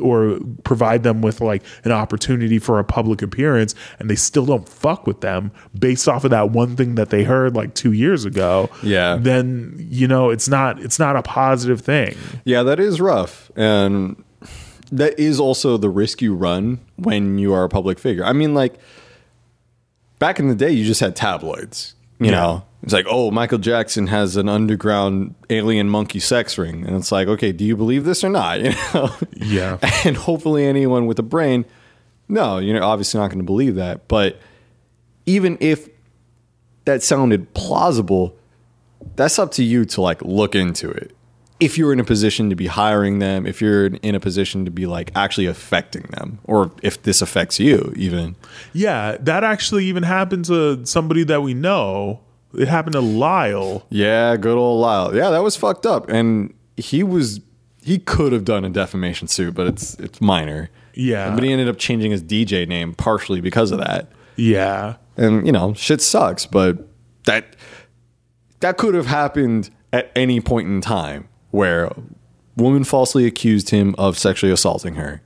or 0.00 0.38
provide 0.64 1.02
them 1.02 1.20
with 1.22 1.40
like 1.40 1.62
an 1.84 1.92
opportunity 1.92 2.58
for 2.58 2.78
a 2.78 2.84
public 2.84 3.20
appearance 3.22 3.74
and 3.98 4.08
they 4.08 4.16
still 4.16 4.46
don't 4.46 4.68
fuck 4.68 5.06
with 5.06 5.20
them 5.20 5.50
based 5.78 6.08
off 6.08 6.24
of 6.24 6.30
that 6.30 6.50
one 6.50 6.76
thing 6.76 6.94
that 6.94 7.10
they 7.10 7.24
heard 7.24 7.54
like 7.54 7.74
2 7.74 7.92
years 7.92 8.24
ago 8.24 8.70
Yeah. 8.82 9.16
then 9.20 9.74
you 9.90 10.08
know 10.08 10.30
it's 10.30 10.48
not 10.48 10.80
it's 10.80 10.98
not 10.98 11.16
a 11.16 11.22
positive 11.22 11.80
thing 11.80 12.16
Yeah, 12.44 12.62
that 12.62 12.80
is 12.80 13.00
rough. 13.00 13.50
And 13.56 14.22
that 14.90 15.18
is 15.18 15.38
also 15.40 15.76
the 15.76 15.88
risk 15.88 16.20
you 16.22 16.34
run 16.34 16.78
when 16.96 17.38
you 17.38 17.52
are 17.54 17.64
a 17.64 17.68
public 17.68 17.98
figure. 17.98 18.24
I 18.24 18.32
mean, 18.32 18.54
like, 18.54 18.74
back 20.18 20.38
in 20.38 20.48
the 20.48 20.54
day, 20.54 20.70
you 20.70 20.84
just 20.84 21.00
had 21.00 21.16
tabloids. 21.16 21.94
You 22.24 22.30
Yeah. 22.30 22.36
know, 22.36 22.64
it's 22.82 22.92
like, 22.92 23.06
oh, 23.08 23.30
Michael 23.30 23.58
Jackson 23.58 24.06
has 24.08 24.36
an 24.36 24.48
underground 24.48 25.34
alien 25.50 25.88
monkey 25.88 26.18
sex 26.20 26.58
ring. 26.58 26.84
And 26.86 26.96
it's 26.96 27.12
like, 27.12 27.28
okay, 27.28 27.52
do 27.52 27.64
you 27.64 27.76
believe 27.76 28.04
this 28.04 28.22
or 28.24 28.28
not? 28.28 28.60
You 28.62 28.70
know? 28.94 29.10
yeah 29.36 29.78
and 30.04 30.16
hopefully 30.16 30.64
anyone 30.66 31.06
with 31.06 31.18
a 31.18 31.22
brain 31.22 31.64
no 32.28 32.58
you're 32.58 32.82
obviously 32.82 33.18
not 33.20 33.26
going 33.28 33.38
to 33.40 33.44
believe 33.44 33.74
that 33.74 34.06
but 34.08 34.38
even 35.26 35.58
if 35.60 35.88
that 36.84 37.02
sounded 37.02 37.52
plausible 37.54 38.36
that's 39.16 39.38
up 39.38 39.50
to 39.52 39.64
you 39.64 39.84
to 39.84 40.00
like 40.00 40.22
look 40.22 40.54
into 40.54 40.88
it 40.90 41.14
if 41.62 41.78
you're 41.78 41.92
in 41.92 42.00
a 42.00 42.04
position 42.04 42.50
to 42.50 42.56
be 42.56 42.66
hiring 42.66 43.20
them 43.20 43.46
if 43.46 43.60
you're 43.60 43.86
in 43.86 44.16
a 44.16 44.20
position 44.20 44.64
to 44.64 44.70
be 44.70 44.84
like 44.84 45.12
actually 45.14 45.46
affecting 45.46 46.02
them 46.10 46.40
or 46.42 46.72
if 46.82 47.00
this 47.04 47.22
affects 47.22 47.60
you 47.60 47.92
even. 47.96 48.34
Yeah 48.72 49.16
that 49.20 49.44
actually 49.44 49.84
even 49.84 50.02
happened 50.02 50.44
to 50.46 50.84
somebody 50.84 51.22
that 51.24 51.40
we 51.42 51.54
know. 51.54 52.20
It 52.52 52.66
happened 52.66 52.94
to 52.94 53.00
Lyle. 53.00 53.86
Yeah 53.90 54.36
good 54.36 54.58
old 54.58 54.80
lyle. 54.80 55.14
Yeah 55.14 55.30
that 55.30 55.42
was 55.44 55.54
fucked 55.54 55.86
up. 55.86 56.08
And 56.08 56.52
he 56.76 57.04
was 57.04 57.40
he 57.80 58.00
could 58.00 58.32
have 58.32 58.44
done 58.44 58.64
a 58.64 58.68
defamation 58.68 59.28
suit 59.28 59.54
but 59.54 59.68
it's 59.68 59.94
it's 60.00 60.20
minor. 60.20 60.68
Yeah. 60.94 61.32
but 61.32 61.44
he 61.44 61.52
ended 61.52 61.68
up 61.68 61.78
changing 61.78 62.10
his 62.10 62.24
dj 62.24 62.66
name 62.66 62.92
partially 62.94 63.40
because 63.40 63.70
of 63.70 63.78
that. 63.78 64.10
Yeah. 64.34 64.96
And 65.16 65.46
you 65.46 65.52
know 65.52 65.74
shit 65.74 66.00
sucks 66.00 66.44
but 66.44 66.88
that 67.26 67.54
that 68.58 68.78
could 68.78 68.94
have 68.94 69.06
happened 69.06 69.70
at 69.92 70.10
any 70.16 70.40
point 70.40 70.66
in 70.66 70.80
time 70.80 71.28
where 71.52 71.84
a 71.84 71.96
woman 72.56 72.82
falsely 72.84 73.24
accused 73.24 73.70
him 73.70 73.94
of 73.96 74.18
sexually 74.18 74.52
assaulting 74.52 74.96
her 74.96 75.22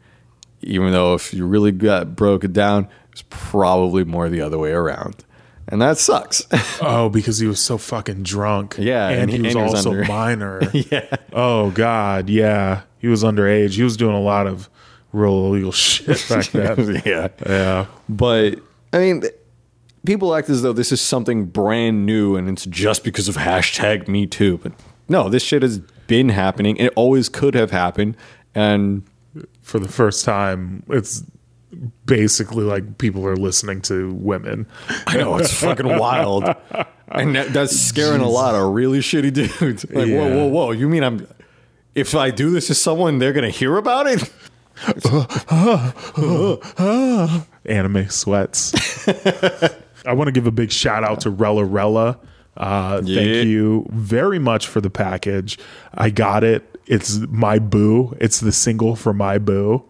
even 0.61 0.93
though 0.93 1.15
if 1.15 1.33
you 1.35 1.47
really 1.47 1.73
got 1.73 2.15
broke 2.15 2.45
it 2.45 2.53
down 2.53 2.87
it's 3.13 3.25
probably 3.31 4.05
more 4.05 4.29
the 4.29 4.41
other 4.43 4.59
way 4.59 4.71
around 4.73 5.25
and 5.69 5.81
that 5.83 5.97
sucks 5.99 6.47
Oh, 6.81 7.09
because 7.09 7.39
he 7.39 7.47
was 7.49 7.59
so 7.59 7.77
fucking 7.79 8.23
drunk. 8.23 8.77
Yeah, 8.79 9.09
and, 9.09 9.23
and 9.23 9.31
he 9.31 9.37
he- 9.39 9.43
was 9.43 9.55
and 9.55 9.59
he 9.59 9.65
was 9.73 9.87
also 9.87 10.05
minor. 10.05 10.61
yeah 10.73 11.17
Oh 11.33 11.71
God, 11.73 12.29
yeah, 12.29 12.83
he 13.01 13.09
was 13.09 13.25
underage. 13.25 13.71
He 13.75 13.83
was 13.83 13.97
doing 13.97 14.15
a 14.15 14.21
lot 14.21 14.47
of 14.47 14.69
real 15.13 15.33
illegal 15.47 15.73
shit 15.73 16.25
back 16.29 16.47
then. 16.53 17.03
yeah 17.05 17.29
yeah, 17.47 17.87
but 18.09 18.61
i 18.93 18.99
mean 18.99 19.23
people 20.05 20.35
act 20.35 20.49
as 20.51 20.61
though 20.63 20.73
this 20.75 20.93
is 20.93 21.01
something 21.01 21.47
brand 21.47 22.05
new 22.07 22.37
and 22.37 22.49
it's 22.51 22.67
just 22.67 23.03
because 23.03 23.27
of 23.27 23.35
hashtag 23.37 24.07
me 24.09 24.27
too 24.27 24.59
but 24.59 24.73
no 25.09 25.29
this 25.31 25.43
shit 25.43 25.63
has 25.63 25.81
been 26.07 26.29
happening 26.29 26.79
and 26.79 26.89
it 26.89 26.93
always 26.97 27.29
could 27.29 27.55
have 27.55 27.71
happened 27.71 28.17
and 28.55 29.03
for 29.61 29.79
the 29.79 29.89
first 29.89 30.25
time, 30.25 30.83
it's 30.89 31.23
basically 32.07 32.65
like 32.65 32.97
people 32.99 33.27
are 33.27 33.37
listening 33.37 33.83
to 33.83 34.15
women. 34.15 34.67
I 35.07 35.19
know 35.19 35.37
it's 35.37 35.53
fucking 35.61 35.99
wild, 35.99 36.45
and 37.09 37.37
that, 37.37 37.53
that's 37.53 37.79
scaring 37.79 38.23
a 38.23 38.29
lot 38.29 38.55
of 38.55 38.73
really 38.73 39.01
shitty 39.01 39.33
dudes. 39.35 39.85
Like, 39.91 40.07
Yeah. 40.07 40.21
whoa, 40.21 40.29
whoa, 40.37 40.47
whoa! 40.47 40.71
You 40.71 40.89
mean 40.89 41.05
I'm? 41.05 41.27
If 41.95 42.15
I 42.15 42.31
do 42.31 42.49
this 42.51 42.69
to 42.69 42.75
someone, 42.75 43.19
they're 43.19 43.35
gonna 43.35 43.51
hear 43.51 43.77
about 43.77 44.07
it? 44.07 44.33
Anime 47.67 48.09
sweats. 48.09 49.09
I 50.07 50.13
want 50.13 50.29
to 50.29 50.33
give 50.33 50.47
a 50.47 50.53
big 50.53 50.71
shout 50.71 51.05
out 51.05 51.21
to 51.23 51.31
Rella 51.31 51.65
Rella. 51.65 52.19
Uh, 52.57 53.01
Yeah. 53.05 53.21
Thank 53.23 53.47
you 53.47 53.87
very 53.91 54.39
much 54.39 54.67
for 54.67 54.81
the 54.81 54.91
package. 54.91 55.59
I 55.95 56.11
got 56.11 56.45
it. 56.45 56.79
It's 56.87 57.19
my 57.29 57.59
boo. 57.59 58.17
It's 58.21 58.41
the 58.41 58.53
single 58.53 58.97
for 58.97 59.13
my 59.13 59.39
boo. 59.39 59.85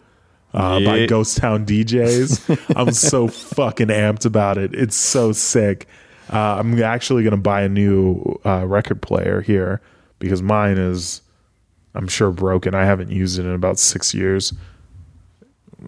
Uh, 0.54 0.80
by 0.80 1.06
Ghost 1.06 1.36
Town 1.36 1.66
DJs. 1.66 2.72
I'm 2.76 2.92
so 2.92 3.28
fucking 3.28 3.88
amped 3.88 4.24
about 4.24 4.56
it. 4.56 4.74
It's 4.74 4.96
so 4.96 5.32
sick. 5.32 5.86
Uh, 6.32 6.56
I'm 6.58 6.82
actually 6.82 7.22
going 7.22 7.32
to 7.32 7.36
buy 7.36 7.60
a 7.62 7.68
new 7.68 8.40
uh, 8.44 8.64
record 8.66 9.02
player 9.02 9.42
here 9.42 9.82
because 10.18 10.40
mine 10.42 10.78
is, 10.78 11.20
I'm 11.94 12.08
sure, 12.08 12.30
broken. 12.30 12.74
I 12.74 12.86
haven't 12.86 13.10
used 13.10 13.38
it 13.38 13.44
in 13.44 13.52
about 13.52 13.78
six 13.78 14.14
years. 14.14 14.54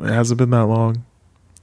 It 0.03 0.11
hasn't 0.13 0.37
been 0.39 0.51
that 0.51 0.67
long. 0.67 1.05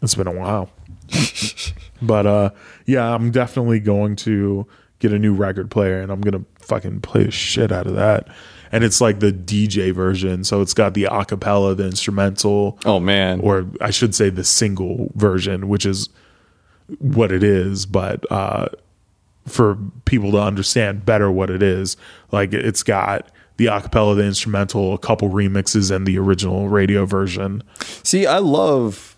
It's 0.01 0.16
been 0.16 0.28
a 0.28 0.32
while. 0.34 0.72
but 2.01 2.26
uh 2.26 2.49
yeah, 2.86 3.13
I'm 3.13 3.30
definitely 3.30 3.80
going 3.80 4.16
to 4.18 4.66
get 5.08 5.16
a 5.16 5.20
new 5.20 5.34
record 5.34 5.70
player 5.70 6.01
and 6.01 6.12
I'm 6.12 6.22
to 6.22 6.45
fucking 6.60 7.01
play 7.01 7.26
the 7.26 7.32
shit 7.32 7.72
out 7.72 7.88
of 7.88 7.95
that. 7.95 8.28
And 8.72 8.84
it's 8.84 8.99
like 8.99 9.20
the 9.20 9.32
DJ 9.32 9.93
version, 9.93 10.43
so 10.43 10.62
it's 10.62 10.74
got 10.74 10.95
the 10.95 11.03
acapella, 11.03 11.78
the 11.78 11.86
instrumental, 11.86 12.80
Oh 12.86 12.99
man, 12.99 13.39
or 13.41 13.68
I 13.80 13.91
should 13.91 14.16
say 14.16 14.30
the 14.30 14.43
single 14.43 15.12
version, 15.16 15.68
which 15.68 15.86
is 15.86 16.10
what 16.99 17.32
it 17.32 17.43
is, 17.43 17.86
but 17.86 18.30
uh 18.32 18.68
for 19.47 19.78
people 20.06 20.32
to 20.32 20.41
understand 20.41 21.06
better 21.06 21.32
what 21.32 21.51
it 21.51 21.62
is, 21.62 21.97
like 22.32 22.51
it's 22.51 22.82
got 22.82 23.30
the 23.58 23.68
acapella, 23.68 24.16
the 24.16 24.26
instrumental, 24.26 24.93
a 24.93 24.97
couple 24.97 25.30
remixes 25.30 25.95
and 25.95 26.08
the 26.08 26.18
original 26.18 26.68
radio 26.68 27.06
version. 27.06 27.64
see, 28.03 28.26
I 28.26 28.39
love, 28.39 29.16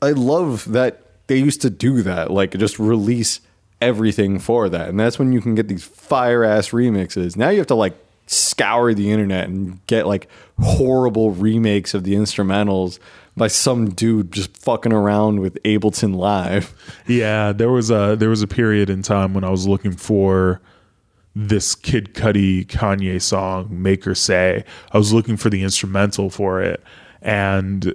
I 0.00 0.12
love 0.12 0.70
that 0.72 1.02
they 1.26 1.36
used 1.36 1.60
to 1.62 1.70
do 1.70 2.02
that, 2.02 2.30
like 2.30 2.52
just 2.52 2.78
release 2.78 3.40
everything 3.80 4.38
for 4.38 4.68
that, 4.68 4.88
and 4.88 4.98
that's 4.98 5.18
when 5.18 5.32
you 5.32 5.40
can 5.40 5.54
get 5.54 5.68
these 5.68 5.84
fire 5.84 6.44
ass 6.44 6.70
remixes. 6.70 7.36
Now 7.36 7.50
you 7.50 7.58
have 7.58 7.66
to 7.68 7.74
like 7.74 7.96
scour 8.26 8.92
the 8.92 9.10
internet 9.12 9.48
and 9.48 9.84
get 9.86 10.06
like 10.06 10.28
horrible 10.60 11.30
remakes 11.30 11.94
of 11.94 12.04
the 12.04 12.14
instrumentals 12.14 12.98
by 13.36 13.46
some 13.46 13.90
dude 13.90 14.32
just 14.32 14.56
fucking 14.56 14.92
around 14.92 15.40
with 15.40 15.62
Ableton 15.62 16.16
Live. 16.16 16.74
Yeah, 17.06 17.52
there 17.52 17.70
was 17.70 17.90
a 17.90 18.16
there 18.18 18.30
was 18.30 18.42
a 18.42 18.48
period 18.48 18.90
in 18.90 19.02
time 19.02 19.32
when 19.32 19.44
I 19.44 19.50
was 19.50 19.68
looking 19.68 19.92
for 19.92 20.60
this 21.36 21.76
Kid 21.76 22.14
Cudi 22.14 22.66
Kanye 22.66 23.22
song, 23.22 23.68
Make 23.70 24.04
Her 24.04 24.14
Say. 24.14 24.64
I 24.90 24.98
was 24.98 25.12
looking 25.12 25.36
for 25.36 25.48
the 25.48 25.62
instrumental 25.62 26.30
for 26.30 26.60
it, 26.60 26.82
and 27.22 27.94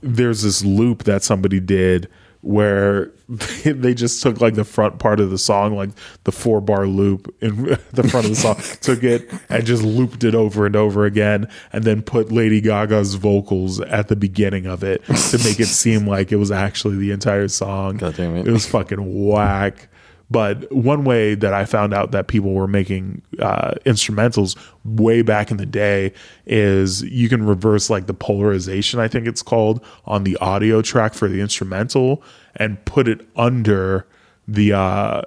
there's 0.00 0.42
this 0.42 0.64
loop 0.64 1.04
that 1.04 1.22
somebody 1.22 1.60
did 1.60 2.08
where 2.40 3.12
they 3.64 3.92
just 3.92 4.22
took 4.22 4.40
like 4.40 4.54
the 4.54 4.64
front 4.64 4.98
part 4.98 5.20
of 5.20 5.30
the 5.30 5.36
song, 5.36 5.76
like 5.76 5.90
the 6.24 6.32
four 6.32 6.62
bar 6.62 6.86
loop 6.86 7.34
in 7.42 7.64
the 7.92 8.08
front 8.08 8.24
of 8.24 8.30
the 8.30 8.36
song, 8.36 8.56
took 8.80 9.04
it 9.04 9.30
and 9.50 9.66
just 9.66 9.82
looped 9.82 10.24
it 10.24 10.34
over 10.34 10.64
and 10.64 10.74
over 10.74 11.04
again, 11.04 11.46
and 11.72 11.84
then 11.84 12.00
put 12.00 12.32
Lady 12.32 12.62
Gaga's 12.62 13.16
vocals 13.16 13.80
at 13.80 14.08
the 14.08 14.16
beginning 14.16 14.66
of 14.66 14.82
it 14.82 15.04
to 15.04 15.38
make 15.44 15.60
it 15.60 15.66
seem 15.66 16.06
like 16.06 16.32
it 16.32 16.36
was 16.36 16.50
actually 16.50 16.96
the 16.96 17.10
entire 17.10 17.48
song. 17.48 17.98
God 17.98 18.16
damn 18.16 18.34
it. 18.36 18.48
It 18.48 18.52
was 18.52 18.66
fucking 18.66 19.28
whack. 19.28 19.88
But 20.30 20.70
one 20.70 21.04
way 21.04 21.34
that 21.34 21.54
I 21.54 21.64
found 21.64 21.94
out 21.94 22.12
that 22.12 22.28
people 22.28 22.52
were 22.52 22.66
making 22.66 23.22
uh, 23.38 23.72
instrumentals 23.86 24.58
way 24.84 25.22
back 25.22 25.50
in 25.50 25.56
the 25.56 25.66
day 25.66 26.12
is 26.44 27.02
you 27.02 27.30
can 27.30 27.46
reverse 27.46 27.88
like 27.88 28.06
the 28.06 28.14
polarization, 28.14 29.00
I 29.00 29.08
think 29.08 29.26
it's 29.26 29.42
called, 29.42 29.82
on 30.04 30.24
the 30.24 30.36
audio 30.36 30.82
track 30.82 31.14
for 31.14 31.28
the 31.28 31.40
instrumental 31.40 32.22
and 32.56 32.84
put 32.84 33.08
it 33.08 33.26
under 33.36 34.06
the 34.46 34.74
uh, 34.74 35.22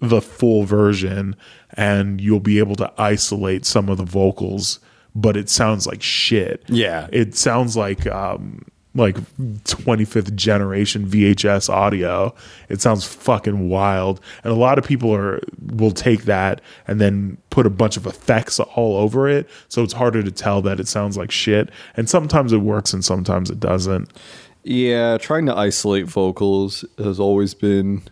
the 0.00 0.20
full 0.20 0.64
version, 0.64 1.36
and 1.74 2.20
you'll 2.20 2.40
be 2.40 2.58
able 2.60 2.76
to 2.76 2.92
isolate 2.96 3.66
some 3.66 3.88
of 3.88 3.98
the 3.98 4.04
vocals. 4.04 4.80
But 5.14 5.36
it 5.36 5.50
sounds 5.50 5.86
like 5.86 6.02
shit. 6.02 6.62
Yeah. 6.68 7.08
it 7.12 7.34
sounds 7.34 7.76
like 7.76 8.06
um, 8.06 8.64
like 8.98 9.16
25th 9.64 10.34
generation 10.34 11.06
VHS 11.06 11.70
audio. 11.70 12.34
It 12.68 12.80
sounds 12.80 13.04
fucking 13.04 13.68
wild. 13.68 14.20
And 14.44 14.52
a 14.52 14.56
lot 14.56 14.78
of 14.78 14.84
people 14.84 15.14
are 15.14 15.40
will 15.66 15.92
take 15.92 16.24
that 16.24 16.60
and 16.86 17.00
then 17.00 17.38
put 17.50 17.66
a 17.66 17.70
bunch 17.70 17.96
of 17.96 18.06
effects 18.06 18.60
all 18.60 18.96
over 18.96 19.28
it, 19.28 19.48
so 19.68 19.82
it's 19.82 19.94
harder 19.94 20.22
to 20.22 20.30
tell 20.30 20.60
that 20.62 20.80
it 20.80 20.88
sounds 20.88 21.16
like 21.16 21.30
shit. 21.30 21.70
And 21.96 22.08
sometimes 22.08 22.52
it 22.52 22.58
works 22.58 22.92
and 22.92 23.04
sometimes 23.04 23.50
it 23.50 23.60
doesn't. 23.60 24.12
Yeah, 24.64 25.16
trying 25.18 25.46
to 25.46 25.56
isolate 25.56 26.06
vocals 26.06 26.84
has 26.98 27.18
always 27.18 27.54
been 27.54 28.02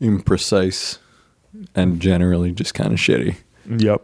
imprecise 0.00 0.98
and 1.74 2.00
generally 2.00 2.52
just 2.52 2.74
kind 2.74 2.92
of 2.92 2.98
shitty. 2.98 3.36
Yep. 3.68 4.02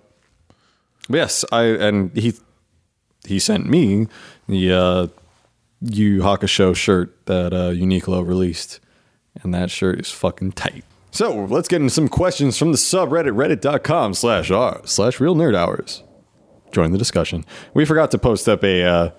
Yes, 1.09 1.45
I 1.53 1.65
and 1.65 2.17
he 2.17 2.35
he 3.27 3.39
sent 3.39 3.67
me 3.67 4.07
the 4.49 4.73
uh, 4.73 5.07
Yu 5.81 6.21
Hakusho 6.21 6.75
shirt 6.75 7.27
that 7.27 7.53
uh, 7.53 7.71
Uniqlo 7.71 8.27
released, 8.27 8.81
and 9.43 9.55
that 9.55 9.71
shirt 9.71 10.01
is 10.01 10.11
fucking 10.11 10.53
tight. 10.53 10.85
So 11.11 11.45
let's 11.47 11.69
get 11.69 11.81
into 11.81 11.95
some 11.95 12.09
questions 12.09 12.59
from 12.59 12.73
the 12.73 12.79
subreddit 12.79 13.35
reddit.com 13.35 14.15
slash 14.15 14.51
r 14.51 14.81
slash 14.85 15.21
real 15.21 15.35
nerd 15.35 15.57
hours. 15.57 16.03
join 16.73 16.93
the 16.93 16.99
discussion. 16.99 17.45
We 17.75 17.85
forgot 17.85 18.11
to 18.11 18.19
post 18.19 18.49
up 18.49 18.63
a 18.63 18.83
uh, 18.85 19.11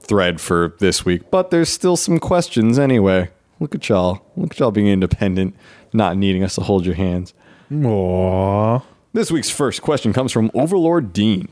thread 0.00 0.40
for 0.40 0.74
this 0.78 1.04
week, 1.04 1.30
but 1.30 1.50
there's 1.50 1.68
still 1.68 1.96
some 1.96 2.18
questions 2.18 2.78
anyway. 2.78 3.30
Look 3.58 3.74
at 3.74 3.88
y'all. 3.88 4.24
Look 4.36 4.52
at 4.52 4.58
y'all 4.58 4.70
being 4.70 4.86
independent, 4.86 5.54
not 5.92 6.16
needing 6.16 6.42
us 6.42 6.54
to 6.54 6.62
hold 6.62 6.86
your 6.86 6.94
hands. 6.94 7.34
Aww. 7.70 8.82
This 9.12 9.30
week's 9.30 9.50
first 9.50 9.82
question 9.82 10.12
comes 10.12 10.32
from 10.32 10.50
Overlord 10.54 11.12
Dean. 11.12 11.48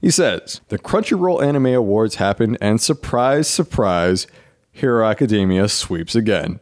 He 0.00 0.10
says, 0.10 0.60
The 0.68 0.78
Crunchyroll 0.78 1.42
Anime 1.42 1.66
Awards 1.66 2.16
happened, 2.16 2.58
and 2.60 2.80
surprise, 2.80 3.48
surprise, 3.48 4.26
Hero 4.70 5.06
Academia 5.06 5.68
sweeps 5.68 6.14
again. 6.14 6.60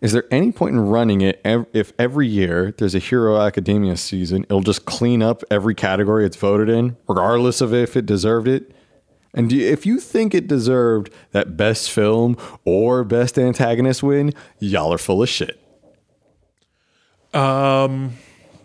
Is 0.00 0.12
there 0.12 0.24
any 0.30 0.52
point 0.52 0.74
in 0.74 0.80
running 0.80 1.22
it 1.22 1.40
if 1.44 1.92
every 1.98 2.28
year 2.28 2.74
there's 2.76 2.94
a 2.94 2.98
Hero 2.98 3.40
Academia 3.40 3.96
season, 3.96 4.44
it'll 4.44 4.60
just 4.60 4.84
clean 4.84 5.22
up 5.22 5.42
every 5.50 5.74
category 5.74 6.26
it's 6.26 6.36
voted 6.36 6.68
in, 6.68 6.96
regardless 7.08 7.60
of 7.60 7.72
if 7.72 7.96
it 7.96 8.04
deserved 8.04 8.48
it? 8.48 8.74
And 9.32 9.52
if 9.52 9.84
you 9.84 9.98
think 9.98 10.34
it 10.34 10.46
deserved 10.46 11.10
that 11.32 11.56
best 11.56 11.90
film 11.90 12.36
or 12.64 13.02
best 13.02 13.38
antagonist 13.38 14.02
win, 14.02 14.32
y'all 14.60 14.92
are 14.92 14.98
full 14.98 15.22
of 15.22 15.28
shit. 15.28 15.58
Um, 17.32 18.12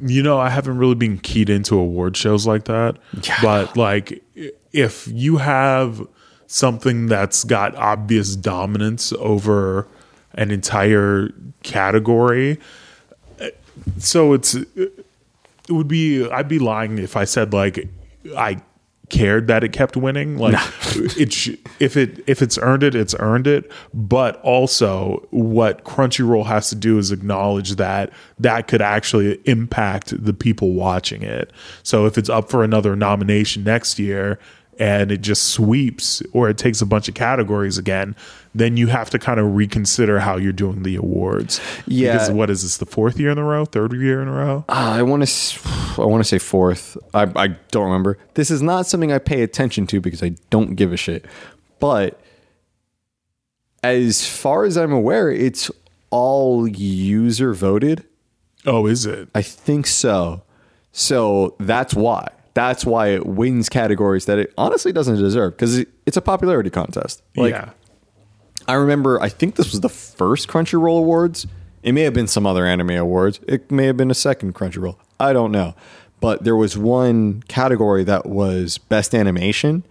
You 0.01 0.23
know, 0.23 0.39
I 0.39 0.49
haven't 0.49 0.77
really 0.77 0.95
been 0.95 1.17
keyed 1.17 1.49
into 1.49 1.75
award 1.77 2.15
shows 2.15 2.47
like 2.47 2.65
that. 2.65 2.97
But 3.41 3.75
like 3.75 4.23
if 4.71 5.07
you 5.07 5.37
have 5.37 6.05
something 6.47 7.07
that's 7.07 7.43
got 7.43 7.75
obvious 7.75 8.35
dominance 8.35 9.13
over 9.13 9.87
an 10.33 10.51
entire 10.51 11.29
category, 11.63 12.59
so 13.97 14.33
it's 14.33 14.55
it 14.55 15.05
would 15.69 15.87
be 15.87 16.29
I'd 16.29 16.47
be 16.47 16.59
lying 16.59 16.97
if 16.97 17.15
I 17.15 17.25
said 17.25 17.53
like 17.53 17.87
I 18.37 18.61
cared 19.09 19.47
that 19.47 19.63
it 19.63 19.73
kept 19.73 19.97
winning. 19.97 20.37
Like 20.37 20.55
it 20.95 21.33
sh- 21.33 21.55
if 21.79 21.97
it 21.97 22.23
if 22.27 22.41
it's 22.41 22.57
earned 22.59 22.83
it 22.83 22.95
it's 22.95 23.15
earned 23.19 23.47
it. 23.47 23.71
But 23.93 24.39
also 24.41 25.27
what 25.31 25.83
Crunchyroll 25.83 26.45
has 26.45 26.69
to 26.69 26.75
do 26.75 26.97
is 26.97 27.11
acknowledge 27.11 27.75
that 27.75 28.11
that 28.39 28.67
could 28.67 28.81
actually 28.81 29.39
impact 29.45 30.23
the 30.23 30.33
people 30.33 30.73
watching 30.73 31.21
it. 31.23 31.51
So 31.83 32.05
if 32.05 32.17
it's 32.17 32.29
up 32.29 32.49
for 32.49 32.63
another 32.63 32.95
nomination 32.95 33.63
next 33.63 33.99
year 33.99 34.39
and 34.79 35.11
it 35.11 35.17
just 35.21 35.43
sweeps 35.49 36.23
or 36.33 36.49
it 36.49 36.57
takes 36.57 36.81
a 36.81 36.85
bunch 36.85 37.07
of 37.09 37.13
categories 37.15 37.77
again 37.77 38.15
then 38.55 38.77
you 38.77 38.87
have 38.87 39.09
to 39.11 39.19
kind 39.19 39.39
of 39.39 39.53
reconsider 39.55 40.19
how 40.19 40.35
you're 40.37 40.51
doing 40.53 40.81
the 40.83 40.95
awards 40.95 41.59
Yeah. 41.85 42.13
because 42.13 42.31
what 42.31 42.49
is 42.49 42.63
this 42.63 42.77
the 42.77 42.85
fourth 42.85 43.19
year 43.19 43.29
in 43.31 43.37
a 43.37 43.43
row 43.43 43.65
third 43.65 43.93
year 43.93 44.21
in 44.21 44.27
a 44.27 44.31
row 44.33 44.65
Uh, 44.69 44.73
I 44.97 45.01
want 45.03 45.27
to. 45.27 45.69
I 46.01 46.05
want 46.05 46.21
to 46.23 46.27
say 46.27 46.39
fourth. 46.39 46.97
I, 47.13 47.23
I 47.35 47.47
don't 47.71 47.83
remember. 47.85 48.17
This 48.35 48.49
is 48.49 48.61
not 48.61 48.85
something 48.85 49.11
I 49.11 49.17
pay 49.19 49.41
attention 49.41 49.85
to 49.87 49.99
because 49.99 50.23
I 50.23 50.29
don't 50.49 50.75
give 50.75 50.93
a 50.93 50.97
shit. 50.97 51.25
But 51.79 52.19
as 53.83 54.25
far 54.27 54.63
as 54.65 54.77
I'm 54.77 54.91
aware, 54.93 55.29
it's 55.29 55.69
all 56.09 56.67
user 56.67 57.53
voted. 57.53 58.05
oh 58.65 58.87
is 58.87 59.05
it 59.05 59.29
I 59.35 59.41
think 59.41 59.87
so. 59.87 60.43
So 60.91 61.55
that's 61.59 61.93
why. 61.93 62.27
That's 62.59 62.85
why 62.85 63.09
it 63.09 63.25
wins 63.25 63.69
categories 63.69 64.25
that 64.25 64.37
it 64.37 64.53
honestly 64.57 64.91
doesn't 64.91 65.17
deserve 65.17 65.55
because 65.55 65.85
it's 66.05 66.17
a 66.17 66.21
popularity 66.21 66.69
contest. 66.69 67.23
Like, 67.35 67.51
yeah 67.51 67.71
I 68.69 68.73
remember, 68.73 69.19
I 69.19 69.29
think 69.29 69.55
this 69.55 69.71
was 69.71 69.81
the 69.81 69.89
first 69.89 70.47
Crunchyroll 70.47 70.99
Awards. 70.99 71.47
It 71.81 71.93
may 71.93 72.01
have 72.01 72.13
been 72.13 72.27
some 72.27 72.45
other 72.45 72.67
anime 72.67 72.91
awards. 72.91 73.39
It 73.47 73.71
may 73.71 73.87
have 73.87 73.97
been 73.97 74.11
a 74.11 74.15
second 74.15 74.53
Crunchyroll. 74.53 74.95
I 75.19 75.33
don't 75.33 75.51
know. 75.51 75.73
But 76.19 76.43
there 76.43 76.55
was 76.55 76.77
one 76.77 77.41
category 77.47 78.03
that 78.03 78.27
was 78.27 78.77
best 78.77 79.15
animation, 79.15 79.85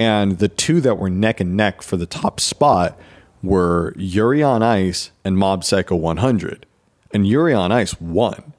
and 0.00 0.38
the 0.38 0.48
two 0.48 0.80
that 0.80 0.98
were 0.98 1.08
neck 1.08 1.38
and 1.38 1.56
neck 1.56 1.82
for 1.82 1.96
the 1.96 2.04
top 2.04 2.40
spot 2.40 2.98
were 3.44 3.94
Yuri 3.96 4.42
on 4.42 4.60
Ice 4.60 5.12
and 5.24 5.38
Mob 5.38 5.62
Psycho 5.62 5.94
100. 5.94 6.66
And 7.12 7.28
Yuri 7.28 7.54
on 7.54 7.70
Ice 7.70 8.00
won. 8.00 8.54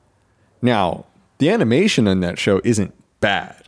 Now, 0.62 1.08
the 1.39 1.49
animation 1.49 2.08
in 2.08 2.22
that 2.22 2.39
show 2.39 2.62
isn't 2.64 2.93
bad, 3.20 3.63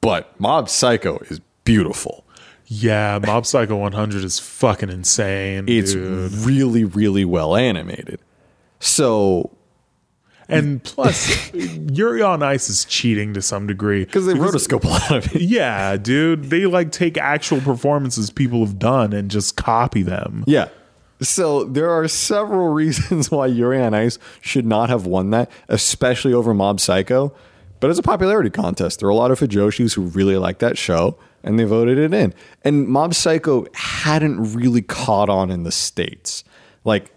but 0.00 0.38
Mob 0.40 0.68
Psycho 0.68 1.18
is 1.30 1.40
beautiful. 1.64 2.24
Yeah, 2.66 3.18
Mob 3.24 3.46
Psycho 3.46 3.76
100 3.76 4.22
is 4.24 4.38
fucking 4.38 4.90
insane, 4.90 5.64
It's 5.68 5.92
dude. 5.92 6.32
really, 6.32 6.84
really 6.84 7.24
well 7.24 7.56
animated. 7.56 8.20
So 8.78 9.50
And 10.48 10.82
plus, 10.82 11.52
Yuri 11.54 12.22
on 12.22 12.42
Ice 12.44 12.68
is 12.70 12.84
cheating 12.84 13.34
to 13.34 13.42
some 13.42 13.66
degree 13.66 14.04
because 14.04 14.26
they 14.26 14.34
rotoscope 14.34 14.84
a 14.84 14.88
lot 14.88 15.10
of 15.10 15.34
it. 15.34 15.42
Yeah, 15.50 15.96
dude, 15.96 16.44
they 16.44 16.66
like 16.66 16.92
take 16.92 17.18
actual 17.18 17.60
performances 17.60 18.30
people 18.30 18.60
have 18.64 18.78
done 18.78 19.12
and 19.12 19.30
just 19.30 19.56
copy 19.56 20.02
them. 20.02 20.44
Yeah. 20.46 20.68
So 21.20 21.64
there 21.64 21.90
are 21.90 22.06
several 22.08 22.68
reasons 22.72 23.30
why 23.30 23.46
Yuri 23.46 23.82
on 23.82 23.94
Ice 23.94 24.18
should 24.40 24.64
not 24.64 24.88
have 24.90 25.06
won 25.06 25.30
that, 25.30 25.50
especially 25.68 26.32
over 26.32 26.54
Mob 26.54 26.78
Psycho. 26.80 27.32
But 27.80 27.90
it's 27.90 27.98
a 27.98 28.02
popularity 28.02 28.50
contest. 28.50 29.00
There 29.00 29.08
are 29.08 29.10
a 29.10 29.14
lot 29.14 29.30
of 29.30 29.40
Fujoshis 29.40 29.94
who 29.94 30.02
really 30.02 30.36
like 30.36 30.58
that 30.58 30.76
show, 30.76 31.18
and 31.42 31.58
they 31.58 31.64
voted 31.64 31.98
it 31.98 32.12
in. 32.12 32.34
And 32.62 32.86
Mob 32.86 33.14
Psycho 33.14 33.66
hadn't 33.74 34.54
really 34.54 34.82
caught 34.82 35.28
on 35.28 35.50
in 35.50 35.62
the 35.64 35.72
States. 35.72 36.44
Like 36.84 37.10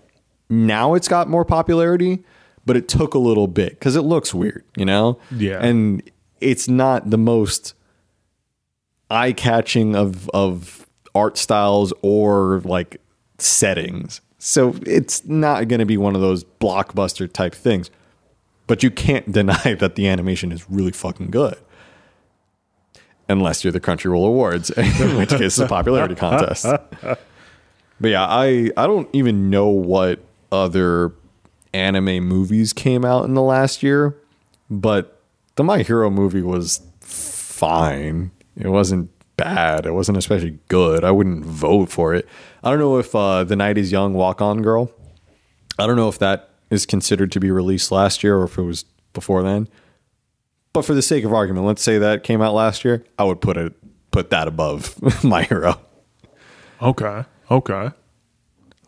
now 0.50 0.94
it's 0.94 1.08
got 1.08 1.30
more 1.30 1.46
popularity, 1.46 2.24
but 2.66 2.78
it 2.78 2.88
took 2.88 3.14
a 3.14 3.20
little 3.20 3.48
bit 3.48 3.72
because 3.72 3.96
it 3.96 4.02
looks 4.02 4.34
weird, 4.34 4.64
you 4.78 4.86
know? 4.86 5.20
Yeah. 5.32 5.60
And 5.62 6.02
it's 6.40 6.68
not 6.68 7.10
the 7.10 7.18
most 7.18 7.74
eye 9.10 9.34
catching 9.34 9.96
of 9.96 10.30
of 10.30 10.88
art 11.14 11.38
styles 11.38 11.94
or 12.02 12.62
like 12.64 13.02
settings. 13.38 14.22
So 14.40 14.76
it's 14.86 15.26
not 15.26 15.68
going 15.68 15.80
to 15.80 15.86
be 15.86 15.98
one 15.98 16.16
of 16.16 16.22
those 16.22 16.44
blockbuster 16.44 17.32
type 17.32 17.56
things. 17.56 17.90
But 18.68 18.84
you 18.84 18.92
can't 18.92 19.32
deny 19.40 19.76
that 19.76 19.96
the 19.96 20.08
animation 20.08 20.52
is 20.52 20.70
really 20.70 20.92
fucking 20.92 21.32
good. 21.32 21.58
Unless 23.30 23.64
you're 23.64 23.72
the 23.72 23.80
Crunchyroll 23.80 24.28
Awards, 24.28 24.70
in 24.70 24.86
which 25.18 25.30
case 25.30 25.42
it's 25.42 25.60
a 25.60 25.68
popularity 25.68 26.16
contest. 26.16 26.66
But 26.66 27.18
yeah, 28.02 28.26
I 28.26 28.70
I 28.76 28.86
don't 28.86 29.08
even 29.14 29.50
know 29.50 29.68
what 29.68 30.20
other 30.52 31.14
anime 31.74 32.26
movies 32.26 32.74
came 32.74 33.06
out 33.06 33.24
in 33.26 33.34
the 33.34 33.42
last 33.42 33.82
year, 33.82 34.16
but 34.70 35.22
the 35.56 35.64
My 35.64 35.84
Hero 35.84 36.10
movie 36.10 36.42
was 36.42 36.82
fine. 37.00 38.32
It 38.58 38.68
wasn't 38.68 39.10
bad. 39.38 39.86
It 39.86 39.94
wasn't 39.94 40.18
especially 40.18 40.60
good. 40.68 41.04
I 41.04 41.12
wouldn't 41.12 41.46
vote 41.46 41.90
for 41.90 42.14
it. 42.14 42.28
I 42.64 42.70
don't 42.70 42.80
know 42.80 42.98
if 42.98 43.16
uh, 43.16 43.44
the 43.44 43.56
Night 43.56 43.78
is 43.78 43.92
Young 43.92 44.14
Walk 44.14 44.42
On 44.42 44.62
Girl. 44.62 44.92
I 45.80 45.88
don't 45.88 45.96
know 45.96 46.10
if 46.10 46.20
that 46.20 46.50
is 46.74 46.86
considered 46.86 47.32
to 47.32 47.40
be 47.40 47.52
released 47.52 47.92
last 47.92 48.24
year 48.24 48.38
or 48.38 48.46
if 48.46 48.58
it 48.58 48.64
was 48.64 48.86
before 49.14 49.44
then. 49.44 49.68
But 50.74 50.86
for 50.86 50.94
the 50.94 51.02
sake 51.02 51.24
of 51.24 51.32
argument, 51.32 51.68
let's 51.68 51.84
say 51.84 52.00
that 52.00 52.24
came 52.24 52.42
out 52.42 52.54
last 52.54 52.84
year. 52.84 53.04
I 53.18 53.24
would 53.24 53.42
put 53.42 53.58
it 53.58 53.74
put 54.12 54.30
that 54.32 54.48
above 54.48 55.24
My 55.24 55.44
Hero. 55.44 55.80
Okay. 56.82 57.24
Okay. 57.50 57.92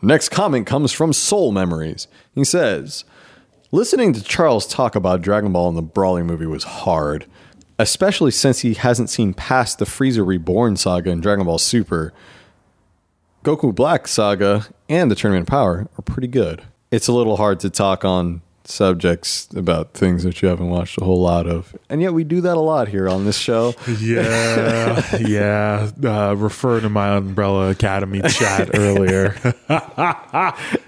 Next 0.02 0.28
comment 0.28 0.66
comes 0.66 0.92
from 0.92 1.12
Soul 1.12 1.52
Memories. 1.52 2.08
He 2.34 2.44
says, 2.44 3.04
Listening 3.72 4.12
to 4.12 4.22
Charles 4.22 4.66
talk 4.66 4.94
about 4.94 5.22
Dragon 5.22 5.52
Ball 5.52 5.68
in 5.68 5.74
the 5.74 5.82
Broly 5.82 6.24
movie 6.24 6.46
was 6.46 6.64
hard, 6.64 7.26
especially 7.78 8.30
since 8.30 8.60
he 8.60 8.74
hasn't 8.74 9.10
seen 9.10 9.34
past 9.34 9.78
the 9.78 9.84
Frieza 9.84 10.26
Reborn 10.26 10.76
saga 10.76 11.10
in 11.10 11.20
Dragon 11.20 11.46
Ball 11.46 11.58
Super. 11.58 12.12
Goku 13.44 13.74
Black 13.74 14.08
saga 14.08 14.66
and 14.88 15.10
the 15.10 15.14
Tournament 15.14 15.48
of 15.48 15.50
Power 15.50 15.88
are 15.98 16.02
pretty 16.02 16.28
good. 16.28 16.62
It's 16.90 17.08
a 17.08 17.12
little 17.12 17.36
hard 17.36 17.60
to 17.60 17.70
talk 17.70 18.04
on 18.04 18.42
subjects 18.64 19.46
about 19.54 19.92
things 19.94 20.24
that 20.24 20.42
you 20.42 20.48
haven't 20.48 20.68
watched 20.70 20.98
a 21.00 21.04
whole 21.04 21.20
lot 21.20 21.46
of. 21.46 21.76
And 21.88 22.02
yet 22.02 22.12
we 22.14 22.24
do 22.24 22.40
that 22.40 22.56
a 22.56 22.60
lot 22.60 22.88
here 22.88 23.08
on 23.08 23.24
this 23.24 23.36
show. 23.38 23.74
Yeah. 24.00 25.16
yeah. 25.20 25.90
Uh, 26.02 26.34
refer 26.34 26.80
to 26.80 26.88
my 26.88 27.16
Umbrella 27.16 27.70
Academy 27.70 28.22
chat 28.22 28.70
earlier. 28.74 29.36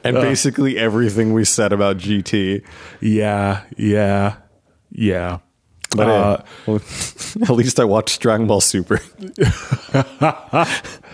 And 0.04 0.14
basically 0.16 0.76
everything 0.78 1.32
we 1.34 1.44
said 1.44 1.72
about 1.72 1.98
GT. 1.98 2.64
yeah. 3.00 3.62
Yeah. 3.76 4.36
Yeah. 4.90 5.38
But 5.96 6.08
Uh, 6.08 6.42
well, 6.66 6.80
at 7.42 7.50
least 7.50 7.78
I 7.80 7.84
watched 7.84 8.20
Dragon 8.20 8.46
Ball 8.46 8.60
Super. 8.60 9.00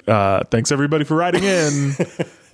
uh, 0.08 0.42
thanks 0.50 0.72
everybody 0.72 1.04
for 1.04 1.16
writing 1.16 1.44
in. 1.44 1.92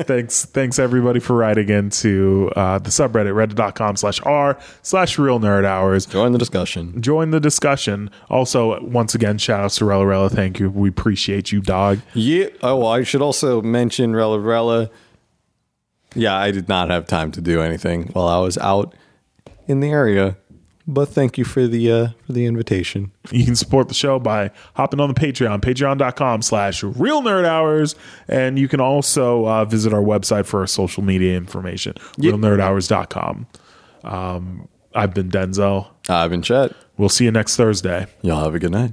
Thanks, 0.05 0.45
thanks 0.45 0.79
everybody 0.79 1.21
for 1.21 1.37
writing 1.37 1.69
into 1.69 2.51
uh, 2.57 2.79
the 2.79 2.91
subreddit 2.91 3.35
reddit.com 3.35 3.97
slash 3.97 4.21
r 4.23 4.59
slash 4.83 5.19
real 5.19 5.41
nerd 5.41 5.65
hours. 5.65 6.07
Join 6.07 6.33
the 6.33 6.39
discussion. 6.39 7.01
Join 7.01 7.31
the 7.31 7.41
discussion. 7.41 8.11
Also, 8.29 8.83
once 8.83 9.15
again, 9.15 9.39
shout 9.39 9.65
out 9.65 9.71
to 9.73 9.85
Rella 9.85 10.07
Rella. 10.07 10.31
Thank 10.31 10.59
you. 10.59 10.71
We 10.71 10.89
appreciate 10.89 11.53
you, 11.53 11.61
dog. 11.61 12.01
Yeah. 12.15 12.47
Oh, 12.63 12.87
I 12.87 13.03
should 13.03 13.23
also 13.23 13.63
mention 13.63 14.15
Rella 14.15 14.39
Rella. 14.39 14.91
Yeah, 16.15 16.37
I 16.37 16.51
did 16.51 16.69
not 16.69 16.91
have 16.91 17.07
time 17.07 17.31
to 17.33 17.41
do 17.41 17.61
anything 17.61 18.09
while 18.13 18.27
I 18.27 18.39
was 18.41 18.59
out 18.59 18.95
in 19.69 19.81
the 19.81 19.91
area. 19.91 20.37
But 20.91 21.09
thank 21.09 21.39
you 21.39 21.45
for 21.45 21.67
the 21.67 21.91
uh, 21.91 22.09
for 22.27 22.33
the 22.33 22.47
invitation. 22.47 23.13
You 23.31 23.45
can 23.45 23.57
support 23.57 23.89
the 23.89 23.95
show 23.95 24.19
by 24.19 24.51
hopping 24.75 25.01
on 25.01 25.09
the 25.09 25.15
Patreon, 25.15 25.61
patreon.com 25.61 26.43
slash 26.43 26.83
real 26.83 27.23
nerd 27.23 27.45
hours. 27.45 27.95
And 28.29 28.59
you 28.59 28.69
can 28.69 28.81
also 28.81 29.47
uh, 29.47 29.65
visit 29.65 29.93
our 29.93 30.03
website 30.03 30.47
for 30.47 30.61
our 30.61 30.67
social 30.67 31.03
media 31.03 31.37
information, 31.37 31.95
realnerdhours.com. 32.19 33.47
Um, 34.05 34.69
I've 34.95 35.15
been 35.15 35.31
Denzel. 35.31 35.89
I've 36.09 36.31
been 36.31 36.43
Chet. 36.43 36.73
We'll 36.97 37.09
see 37.09 37.25
you 37.25 37.31
next 37.31 37.57
Thursday. 37.57 38.07
Y'all 38.23 38.43
have 38.45 38.55
a 38.55 38.59
good 38.59 38.73
night. 38.73 38.93